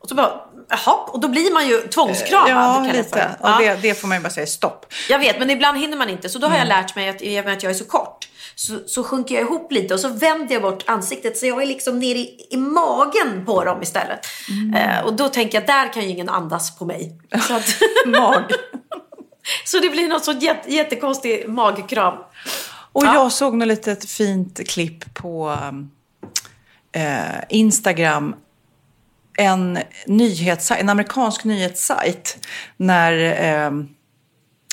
Och 0.00 0.08
så 0.08 0.14
bara, 0.14 0.40
jaha. 0.68 0.94
Och 0.94 1.20
då 1.20 1.28
blir 1.28 1.52
man 1.52 1.68
ju 1.68 1.80
tvångskramad. 1.80 2.50
Ja, 2.50 2.74
kallar 2.74 2.86
jag 2.86 2.96
lite. 2.96 3.36
Ja. 3.42 3.58
det, 3.60 3.74
det 3.82 3.94
får 3.94 4.08
man 4.08 4.16
ju 4.16 4.22
bara 4.22 4.30
säga 4.30 4.46
stopp. 4.46 4.86
Jag 5.08 5.18
vet, 5.18 5.38
men 5.38 5.50
ibland 5.50 5.78
hinner 5.78 5.96
man 5.96 6.08
inte. 6.08 6.28
Så 6.28 6.38
då 6.38 6.46
har 6.46 6.58
jag 6.58 6.68
lärt 6.68 6.96
mig 6.96 7.08
att 7.08 7.22
i 7.22 7.40
och 7.40 7.44
med 7.44 7.52
att 7.56 7.62
jag 7.62 7.70
är 7.70 7.74
så 7.74 7.84
kort 7.84 8.21
så, 8.54 8.78
så 8.86 9.04
sjunker 9.04 9.34
jag 9.34 9.42
ihop 9.44 9.72
lite 9.72 9.94
och 9.94 10.00
så 10.00 10.08
vänder 10.08 10.54
jag 10.54 10.62
bort 10.62 10.84
ansiktet 10.86 11.38
så 11.38 11.46
jag 11.46 11.62
är 11.62 11.66
liksom 11.66 11.98
nere 11.98 12.18
i, 12.18 12.46
i 12.50 12.56
magen 12.56 13.44
på 13.46 13.64
dem 13.64 13.82
istället. 13.82 14.20
Eh, 14.76 15.00
och 15.04 15.12
då 15.16 15.28
tänker 15.28 15.58
jag, 15.58 15.66
där 15.66 15.92
kan 15.92 16.02
ju 16.02 16.08
ingen 16.08 16.28
andas 16.28 16.78
på 16.78 16.84
mig. 16.84 17.18
Så, 17.48 17.54
att, 17.54 17.76
Mag. 18.06 18.42
så 19.64 19.78
det 19.78 19.88
blir 19.90 20.08
något 20.08 20.24
så 20.24 20.32
jätte, 20.32 20.74
jättekonstig 20.74 21.48
magkram. 21.48 22.14
Och 22.94 23.04
Ja. 23.04 23.14
jag 23.14 23.32
såg 23.32 23.54
något 23.54 23.68
litet 23.68 24.10
fint 24.10 24.68
klipp 24.68 25.14
på 25.14 25.58
eh, 26.92 27.40
Instagram. 27.48 28.34
En, 29.38 29.78
nyhetssajt, 30.06 30.80
en 30.80 30.88
amerikansk 30.88 31.44
nyhetssajt. 31.44 32.38
När 32.76 33.12
eh, 33.66 33.70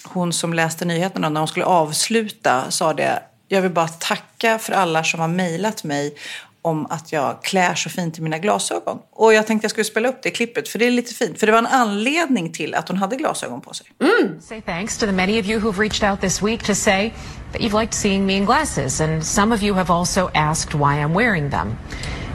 hon 0.03 0.34
som 0.34 0.53
läste 0.53 0.86
nyheterna, 0.86 1.30
när 1.30 1.41
hon 1.41 1.47
skulle 1.47 1.65
avsluta, 1.65 2.71
sa 2.71 2.93
det. 2.93 3.23
Jag 3.51 3.61
vill 3.61 3.71
bara 3.71 3.87
tacka 3.87 4.59
för 4.59 4.73
alla 4.73 5.03
som 5.03 5.19
har 5.19 5.27
mejlat 5.27 5.83
mig 5.83 6.15
om 6.61 6.85
att 6.85 7.11
jag 7.11 7.43
klär 7.43 7.75
så 7.75 7.89
fint 7.89 8.17
i 8.17 8.21
mina 8.21 8.37
glasögon. 8.37 8.99
Och 9.11 9.33
jag 9.33 9.47
tänkte 9.47 9.65
jag 9.65 9.71
skulle 9.71 9.85
spela 9.85 10.09
upp 10.09 10.23
det 10.23 10.31
klippet, 10.31 10.69
för 10.69 10.79
det 10.79 10.85
är 10.85 10.91
lite 10.91 11.13
fint. 11.13 11.39
För 11.39 11.45
det 11.47 11.51
var 11.51 11.59
en 11.59 11.67
anledning 11.67 12.53
till 12.53 12.75
att 12.75 12.87
hon 12.87 12.97
hade 12.97 13.15
glasögon 13.15 13.61
på 13.61 13.73
sig. 13.73 13.87
Mm. 14.01 14.41
Say 14.41 14.61
thanks 14.61 14.97
to 14.97 15.05
the 15.05 15.11
many 15.11 15.41
of 15.41 15.45
you 15.45 15.59
who've 15.59 15.79
reached 15.79 16.11
out 16.11 16.21
this 16.21 16.41
week 16.41 16.63
to 16.63 16.75
say 16.75 17.13
that 17.51 17.61
you've 17.61 17.81
liked 17.81 17.93
seeing 17.93 18.25
me 18.25 18.33
in 18.33 18.45
glasses, 18.45 19.01
and 19.01 19.25
some 19.25 19.55
of 19.55 19.63
you 19.63 19.75
have 19.75 19.93
also 19.93 20.29
asked 20.33 20.79
why 20.79 21.03
I'm 21.03 21.13
wearing 21.13 21.49
them. 21.49 21.77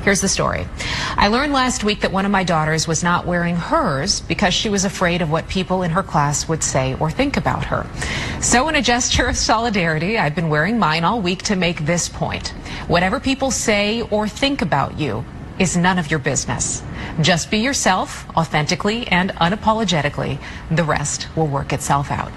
Here's 0.05 0.21
the 0.21 0.29
story. 0.29 0.67
I 1.17 1.29
learned 1.29 1.55
last 1.55 1.83
week 1.83 2.01
that 2.01 2.13
one 2.13 2.27
of 2.27 2.31
my 2.31 2.45
daughters 2.45 2.87
was 2.87 3.03
not 3.03 3.25
wearing 3.25 3.57
hers 3.57 4.21
because 4.21 4.53
she 4.53 4.69
was 4.69 4.85
afraid 4.85 5.23
of 5.23 5.31
what 5.31 5.49
people 5.49 5.83
in 5.83 5.91
her 5.93 6.03
class 6.03 6.47
would 6.47 6.63
say 6.63 6.95
or 7.01 7.11
think 7.11 7.39
about 7.39 7.65
her. 7.65 7.87
So, 8.43 8.69
in 8.69 8.75
a 8.75 8.83
gesture 8.83 9.27
of 9.27 9.37
solidarity, 9.39 10.19
I've 10.19 10.35
been 10.35 10.51
wearing 10.51 10.79
mine 10.79 11.05
all 11.05 11.23
week 11.23 11.43
to 11.45 11.57
make 11.57 11.87
this 11.87 12.07
point. 12.07 12.49
Whatever 12.87 13.19
people 13.19 13.51
say 13.51 14.03
or 14.03 14.29
think 14.29 14.61
about 14.61 14.99
you 14.99 15.25
is 15.59 15.75
none 15.75 15.99
of 15.99 16.11
your 16.11 16.21
business. 16.21 16.83
Just 17.23 17.51
be 17.51 17.59
yourself, 17.61 18.29
authentically 18.37 19.07
and 19.07 19.31
unapologetically. 19.37 20.39
The 20.71 20.85
rest 20.85 21.35
will 21.35 21.47
work 21.47 21.73
itself 21.73 22.11
out. 22.11 22.31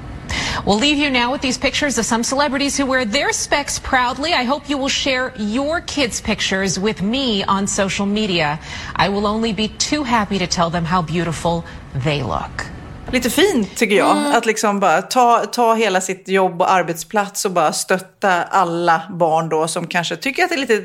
We'll 0.66 0.78
leave 0.78 0.98
you 0.98 1.10
now 1.10 1.32
with 1.32 1.42
these 1.42 1.58
pictures 1.58 1.98
of 1.98 2.06
some 2.06 2.24
celebrities 2.24 2.78
who 2.78 2.86
wear 2.86 3.06
their 3.06 3.32
specs 3.32 3.80
proudly. 3.80 4.34
I 4.34 4.44
hope 4.44 4.70
you 4.70 4.78
will 4.78 4.90
share 4.90 5.34
your 5.38 5.82
kids' 5.82 6.20
pictures 6.20 6.80
with 6.80 7.02
me 7.02 7.44
on 7.44 7.68
social 7.68 8.06
media. 8.06 8.60
I 8.96 9.10
will 9.10 9.28
only 9.28 9.54
be 9.54 9.68
too 9.68 10.04
happy 10.04 10.38
to 10.40 10.48
tell 10.48 10.70
them 10.70 10.86
how 10.86 11.02
beautiful 11.02 11.66
they 11.94 12.24
look. 12.24 12.66
Lite 13.12 13.30
fint 13.30 13.76
tycker 13.76 13.96
jag. 13.96 14.36
Att 14.36 14.46
liksom 14.46 14.80
bara 14.80 15.02
ta, 15.02 15.46
ta 15.46 15.74
hela 15.74 16.02
sitt 16.02 16.28
jobb 16.28 16.62
och 16.62 16.72
arbetsplats 16.72 17.46
och 17.46 17.52
bara 17.52 17.74
stötta 17.74 18.44
alla 18.44 19.02
barn 19.10 19.50
då 19.50 19.68
som 19.68 19.88
kanske 19.88 20.16
tycker 20.16 20.44
att 20.44 20.50
det 20.50 20.56
är 20.56 20.60
lite 20.60 20.84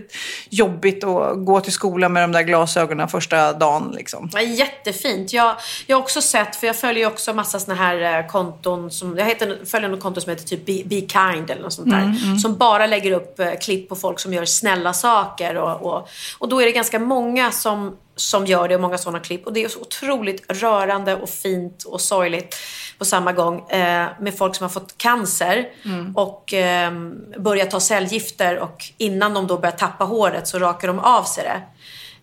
jobbigt 0.51 1.05
att 1.05 1.45
gå 1.45 1.61
till 1.61 1.73
skolan 1.73 2.13
med 2.13 2.23
de 2.23 2.33
där 2.33 2.43
glasögonen 2.43 3.09
första 3.09 3.53
dagen. 3.53 3.93
Liksom. 3.97 4.31
Ja, 4.33 4.41
jättefint. 4.41 5.33
Jag, 5.33 5.57
jag 5.87 5.97
har 5.97 6.03
också 6.03 6.21
sett, 6.21 6.57
för 6.57 6.67
jag 6.67 6.77
följer 6.77 7.07
också 7.07 7.35
massa 7.35 7.61
såna 7.61 7.75
här 7.75 8.19
eh, 8.19 8.27
konton. 8.27 8.91
Som, 8.91 9.19
jag 9.19 9.25
heter, 9.25 9.59
följer 9.65 9.89
något 9.89 10.01
konto 10.01 10.21
som 10.21 10.31
heter 10.31 10.45
typ 10.45 10.67
Be, 10.67 10.83
Be 10.85 11.01
Kind 11.01 11.51
eller 11.51 11.63
något 11.63 11.73
sånt 11.73 11.91
där. 11.91 12.39
Som 12.39 12.57
bara 12.57 12.87
lägger 12.87 13.13
upp 13.13 13.41
eh, 13.41 13.51
klipp 13.61 13.89
på 13.89 13.97
folk 13.97 14.21
som 14.21 14.33
gör 14.33 14.45
snälla 14.45 14.93
saker. 14.93 15.57
Och, 15.57 15.93
och, 15.93 16.09
och 16.39 16.49
då 16.49 16.63
är 16.63 16.67
det 16.67 16.73
ganska 16.73 16.99
många 16.99 17.51
som, 17.51 17.97
som 18.17 18.47
gör 18.47 18.69
det 18.69 18.75
och 18.75 18.81
många 18.81 18.99
sådana 18.99 19.21
klipp. 19.21 19.47
Och 19.47 19.53
det 19.53 19.65
är 19.65 19.69
så 19.69 19.81
otroligt 19.81 20.45
rörande 20.63 21.15
och 21.15 21.29
fint 21.29 21.85
och 21.85 22.01
sorgligt 22.01 22.57
på 22.99 23.05
samma 23.05 23.33
gång. 23.33 23.71
Eh, 23.71 24.09
med 24.21 24.39
folk 24.39 24.57
som 24.57 24.65
har 24.65 24.69
fått 24.69 24.99
cancer 24.99 25.69
och 26.15 26.55
eh, 26.55 26.93
börjar 27.39 27.67
ta 27.67 27.81
cellgifter. 27.81 28.59
Och 28.59 28.85
innan 28.99 29.35
de 29.35 29.47
då 29.47 29.59
börjar 29.59 29.77
tappa 29.77 30.05
håret 30.05 30.49
så 30.49 30.59
rakar 30.59 30.89
de 30.89 30.99
av 30.99 31.23
sig 31.25 31.45
det. 31.45 31.63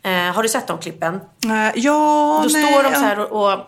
Eh, 0.10 0.34
har 0.34 0.44
du 0.44 0.50
sett 0.50 0.68
de 0.68 0.78
klippen? 0.78 1.16
Eh, 1.46 1.72
ja, 1.76 2.40
Då 2.44 2.50
nej, 2.54 2.64
står 2.64 2.84
de 2.84 2.94
så 2.94 3.00
här 3.02 3.20
och, 3.20 3.52
och 3.54 3.60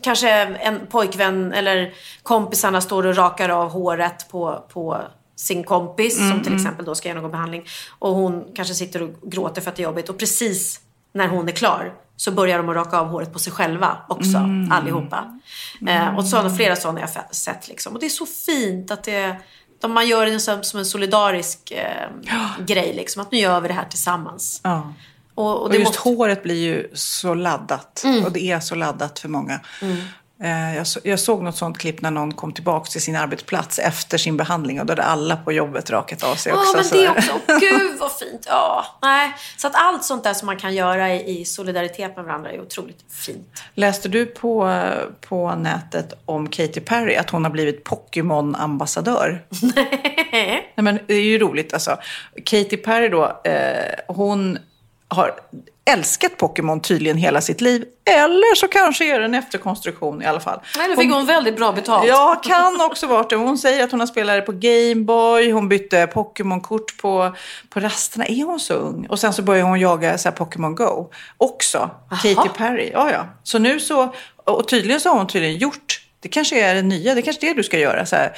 kanske 0.00 0.30
en 0.30 0.86
pojkvän 0.86 1.52
eller 1.52 1.92
kompisarna 2.22 2.80
står 2.80 3.06
och 3.06 3.16
rakar 3.16 3.48
av 3.48 3.70
håret 3.70 4.28
på, 4.28 4.64
på 4.72 5.02
sin 5.36 5.64
kompis 5.64 6.18
Mm, 6.18 6.30
som 6.30 6.42
till 6.42 6.54
exempel 6.54 6.84
då 6.84 6.94
ska 6.94 7.08
genomgå 7.08 7.28
behandling. 7.28 7.64
Och 7.98 8.10
hon 8.14 8.44
kanske 8.54 8.74
sitter 8.74 9.02
och 9.02 9.10
gråter 9.22 9.62
för 9.62 9.70
att 9.70 9.76
det 9.76 9.82
är 9.82 9.84
jobbigt. 9.84 10.08
Och 10.08 10.18
precis 10.18 10.80
när 11.12 11.28
hon 11.28 11.48
är 11.48 11.52
klar 11.52 11.92
så 12.16 12.30
börjar 12.30 12.58
de 12.58 12.68
att 12.68 12.76
raka 12.76 12.98
av 12.98 13.06
håret 13.06 13.32
på 13.32 13.38
sig 13.38 13.52
själva 13.52 13.96
också, 14.08 14.36
Mm. 14.36 14.72
allihopa. 14.72 15.40
Eh, 15.88 16.16
och 16.16 16.26
sådana, 16.26 16.56
flera 16.56 16.76
sådana 16.76 17.00
jag 17.00 17.06
har 17.08 17.22
sett 17.34 17.68
liksom. 17.68 17.94
Och 17.94 18.00
det 18.00 18.06
är 18.06 18.10
så 18.10 18.26
fint 18.26 18.90
att 18.90 19.04
det 19.04 19.36
de 19.80 19.92
man 19.92 20.08
gör 20.08 20.26
det 20.26 20.40
som, 20.40 20.62
som 20.62 20.78
en 20.78 20.86
solidarisk 20.86 21.70
eh, 21.70 22.08
grej 22.66 22.92
liksom. 22.96 23.22
Att 23.22 23.32
nu 23.32 23.38
gör 23.38 23.60
vi 23.60 23.68
det 23.68 23.74
här 23.74 23.84
tillsammans. 23.88 24.60
Ja. 24.64 24.92
Och, 25.34 25.46
och 25.56 25.62
Och 25.62 25.74
just 25.74 25.84
måste... 25.86 26.08
håret 26.08 26.42
blir 26.42 26.54
ju 26.64 26.90
så 26.94 27.34
laddat. 27.34 28.04
Och 28.24 28.32
det 28.32 28.50
är 28.50 28.60
så 28.60 28.74
laddat 28.74 29.18
för 29.18 29.28
många. 29.28 29.60
Eh, 30.42 30.76
Jag, 30.76 30.86
så, 30.86 31.00
jag 31.04 31.20
såg 31.20 31.42
något 31.42 31.56
sånt 31.56 31.78
klipp 31.78 32.00
när 32.02 32.10
någon 32.10 32.34
kom 32.34 32.52
tillbaka 32.52 32.90
till 32.90 33.00
sin 33.02 33.16
arbetsplats 33.16 33.78
efter 33.78 34.18
sin 34.18 34.36
behandling. 34.36 34.80
Och 34.80 34.86
då 34.86 34.90
hade 34.92 35.02
alla 35.02 35.36
på 35.36 35.52
jobbet 35.52 35.90
rakat 35.90 36.22
av 36.22 36.34
sig 36.34 36.52
Ja, 36.52 36.58
också. 36.60 36.76
men 36.76 36.84
så- 36.84 36.94
det 36.96 37.08
också, 37.08 37.32
gud 37.60 37.98
vad 38.00 38.12
fint. 38.12 38.46
Ja, 38.48 38.84
nej. 39.02 39.32
Så 39.56 39.66
att 39.66 39.72
allt 39.76 40.04
sånt 40.04 40.24
där 40.24 40.34
som 40.34 40.46
man 40.46 40.56
kan 40.56 40.74
göra 40.74 41.14
i, 41.14 41.44
solidaritet 41.44 42.16
med 42.16 42.24
varandra 42.24 42.50
är 42.52 42.60
otroligt 42.60 43.04
fint. 43.10 43.62
Läste 43.74 44.08
du 44.08 44.26
på, 44.26 44.82
på 45.28 45.54
nätet 45.54 46.12
om 46.24 46.48
Katy 46.48 46.80
Perry 46.80 47.16
att 47.16 47.30
hon 47.30 47.44
har 47.44 47.50
blivit 47.50 47.84
Pokémon-ambassadör? 47.84 49.44
Nej, 50.34 50.72
men 50.74 50.98
det 51.06 51.14
är 51.14 51.20
ju 51.22 51.38
roligt 51.38 51.72
alltså. 51.74 51.96
Katy 52.44 52.76
Perry 52.76 53.08
då, 53.08 53.40
eh, 53.44 53.94
hon 54.08 54.58
har 55.08 55.34
älskat 55.84 56.36
Pokémon 56.36 56.80
tydligen 56.80 57.16
hela 57.16 57.40
sitt 57.40 57.60
liv. 57.60 57.84
Eller 58.04 58.54
så 58.54 58.68
kanske 58.68 59.14
är 59.14 59.18
det 59.18 59.24
en 59.24 59.34
efterkonstruktion 59.34 60.22
i 60.22 60.26
alla 60.26 60.40
fall. 60.40 60.60
Nej, 60.76 60.88
då 60.88 60.96
fick 60.96 61.12
hon 61.12 61.26
väldigt 61.26 61.56
bra 61.56 61.72
betalt. 61.72 62.08
Ja, 62.08 62.40
kan 62.44 62.80
också 62.80 63.06
varit 63.06 63.30
det. 63.30 63.36
Hon 63.36 63.58
säger 63.58 63.84
att 63.84 63.90
hon 63.90 64.00
har 64.00 64.06
spelat 64.06 64.36
det 64.36 64.42
på 64.42 64.52
Gameboy. 64.52 65.52
Hon 65.52 65.68
bytte 65.68 66.06
Pokémon-kort 66.06 66.96
på, 67.02 67.36
på 67.70 67.80
rasterna. 67.80 68.26
Är 68.26 68.44
hon 68.44 68.60
så 68.60 68.74
ung? 68.74 69.06
Och 69.06 69.18
sen 69.18 69.32
så 69.32 69.42
började 69.42 69.68
hon 69.68 69.80
jaga 69.80 70.18
så 70.18 70.32
Pokémon 70.32 70.74
Go 70.74 71.10
också. 71.36 71.90
Katy 72.22 72.48
Perry. 72.56 72.90
Ja, 72.92 73.10
ja. 73.12 73.26
Så 73.42 73.58
nu 73.58 73.80
så, 73.80 74.14
och 74.44 74.68
tydligen 74.68 75.00
så 75.00 75.08
har 75.08 75.16
hon 75.16 75.26
tydligen 75.26 75.58
gjort 75.58 76.01
Det 76.22 76.28
kanske 76.28 76.60
är 76.60 76.74
det 76.74 76.82
nya, 76.82 77.14
det 77.14 77.22
kanske 77.22 77.46
är 77.46 77.48
det 77.48 77.56
du 77.56 77.62
ska 77.62 77.78
göra. 77.78 78.06
Så 78.06 78.16
här, 78.16 78.32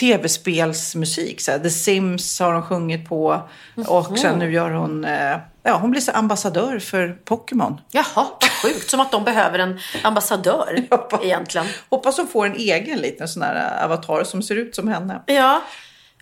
Tv-spelsmusik, 0.00 1.40
så 1.40 1.50
här, 1.50 1.58
The 1.58 1.70
Sims 1.70 2.40
har 2.40 2.52
hon 2.52 2.62
sjungit 2.62 3.08
på. 3.08 3.48
Och 3.86 4.18
sen 4.18 4.38
nu 4.38 4.52
gör 4.52 4.70
hon, 4.70 5.04
eh, 5.04 5.36
ja 5.62 5.76
hon 5.76 5.90
blir 5.90 6.00
så 6.00 6.12
ambassadör 6.12 6.78
för 6.78 7.18
Pokémon. 7.24 7.80
Jaha, 7.90 8.04
vad 8.14 8.50
sjukt. 8.62 8.90
Som 8.90 9.00
att 9.00 9.12
de 9.12 9.24
behöver 9.24 9.58
en 9.58 9.78
ambassadör 10.02 10.86
egentligen. 11.22 11.66
Hoppas 11.90 12.16
hon 12.16 12.28
får 12.28 12.46
en 12.46 12.56
egen 12.56 12.98
liten 12.98 13.28
sån 13.28 13.42
här 13.42 13.84
avatar 13.84 14.24
som 14.24 14.42
ser 14.42 14.56
ut 14.56 14.74
som 14.74 14.88
henne. 14.88 15.22
Ja. 15.26 15.62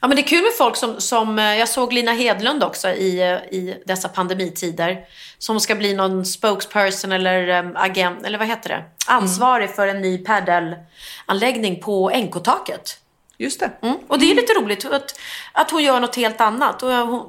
Ja, 0.03 0.09
men 0.09 0.17
det 0.17 0.23
är 0.23 0.27
kul 0.27 0.43
med 0.43 0.53
folk 0.59 0.77
som, 0.77 1.01
som 1.01 1.39
eh, 1.39 1.59
jag 1.59 1.69
såg 1.69 1.93
Lina 1.93 2.13
Hedlund 2.13 2.65
också 2.65 2.89
i, 2.89 3.21
eh, 3.21 3.59
i 3.59 3.83
dessa 3.87 4.09
pandemitider. 4.09 5.05
Som 5.39 5.61
ska 5.61 5.75
bli 5.75 5.95
någon 5.95 6.25
spokesperson 6.25 7.13
eller 7.13 7.65
um, 7.65 7.77
agent, 7.77 8.27
eller 8.27 8.39
vad 8.39 8.49
heter 8.49 8.69
det? 8.69 8.85
Ansvarig 9.07 9.71
för 9.75 9.89
en 9.89 10.01
ny 10.01 10.19
paddelanläggning 10.19 11.81
på 11.81 12.11
NK-taket. 12.11 12.99
Just 13.39 13.61
det. 13.61 13.71
Mm. 13.83 13.97
Och 14.09 14.19
det 14.19 14.31
är 14.31 14.35
lite 14.35 14.53
roligt 14.53 14.85
att, 14.85 15.19
att 15.53 15.71
hon 15.71 15.83
gör 15.83 16.01
något 16.01 16.17
helt 16.17 16.41
annat. 16.41 16.83
Och 16.83 16.93
jag, 16.93 17.07
hon, 17.07 17.29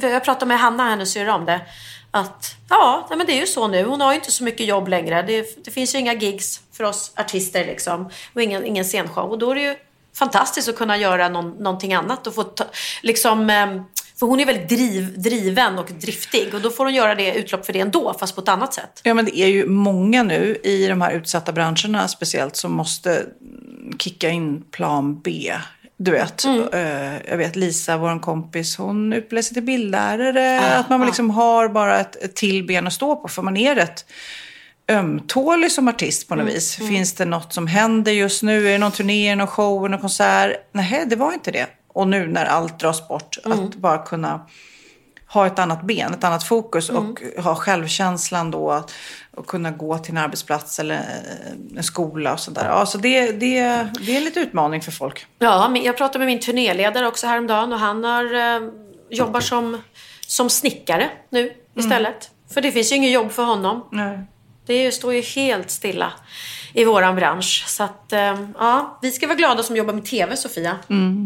jag 0.00 0.24
pratade 0.24 0.46
med 0.46 0.58
Hanna, 0.58 0.90
hennes 0.90 1.12
syrra, 1.12 1.34
om 1.34 1.44
det. 1.44 1.60
Att 2.10 2.54
ja, 2.68 3.06
men 3.10 3.26
det 3.26 3.32
är 3.32 3.40
ju 3.40 3.46
så 3.46 3.68
nu. 3.68 3.84
Hon 3.84 4.00
har 4.00 4.12
ju 4.12 4.18
inte 4.18 4.32
så 4.32 4.44
mycket 4.44 4.66
jobb 4.66 4.88
längre. 4.88 5.22
Det, 5.22 5.64
det 5.64 5.70
finns 5.70 5.94
ju 5.94 5.98
inga 5.98 6.14
gigs 6.14 6.60
för 6.72 6.84
oss 6.84 7.12
artister 7.16 7.64
liksom. 7.64 8.10
Och 8.34 8.42
ingen, 8.42 8.64
ingen 8.64 8.84
scenshow. 8.84 9.30
Och 9.30 9.38
då 9.38 9.50
är 9.50 9.54
det 9.54 9.62
ju 9.62 9.76
fantastiskt 10.14 10.68
att 10.68 10.76
kunna 10.76 10.96
göra 10.96 11.28
någon, 11.28 11.50
någonting 11.50 11.94
annat. 11.94 12.26
Och 12.26 12.34
få 12.34 12.42
ta, 12.42 12.64
liksom, 13.02 13.50
ehm, 13.50 13.82
för 14.18 14.26
hon 14.26 14.40
är 14.40 14.46
väldigt 14.46 14.68
driv, 14.68 15.20
driven 15.20 15.78
och 15.78 15.90
driftig. 15.90 16.54
Och 16.54 16.60
då 16.60 16.70
får 16.70 16.84
hon 16.84 16.94
göra 16.94 17.14
det 17.14 17.34
utlopp 17.34 17.66
för 17.66 17.72
det 17.72 17.80
ändå, 17.80 18.16
fast 18.20 18.34
på 18.34 18.40
ett 18.40 18.48
annat 18.48 18.74
sätt. 18.74 19.00
Ja, 19.02 19.14
men 19.14 19.24
det 19.24 19.38
är 19.38 19.46
ju 19.46 19.66
många 19.66 20.22
nu 20.22 20.56
i 20.64 20.86
de 20.86 21.00
här 21.00 21.12
utsatta 21.12 21.52
branscherna 21.52 22.08
speciellt 22.08 22.56
som 22.56 22.72
måste 22.72 23.26
kicka 23.98 24.28
in 24.28 24.62
plan 24.70 25.20
B. 25.20 25.52
Du 25.96 26.10
vet, 26.10 26.44
eh, 26.44 27.30
jag 27.30 27.36
vet 27.36 27.56
Lisa, 27.56 27.96
vår 27.96 28.20
kompis, 28.20 28.76
hon 28.76 29.12
utbildade 29.12 29.42
sig 29.42 29.54
till 29.54 29.62
bildlärare. 29.62 30.76
att 30.78 30.88
man 30.88 31.06
liksom 31.06 31.30
har 31.30 31.68
bara 31.68 32.00
ett, 32.00 32.16
ett 32.16 32.36
till 32.36 32.66
ben 32.66 32.86
att 32.86 32.92
stå 32.92 33.16
på, 33.16 33.28
för 33.28 33.42
man 33.42 33.56
är 33.56 33.74
rätt 33.74 34.04
ömtålig 34.90 35.72
som 35.72 35.88
artist 35.88 36.28
på 36.28 36.34
något 36.34 36.48
vis. 36.48 36.76
Finns 36.76 37.14
det 37.14 37.24
något 37.24 37.52
som 37.52 37.66
händer 37.66 38.12
just 38.12 38.42
nu? 38.42 38.68
Är 38.68 38.72
det 38.72 38.78
någon 38.78 38.92
turné, 38.92 39.34
någon 39.34 39.46
show, 39.46 39.90
någon 39.90 40.00
konsert? 40.00 40.68
Nej, 40.72 41.04
det 41.06 41.16
var 41.16 41.32
inte 41.32 41.50
det. 41.50 41.66
Och 41.88 42.08
nu 42.08 42.26
när 42.26 42.44
allt 42.44 42.80
dras 42.80 43.08
bort, 43.08 43.38
att 43.44 43.74
bara 43.74 43.98
kunna 43.98 44.46
ha 45.26 45.46
ett 45.46 45.58
annat 45.58 45.82
ben, 45.82 46.14
ett 46.14 46.24
annat 46.24 46.44
fokus 46.44 46.90
och 46.90 47.20
ha 47.38 47.54
självkänslan 47.54 48.50
då 48.50 48.70
att, 48.70 48.92
kunna 49.46 49.70
gå 49.70 49.98
till 49.98 50.12
en 50.12 50.18
arbetsplats 50.18 50.78
eller 50.78 50.94
eh, 50.94 51.76
en 51.76 51.82
skola 51.82 52.32
och 52.32 52.40
sådär. 52.40 52.66
Ja, 52.68 52.86
så 52.86 52.98
det, 52.98 53.32
det, 53.32 53.60
det 54.00 54.12
är 54.12 54.16
en 54.16 54.24
lite 54.24 54.40
utmaning 54.40 54.80
för 54.80 54.92
folk. 54.92 55.26
Ja, 55.38 55.68
men 55.68 55.82
jag 55.82 55.96
pratade 55.96 56.18
med 56.18 56.26
min 56.26 56.40
turnéledare 56.40 57.06
också 57.06 57.26
häromdagen 57.26 57.72
och 57.72 57.78
han 57.78 58.04
har, 58.04 58.34
eh, 58.34 58.70
jobbar 59.10 59.40
som, 59.40 59.82
som 60.26 60.50
snickare 60.50 61.10
nu 61.30 61.52
istället. 61.76 62.30
För 62.54 62.60
det 62.60 62.72
finns 62.72 62.92
ju 62.92 62.96
inget 62.96 63.12
jobb 63.12 63.30
för 63.30 63.42
honom. 63.42 63.88
Nej. 63.92 64.18
Det 64.70 64.92
står 64.92 65.14
ju 65.14 65.20
helt 65.20 65.70
stilla 65.70 66.12
i 66.72 66.84
våran 66.84 67.16
bransch. 67.16 67.64
Så 67.66 67.82
att, 67.82 68.12
eh, 68.12 68.38
ja, 68.58 68.98
vi 69.02 69.10
ska 69.10 69.26
vara 69.26 69.36
glada 69.36 69.62
som 69.62 69.76
jobbar 69.76 69.94
med 69.94 70.04
TV, 70.04 70.36
Sofia. 70.36 70.76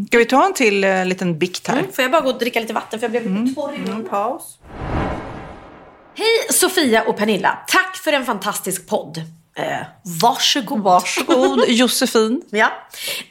Ska 0.07 0.19
vi 0.19 0.25
ta 0.25 0.47
en 0.47 0.55
till 0.55 0.85
eh, 0.85 1.07
liten 1.07 1.39
bikt 1.39 1.69
här? 1.69 1.79
Mm, 1.79 1.93
får 1.93 2.03
jag 2.03 2.13
bara 2.13 2.23
gå 2.23 2.31
och 2.31 2.39
dricka 2.39 2.61
lite 2.61 2.73
vatten 2.73 3.01
för 3.01 3.05
jag 3.05 3.11
blev 3.11 3.45
lite 3.45 3.55
torr 3.55 3.75
i 3.75 3.79
munnen. 3.79 4.09
Paus. 4.09 4.59
Hej 6.15 6.47
Sofia 6.51 7.03
och 7.03 7.17
Pernilla. 7.17 7.59
Tack 7.69 7.97
för 7.97 8.13
en 8.13 8.25
fantastisk 8.25 8.89
podd. 8.89 9.23
Eh, 9.57 9.87
varsågod. 10.21 10.81
Varsågod 10.81 11.65
Josefin. 11.69 12.43
Ja. 12.51 12.73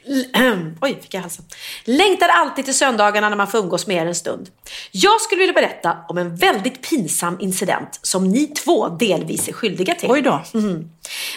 Oj, 0.82 1.00
fick 1.02 1.14
jag 1.14 1.22
halsen. 1.22 1.46
Längtar 1.84 2.30
alltid 2.30 2.66
till 2.66 2.78
söndagarna 2.78 3.30
när 3.30 3.36
man 3.36 3.48
får 3.48 3.58
umgås 3.60 3.88
med 3.88 3.98
er 3.98 4.06
en 4.06 4.16
stund. 4.16 4.50
Jag 4.92 5.22
skulle 5.22 5.40
vilja 5.40 5.54
berätta 5.54 5.98
om 6.08 6.18
en 6.18 6.36
väldigt 6.36 6.90
pinsam 6.90 7.38
incident 7.40 8.00
som 8.02 8.30
ni 8.30 8.48
två 8.48 8.88
delvis 8.88 9.48
är 9.48 9.54
skyldiga 9.54 9.96
till. 9.96 10.12
Oj 10.12 10.22
då. 10.22 10.44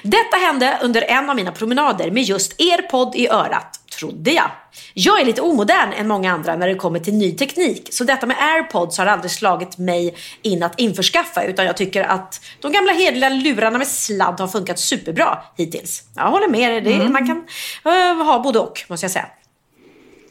Detta 0.03 0.37
hände 0.37 0.78
under 0.82 1.03
en 1.03 1.30
av 1.30 1.37
mina 1.37 1.53
promenader 1.53 2.11
med 2.11 2.22
just 2.22 2.61
er 2.61 2.82
podd 2.82 3.14
i 3.16 3.28
örat, 3.28 3.80
trodde 3.99 4.30
jag. 4.30 4.51
Jag 4.94 5.20
är 5.20 5.24
lite 5.24 5.42
omodern 5.42 5.92
än 5.92 6.09
många 6.09 6.32
andra 6.32 6.57
när 6.57 6.68
det 6.68 6.74
kommer 6.74 6.99
till 6.99 7.14
ny 7.14 7.32
teknik, 7.32 7.88
så 7.90 8.05
detta 8.05 8.26
med 8.26 8.36
airpods 8.40 8.99
har 8.99 9.07
aldrig 9.07 9.30
slagit 9.30 9.78
mig 9.78 10.16
in 10.42 10.62
att 10.62 10.80
införskaffa, 10.80 11.44
utan 11.44 11.66
jag 11.66 11.76
tycker 11.76 12.03
att 12.03 12.40
de 12.61 12.72
gamla 12.72 12.92
hederliga 12.92 13.28
lurarna 13.28 13.78
med 13.78 13.86
sladd 13.86 14.40
har 14.40 14.49
funkat 14.49 14.78
superbra 14.78 15.38
hittills. 15.57 16.03
Jag 16.14 16.30
håller 16.30 16.49
med 16.49 16.61
er, 16.61 16.80
det, 16.80 17.09
man 17.09 17.26
kan 17.26 17.47
eh, 17.84 18.26
ha 18.26 18.38
både 18.42 18.59
och, 18.59 18.84
måste 18.88 19.05
jag 19.05 19.11
säga. 19.11 19.26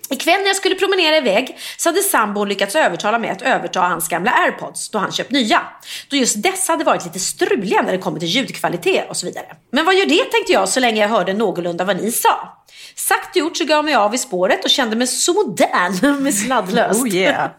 Ikväll 0.09 0.39
när 0.39 0.47
jag 0.47 0.55
skulle 0.55 0.75
promenera 0.75 1.17
iväg 1.17 1.57
så 1.77 1.89
hade 1.89 2.01
sambon 2.01 2.49
lyckats 2.49 2.75
övertala 2.75 3.19
mig 3.19 3.29
att 3.29 3.41
överta 3.41 3.79
hans 3.79 4.07
gamla 4.07 4.31
airpods 4.31 4.89
då 4.89 4.97
han 4.97 5.11
köpt 5.11 5.31
nya. 5.31 5.61
Då 6.09 6.17
just 6.17 6.43
dessa 6.43 6.73
hade 6.73 6.83
varit 6.83 7.05
lite 7.05 7.19
struliga 7.19 7.81
när 7.81 7.91
det 7.91 7.97
kommer 7.97 8.19
till 8.19 8.27
ljudkvalitet 8.27 9.09
och 9.09 9.17
så 9.17 9.25
vidare. 9.25 9.45
Men 9.71 9.85
vad 9.85 9.95
gör 9.95 10.05
det 10.05 10.23
tänkte 10.31 10.53
jag 10.53 10.69
så 10.69 10.79
länge 10.79 11.01
jag 11.01 11.09
hörde 11.09 11.33
någorlunda 11.33 11.83
vad 11.83 11.97
ni 11.97 12.11
sa. 12.11 12.65
Sagt 12.95 13.35
och 13.35 13.39
gjort 13.39 13.57
så 13.57 13.65
gav 13.65 13.77
jag 13.77 13.85
mig 13.85 13.95
av 13.95 14.15
i 14.15 14.17
spåret 14.17 14.63
och 14.63 14.69
kände 14.69 14.95
mig 14.95 15.07
så 15.07 15.33
modern 15.33 16.23
med 16.23 16.35
sladdlöst. 16.35 17.01
Oh 17.01 17.15
yeah. 17.15 17.49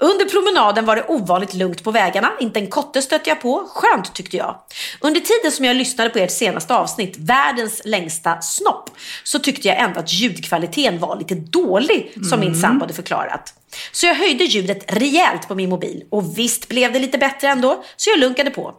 Under 0.00 0.24
promenaden 0.24 0.84
var 0.84 0.96
det 0.96 1.04
ovanligt 1.08 1.54
lugnt 1.54 1.84
på 1.84 1.90
vägarna, 1.90 2.32
inte 2.40 2.60
en 2.60 2.66
kotte 2.66 3.02
stötte 3.02 3.30
jag 3.30 3.40
på. 3.40 3.68
Skönt 3.74 4.14
tyckte 4.14 4.36
jag. 4.36 4.56
Under 5.00 5.20
tiden 5.20 5.52
som 5.52 5.64
jag 5.64 5.76
lyssnade 5.76 6.10
på 6.10 6.18
ert 6.18 6.30
senaste 6.30 6.74
avsnitt, 6.74 7.16
Världens 7.18 7.82
längsta 7.84 8.40
snopp, 8.40 8.90
så 9.24 9.38
tyckte 9.38 9.68
jag 9.68 9.78
ändå 9.80 10.00
att 10.00 10.12
ljudkvaliteten 10.12 10.98
var 10.98 11.16
lite 11.16 11.34
dålig, 11.34 12.12
som 12.30 12.40
min 12.40 12.54
sambo 12.54 12.82
hade 12.84 12.94
förklarat. 12.94 13.54
Så 13.92 14.06
jag 14.06 14.14
höjde 14.14 14.44
ljudet 14.44 14.92
rejält 14.92 15.48
på 15.48 15.54
min 15.54 15.70
mobil 15.70 16.04
och 16.10 16.38
visst 16.38 16.68
blev 16.68 16.92
det 16.92 16.98
lite 16.98 17.18
bättre 17.18 17.48
ändå, 17.48 17.84
så 17.96 18.10
jag 18.10 18.18
lunkade 18.18 18.50
på. 18.50 18.74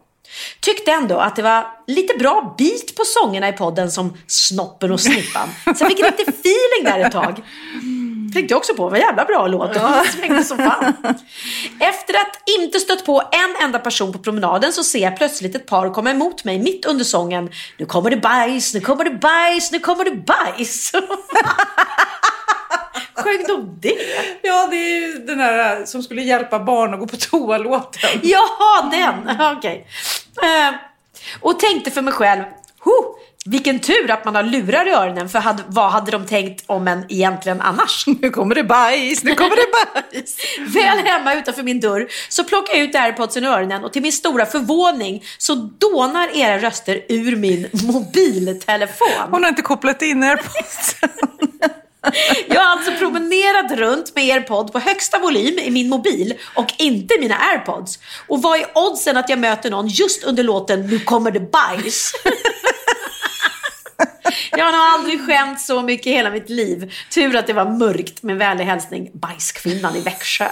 Tyckte 0.59 0.91
ändå 0.91 1.17
att 1.17 1.35
det 1.35 1.41
var 1.41 1.67
lite 1.87 2.17
bra 2.17 2.55
beat 2.57 2.95
på 2.95 3.03
sångerna 3.05 3.49
i 3.49 3.53
podden 3.53 3.91
som 3.91 4.17
Snoppen 4.27 4.91
och 4.91 4.99
Snippan. 5.01 5.49
Så 5.63 5.83
jag 5.83 5.87
fick 5.89 5.99
lite 5.99 6.31
feeling 6.31 6.83
där 6.83 6.99
ett 6.99 7.11
tag. 7.11 7.41
Tänkte 8.33 8.53
jag 8.53 8.57
också 8.57 8.73
på, 8.73 8.89
vad 8.89 8.99
jävla 8.99 9.25
bra 9.25 9.47
låt. 9.47 9.73
Den 9.73 10.05
svängde 10.05 10.43
som 10.43 10.57
fan. 10.57 10.93
Efter 11.79 12.13
att 12.13 12.49
inte 12.59 12.79
stött 12.79 13.05
på 13.05 13.21
en 13.31 13.65
enda 13.65 13.79
person 13.79 14.13
på 14.13 14.19
promenaden 14.19 14.73
så 14.73 14.83
ser 14.83 14.99
jag 14.99 15.17
plötsligt 15.17 15.55
ett 15.55 15.65
par 15.65 15.93
komma 15.93 16.11
emot 16.11 16.43
mig 16.43 16.59
mitt 16.59 16.85
under 16.85 17.05
sången 17.05 17.49
Nu 17.77 17.85
kommer 17.85 18.09
det 18.09 18.17
bajs, 18.17 18.73
nu 18.73 18.81
kommer 18.81 19.03
det 19.03 19.11
bajs, 19.11 19.71
nu 19.71 19.79
kommer 19.79 20.03
det 20.03 20.11
bajs. 20.15 20.91
Sjöng 23.13 23.43
de 23.47 23.79
det? 23.81 23.97
Ja, 24.41 24.67
det 24.71 24.75
är 24.75 25.01
ju 25.01 25.13
den 25.13 25.39
här 25.39 25.85
som 25.85 26.03
skulle 26.03 26.21
hjälpa 26.21 26.59
barn 26.59 26.93
att 26.93 26.99
gå 26.99 27.07
på 27.07 27.17
toa-låten. 27.17 28.09
Jaha, 28.23 28.89
den! 28.91 29.29
Okej. 29.57 29.87
Eh, 30.43 30.73
och 31.41 31.59
tänkte 31.59 31.91
för 31.91 32.01
mig 32.01 32.13
själv, 32.13 32.41
huh, 32.83 33.20
vilken 33.45 33.79
tur 33.79 34.11
att 34.11 34.25
man 34.25 34.35
har 34.35 34.43
lurar 34.43 34.87
i 34.87 34.91
öronen 34.91 35.29
för 35.29 35.39
hade, 35.39 35.63
vad 35.67 35.91
hade 35.91 36.11
de 36.11 36.25
tänkt 36.25 36.63
om 36.65 36.87
en 36.87 37.05
egentligen 37.09 37.61
annars? 37.61 38.05
Nu 38.21 38.29
kommer 38.29 38.55
det 38.55 38.63
bajs, 38.63 39.23
nu 39.23 39.35
kommer 39.35 39.55
det 39.55 39.65
bajs. 40.11 40.37
Väl 40.73 40.97
hemma 40.97 41.33
utanför 41.33 41.63
min 41.63 41.79
dörr 41.79 42.07
så 42.29 42.43
plockar 42.43 42.73
jag 42.73 42.83
ut 42.83 42.95
airpodsen 42.95 43.43
ur 43.43 43.49
öronen 43.49 43.83
och 43.83 43.93
till 43.93 44.01
min 44.01 44.11
stora 44.11 44.45
förvåning 44.45 45.23
så 45.37 45.55
dånar 45.55 46.37
era 46.37 46.57
röster 46.57 47.01
ur 47.09 47.35
min 47.35 47.67
mobiltelefon. 47.83 49.31
Hon 49.31 49.43
har 49.43 49.49
inte 49.49 49.61
kopplat 49.61 50.01
in 50.01 50.23
airpodsen. 50.23 51.09
Jag 52.47 52.61
har 52.61 52.71
alltså 52.77 52.91
promenerat 52.91 53.71
runt 53.71 54.15
med 54.15 54.33
airpod 54.35 54.71
på 54.71 54.79
högsta 54.79 55.19
volym 55.19 55.59
i 55.59 55.71
min 55.71 55.89
mobil 55.89 56.33
och 56.55 56.73
inte 56.77 57.19
mina 57.19 57.35
airpods. 57.35 57.99
Och 58.27 58.41
vad 58.41 58.59
är 58.59 58.65
oddsen 58.75 59.17
att 59.17 59.29
jag 59.29 59.39
möter 59.39 59.69
någon 59.69 59.87
just 59.87 60.23
under 60.23 60.43
låten 60.43 60.87
Nu 60.87 60.99
kommer 60.99 61.31
det 61.31 61.51
bajs? 61.51 62.13
Jag 64.51 64.65
har 64.65 64.71
nog 64.71 64.81
aldrig 64.81 65.25
skämt 65.25 65.61
så 65.61 65.81
mycket 65.81 66.07
i 66.07 66.11
hela 66.11 66.29
mitt 66.29 66.49
liv. 66.49 66.93
Tur 67.13 67.35
att 67.35 67.47
det 67.47 67.53
var 67.53 67.65
mörkt 67.65 68.23
med 68.23 68.37
vänlig 68.37 68.65
hälsning 68.65 69.09
Bajskvinnan 69.13 69.95
i 69.95 70.01
Växjö. 70.01 70.47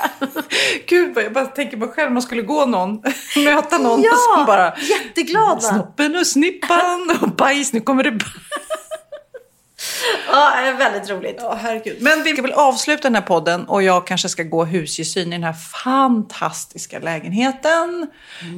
Gud, 0.88 1.18
jag 1.18 1.34
bara 1.34 1.46
tänker 1.46 1.78
mig 1.78 1.88
själv, 1.88 2.12
man 2.12 2.22
skulle 2.22 2.42
gå 2.42 2.66
någon, 2.66 3.02
möta 3.46 3.78
någon 3.78 4.02
Ja, 4.02 4.12
som 4.36 4.46
bara... 4.46 4.74
jätteglad 4.78 5.56
va? 5.56 5.62
Snoppen 5.62 6.16
och 6.16 6.28
snippan 6.28 7.18
och 7.22 7.30
bajs, 7.30 7.74
nu 7.74 7.82
kommer 7.82 8.04
det 8.04 8.12
bajs. 8.12 8.69
Ja, 10.32 10.74
väldigt 10.78 11.10
roligt. 11.10 11.36
Ja, 11.42 11.58
herregud. 11.62 11.98
Men 12.02 12.24
vi 12.24 12.34
ska 12.34 12.42
väl 12.42 12.52
avsluta 12.52 13.02
den 13.02 13.16
här 13.16 13.22
podden 13.22 13.66
och 13.66 13.84
jag 13.84 14.08
kanske 14.08 14.30
ska 14.30 14.44
gå 14.44 14.66
husgesyn 14.66 15.28
i 15.28 15.32
den 15.32 15.44
här 15.44 15.54
fantastiska 15.84 17.00
lägenheten. 17.00 18.08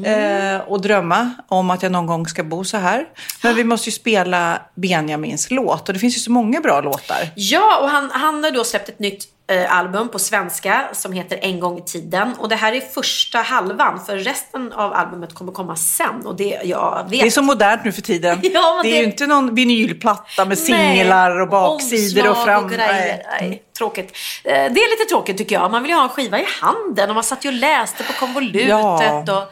Eh, 0.05 0.61
och 0.61 0.81
drömma 0.81 1.31
om 1.47 1.69
att 1.69 1.83
jag 1.83 1.91
någon 1.91 2.05
gång 2.05 2.27
ska 2.27 2.43
bo 2.43 2.63
så 2.63 2.77
här. 2.77 3.05
Men 3.43 3.55
vi 3.55 3.63
måste 3.63 3.89
ju 3.89 3.91
spela 3.91 4.61
Benjamins 4.75 5.51
låt 5.51 5.87
och 5.87 5.93
det 5.93 5.99
finns 5.99 6.15
ju 6.15 6.19
så 6.19 6.31
många 6.31 6.59
bra 6.59 6.81
låtar. 6.81 7.29
Ja, 7.35 7.79
och 7.81 7.89
han, 7.89 8.09
han 8.11 8.43
har 8.43 8.51
då 8.51 8.63
släppt 8.63 8.89
ett 8.89 8.99
nytt 8.99 9.27
album 9.69 10.09
på 10.09 10.19
svenska 10.19 10.87
som 10.93 11.13
heter 11.13 11.39
En 11.41 11.59
gång 11.59 11.77
i 11.77 11.81
tiden. 11.81 12.33
Och 12.39 12.49
det 12.49 12.55
här 12.55 12.73
är 12.73 12.81
första 12.81 13.37
halvan 13.37 14.05
för 14.05 14.17
resten 14.17 14.73
av 14.73 14.93
albumet 14.93 15.33
kommer 15.33 15.51
komma 15.51 15.75
sen. 15.75 16.25
Och 16.25 16.35
det, 16.35 16.59
jag 16.63 17.05
vet. 17.09 17.21
Det 17.21 17.27
är 17.27 17.31
så 17.31 17.41
modernt 17.41 17.83
nu 17.85 17.91
för 17.91 18.01
tiden. 18.01 18.39
Ja, 18.53 18.79
det 18.83 18.89
är 18.89 18.91
det- 18.93 18.97
ju 18.97 19.03
inte 19.03 19.27
någon 19.27 19.55
vinylplatta 19.55 20.45
med 20.45 20.47
Nej, 20.47 20.57
singlar 20.97 21.39
och 21.41 21.49
baksidor 21.49 22.23
och 22.29 22.37
omslag 22.37 22.45
fram. 22.45 22.63
Och 22.65 22.71
grejer. 22.71 23.23
Nej. 23.39 23.63
tråkigt. 23.77 24.17
Eh, 24.43 24.51
Det 24.53 24.57
är 24.59 24.99
lite 24.99 25.09
tråkigt 25.09 25.37
tycker 25.37 25.55
jag. 25.55 25.71
Man 25.71 25.81
vill 25.83 25.91
ju 25.91 25.95
ha 25.97 26.03
en 26.03 26.09
skiva 26.09 26.39
i 26.39 26.45
handen 26.61 27.09
och 27.09 27.15
man 27.15 27.23
satt 27.23 27.45
ju 27.45 27.49
och 27.49 27.55
läste 27.55 28.03
på 28.03 28.13
konvolutet 28.13 28.69
Ja. 28.69 29.03
Mm. 29.03 29.35
och 29.37 29.43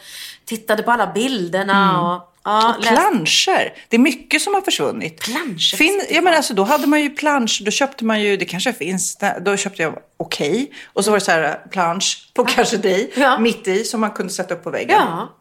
tittade 0.45 0.83
på 0.83 0.91
alla 0.91 1.07
bilderna. 1.07 2.01
Och, 2.01 2.28
ja, 2.49 2.75
Och 2.77 2.83
planscher. 2.83 3.73
Det 3.89 3.95
är 3.95 3.99
mycket 3.99 4.41
som 4.41 4.53
har 4.53 4.61
försvunnit. 4.61 5.19
Planscher 5.21 5.77
Fin, 5.77 6.01
ja, 6.09 6.21
men 6.21 6.33
alltså, 6.33 6.53
då 6.53 6.63
hade 6.63 6.87
man 6.87 7.01
ju 7.01 7.09
plansch. 7.09 7.61
Då 7.65 7.71
köpte 7.71 8.05
man 8.05 8.21
ju, 8.21 8.37
det 8.37 8.45
kanske 8.45 8.73
finns, 8.73 9.17
då 9.41 9.57
köpte 9.57 9.81
jag 9.81 9.97
okej. 10.17 10.71
Och 10.93 11.05
så 11.05 11.11
var 11.11 11.17
det 11.19 11.25
så 11.25 11.31
här 11.31 11.59
plansch 11.71 12.31
på 12.33 12.45
kanske 12.45 12.77
dig, 12.77 13.11
Ja. 13.15 13.39
mitt 13.39 13.67
i, 13.67 13.83
som 13.83 14.01
man 14.01 14.11
kunde 14.11 14.33
sätta 14.33 14.53
upp 14.53 14.63
på 14.63 14.69
väggen. 14.69 14.97
Ja. 14.99 15.35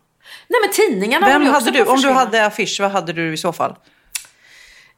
Nej 0.49 0.61
men 0.63 0.71
tidningarna 0.73 1.27
Vem 1.27 1.43
hade 1.47 1.57
också 1.57 1.71
du, 1.71 1.85
om 1.85 2.01
du 2.01 2.11
hade 2.11 2.47
affisch, 2.47 2.81
vad 2.81 2.91
hade 2.91 3.13
du 3.13 3.33
i 3.33 3.37
så 3.37 3.53
fall? 3.53 3.75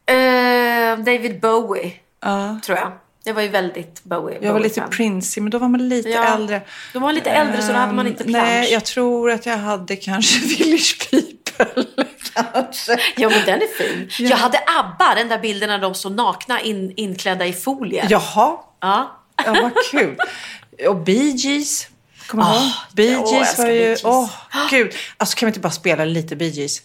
Eh, 0.05 0.97
David 1.05 1.39
Bowie, 1.39 1.91
Ja. 2.21 2.59
tror 2.65 2.77
jag. 2.77 2.91
Det 3.23 3.33
var 3.33 3.41
ju 3.41 3.47
väldigt 3.47 4.03
Bowie. 4.03 4.37
Jag 4.41 4.53
var 4.53 4.59
lite 4.59 4.79
Bowie-fan. 4.79 4.89
Prince, 4.97 5.41
men 5.41 5.49
då 5.51 5.57
var 5.57 5.67
man 5.67 5.89
lite 5.89 6.09
Ja. 6.09 6.23
äldre. 6.35 6.61
De 6.93 7.01
var 7.01 7.13
lite 7.13 7.29
äldre 7.29 7.61
så 7.61 7.71
då 7.71 7.77
hade 7.77 7.93
man 7.93 8.07
inte 8.07 8.23
Ehm, 8.23 8.29
plansch. 8.29 8.47
Nej, 8.47 8.71
jag 8.73 8.85
tror 8.85 9.31
att 9.31 9.45
jag 9.45 9.57
hade 9.57 9.95
kanske 9.95 10.39
Village 10.57 11.09
People. 11.11 11.37
kanske. 12.33 12.97
Ja 13.17 13.29
men 13.29 13.45
den 13.45 13.61
är 13.61 13.77
fin. 13.77 14.09
Jag 14.29 14.37
hade 14.37 14.59
ABBA, 14.79 15.15
den 15.15 15.29
där 15.29 15.39
bilden 15.39 15.69
när 15.69 15.79
de 15.79 15.95
står 15.95 16.09
nakna 16.09 16.61
in, 16.61 16.93
inklädda 16.97 17.45
i 17.45 17.53
folie. 17.53 18.05
Jaha, 18.09 18.57
Ja. 18.81 19.21
ja, 19.45 19.51
vad 19.61 19.71
kul. 19.91 20.17
Och 20.87 20.95
Bee 20.95 21.29
Gees. 21.35 21.87
Kommer 22.27 22.43
ihåg? 22.43 22.71
Bee 22.93 23.05
Gees 23.11 23.31
älskar 23.33 23.63
var 23.63 23.69
ju... 23.71 23.97
Åh, 24.03 24.29
gud. 24.69 24.93
Alltså 25.17 25.35
kan 25.37 25.47
vi 25.47 25.49
inte 25.49 25.59
bara 25.59 25.71
spela 25.71 26.05
lite 26.05 26.35
Bee 26.35 26.47
Gees? 26.47 26.81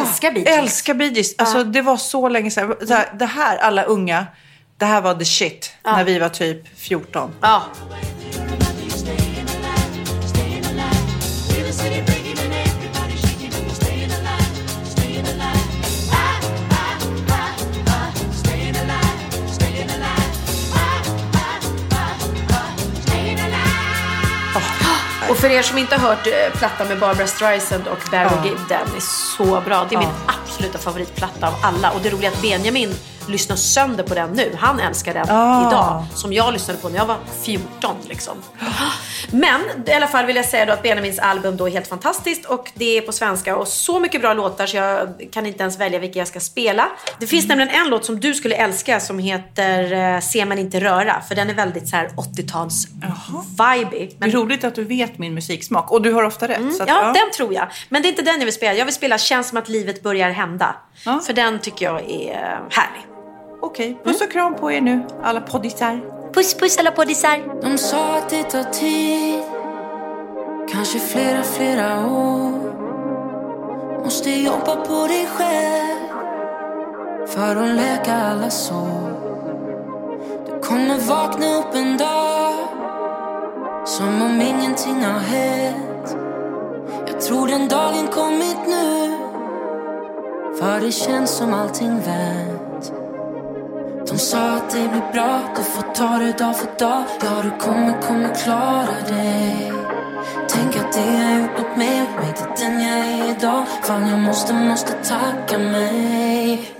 Älskar 0.00 0.30
Bee 0.32 0.42
Gees. 0.44 0.58
Älskar 0.58 0.94
Bee 0.94 1.08
Gees. 1.08 1.34
Alltså 1.38 1.64
det 1.64 1.82
var 1.82 1.96
så 1.96 2.28
länge 2.28 2.50
sedan. 2.50 2.74
Det 3.18 3.26
här, 3.26 3.56
alla 3.58 3.82
unga, 3.82 4.26
det 4.78 4.84
här 4.84 5.00
var 5.00 5.14
the 5.14 5.24
shit. 5.24 5.72
När 5.84 6.04
vi 6.04 6.18
var 6.18 6.28
typ 6.28 6.78
14. 6.78 7.32
Ja. 7.40 7.62
För 25.44 25.50
er 25.50 25.62
som 25.62 25.78
inte 25.78 25.96
har 25.96 26.08
hört 26.08 26.26
eh, 26.26 26.58
plattan 26.58 26.88
med 26.88 27.00
Barbara 27.00 27.26
Streisand 27.26 27.86
och 27.86 27.98
Barry 28.10 28.48
Gibb, 28.48 28.58
den 28.68 28.96
är 28.96 29.00
så 29.36 29.60
bra. 29.60 29.86
Det 29.88 29.94
är 29.94 29.98
min 29.98 30.08
absoluta 30.26 30.78
favoritplatta 30.78 31.48
av 31.48 31.54
alla. 31.62 31.90
Och 31.90 32.00
det 32.02 32.10
roliga 32.10 32.30
är 32.30 32.34
att 32.34 32.42
Benjamin 32.42 32.94
lyssnar 33.28 33.56
sönder 33.56 34.04
på 34.04 34.14
den 34.14 34.30
nu. 34.30 34.56
Han 34.58 34.80
älskar 34.80 35.14
den 35.14 35.26
Ah. 35.30 35.68
idag. 35.68 36.04
Som 36.14 36.32
jag 36.32 36.52
lyssnade 36.52 36.78
på 36.80 36.88
när 36.88 36.96
jag 36.96 37.06
var 37.06 37.16
14 37.42 37.96
liksom. 38.08 38.34
Men 39.30 39.60
i 39.86 39.92
alla 39.92 40.06
fall 40.06 40.26
vill 40.26 40.36
jag 40.36 40.44
säga 40.44 40.66
då 40.66 40.72
att 40.72 40.82
Benjamins 40.82 41.18
album 41.18 41.56
då 41.56 41.66
är 41.68 41.72
helt 41.72 41.86
fantastiskt 41.86 42.44
och 42.46 42.70
det 42.74 42.98
är 42.98 43.00
på 43.00 43.12
svenska 43.12 43.56
och 43.56 43.68
så 43.68 44.00
mycket 44.00 44.20
bra 44.20 44.34
låtar 44.34 44.66
så 44.66 44.76
jag 44.76 45.08
kan 45.32 45.46
inte 45.46 45.60
ens 45.62 45.80
välja 45.80 45.98
vilka 45.98 46.18
jag 46.18 46.28
ska 46.28 46.40
spela. 46.40 46.88
Det 47.20 47.26
finns 47.26 47.48
nämligen 47.48 47.70
en 47.74 47.88
låt 47.90 48.04
som 48.04 48.20
du 48.20 48.34
skulle 48.34 48.54
älska 48.54 49.00
som 49.00 49.18
heter 49.18 49.92
eh, 50.14 50.20
Se 50.20 50.44
men 50.44 50.58
inte 50.58 50.80
röra 50.80 51.20
för 51.28 51.34
den 51.34 51.50
är 51.50 51.54
väldigt 51.54 51.88
så 51.88 51.96
här 51.96 52.08
80-tals 52.08 52.86
vibey. 53.58 54.10
Det 54.18 54.26
är 54.26 54.30
roligt 54.30 54.64
att 54.64 54.74
du 54.74 54.84
vet 54.84 55.18
min 55.18 55.34
musiksmak. 55.34 55.92
Och 55.92 56.02
du 56.02 56.12
har 56.12 56.22
ofta 56.22 56.48
rätt. 56.48 56.74
så 56.76 56.82
att, 56.82 56.88
Mm, 56.88 57.02
Ja, 57.04 57.12
den 57.12 57.30
tror 57.36 57.54
jag. 57.54 57.66
Men 57.88 58.02
det 58.02 58.08
är 58.08 58.10
inte 58.10 58.22
den 58.22 58.38
jag 58.38 58.44
vill 58.44 58.54
spela. 58.54 58.74
Jag 58.74 58.84
vill 58.84 58.94
spela 58.94 59.18
Känns 59.18 59.48
som 59.48 59.58
att 59.58 59.68
livet 59.68 60.02
börjar 60.02 60.30
hända. 60.30 60.76
Ja. 61.04 61.20
För 61.26 61.32
den 61.32 61.58
tycker 61.58 61.84
jag 61.86 62.00
är 62.10 62.60
härlig. 62.70 63.06
Okej, 63.62 63.98
puss 64.04 64.20
och 64.20 64.32
kram 64.32 64.54
på 64.54 64.72
er 64.72 64.80
nu, 64.80 65.02
alla 65.22 65.40
poddisar. 65.40 66.00
Puss 66.34 66.54
puss 66.54 66.78
alla 66.78 66.90
poddisar. 66.90 67.60
De 67.62 67.78
sa 67.78 68.16
att 68.18 68.28
det 68.28 68.42
tar 68.42 68.62
tid 68.62 69.42
Kanske 70.68 70.98
flera, 70.98 71.42
flera 71.42 72.06
år. 72.06 72.52
Måste 74.04 74.30
jobba 74.30 74.76
på 74.76 75.06
dig 75.06 75.26
själv 75.26 76.08
För 77.26 77.56
att 77.56 77.76
läka 77.76 78.14
alla 78.14 78.50
sår. 78.50 79.10
Du 80.46 80.60
kommer 80.68 80.98
vakna 80.98 81.46
upp 81.58 81.74
en 81.74 81.96
dag 81.96 82.54
Som 83.86 84.22
om 84.22 84.40
ingenting 84.40 85.04
har 85.04 85.18
hänt. 85.18 86.16
Jag 87.06 87.20
tror 87.20 87.46
den 87.48 87.68
dagen 87.68 88.08
kommit 88.08 88.58
nu 88.68 89.16
För 90.58 90.80
det 90.80 90.92
känns 90.92 91.30
som 91.30 91.54
allting 91.54 92.00
vänt 92.00 92.63
de 94.06 94.18
sa 94.18 94.50
att 94.56 94.70
det 94.70 94.88
blir 94.88 95.12
bra, 95.12 95.40
du 95.56 95.62
får 95.62 95.94
ta 95.94 96.18
det 96.18 96.38
dag 96.38 96.56
för 96.56 96.78
dag. 96.78 97.04
Ja, 97.20 97.42
du 97.42 97.50
kommer, 97.50 98.02
kommer 98.02 98.34
klara 98.34 99.00
dig. 99.08 99.72
Tänk 100.48 100.76
att 100.76 100.92
det 100.92 101.00
har 101.00 101.40
gjort 101.40 101.58
något 101.58 101.76
mig, 101.76 102.00
mig 102.20 102.32
till 102.36 102.64
den 102.64 102.80
jag 102.80 102.98
är 102.98 103.30
idag. 103.30 103.64
Fan, 103.82 104.08
jag 104.08 104.18
måste, 104.18 104.54
måste 104.54 104.92
tacka 104.92 105.58
mig. 105.58 106.70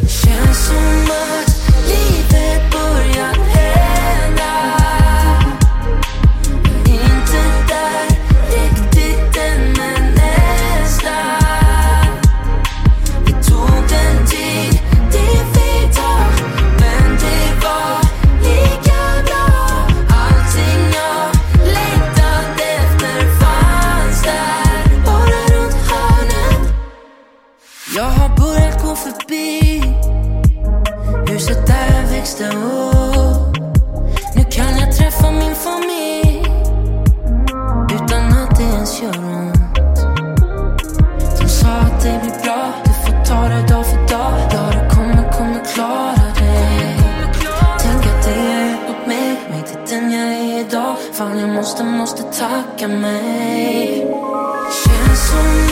Känns 0.00 0.66
som 0.66 1.04
att 1.04 1.48
livet 1.88 2.72
börjar 2.72 3.41
jag 32.42 32.54
upp 32.54 33.16
oh. 33.16 33.52
Nu 34.36 34.44
kan 34.50 34.78
jag 34.78 34.96
träffa 34.96 35.30
min 35.30 35.54
familj 35.54 36.42
Utan 37.94 38.32
att 38.32 38.56
det 38.56 38.62
ens 38.62 39.02
gör 39.02 39.18
ont 39.18 39.62
de 41.42 41.48
sa 41.48 41.68
att 41.68 42.02
det 42.02 42.20
blir 42.22 42.42
bra, 42.44 42.72
du 42.84 42.90
får 42.90 43.24
ta 43.24 43.48
det 43.48 43.74
dag 43.74 43.86
för 43.86 43.96
dag. 43.96 44.32
Ja, 44.52 44.70
du 44.72 44.96
kommer, 44.96 45.32
kommer 45.32 45.64
klara 45.74 46.34
dig. 46.38 46.96
Tänk 47.78 48.06
att 48.06 48.24
det 48.24 48.30
har 48.30 48.70
gjort 48.70 48.90
åt 48.90 49.06
mig, 49.06 49.40
mig 49.50 49.62
till 49.66 49.96
den 49.96 50.12
jag 50.12 50.32
är 50.32 50.60
idag. 50.60 50.96
Fan, 51.12 51.38
jag 51.38 51.48
måste, 51.48 51.84
måste 51.84 52.22
tacka 52.22 52.88
mig. 52.88 54.06
Känns 54.84 55.30
som 55.30 55.71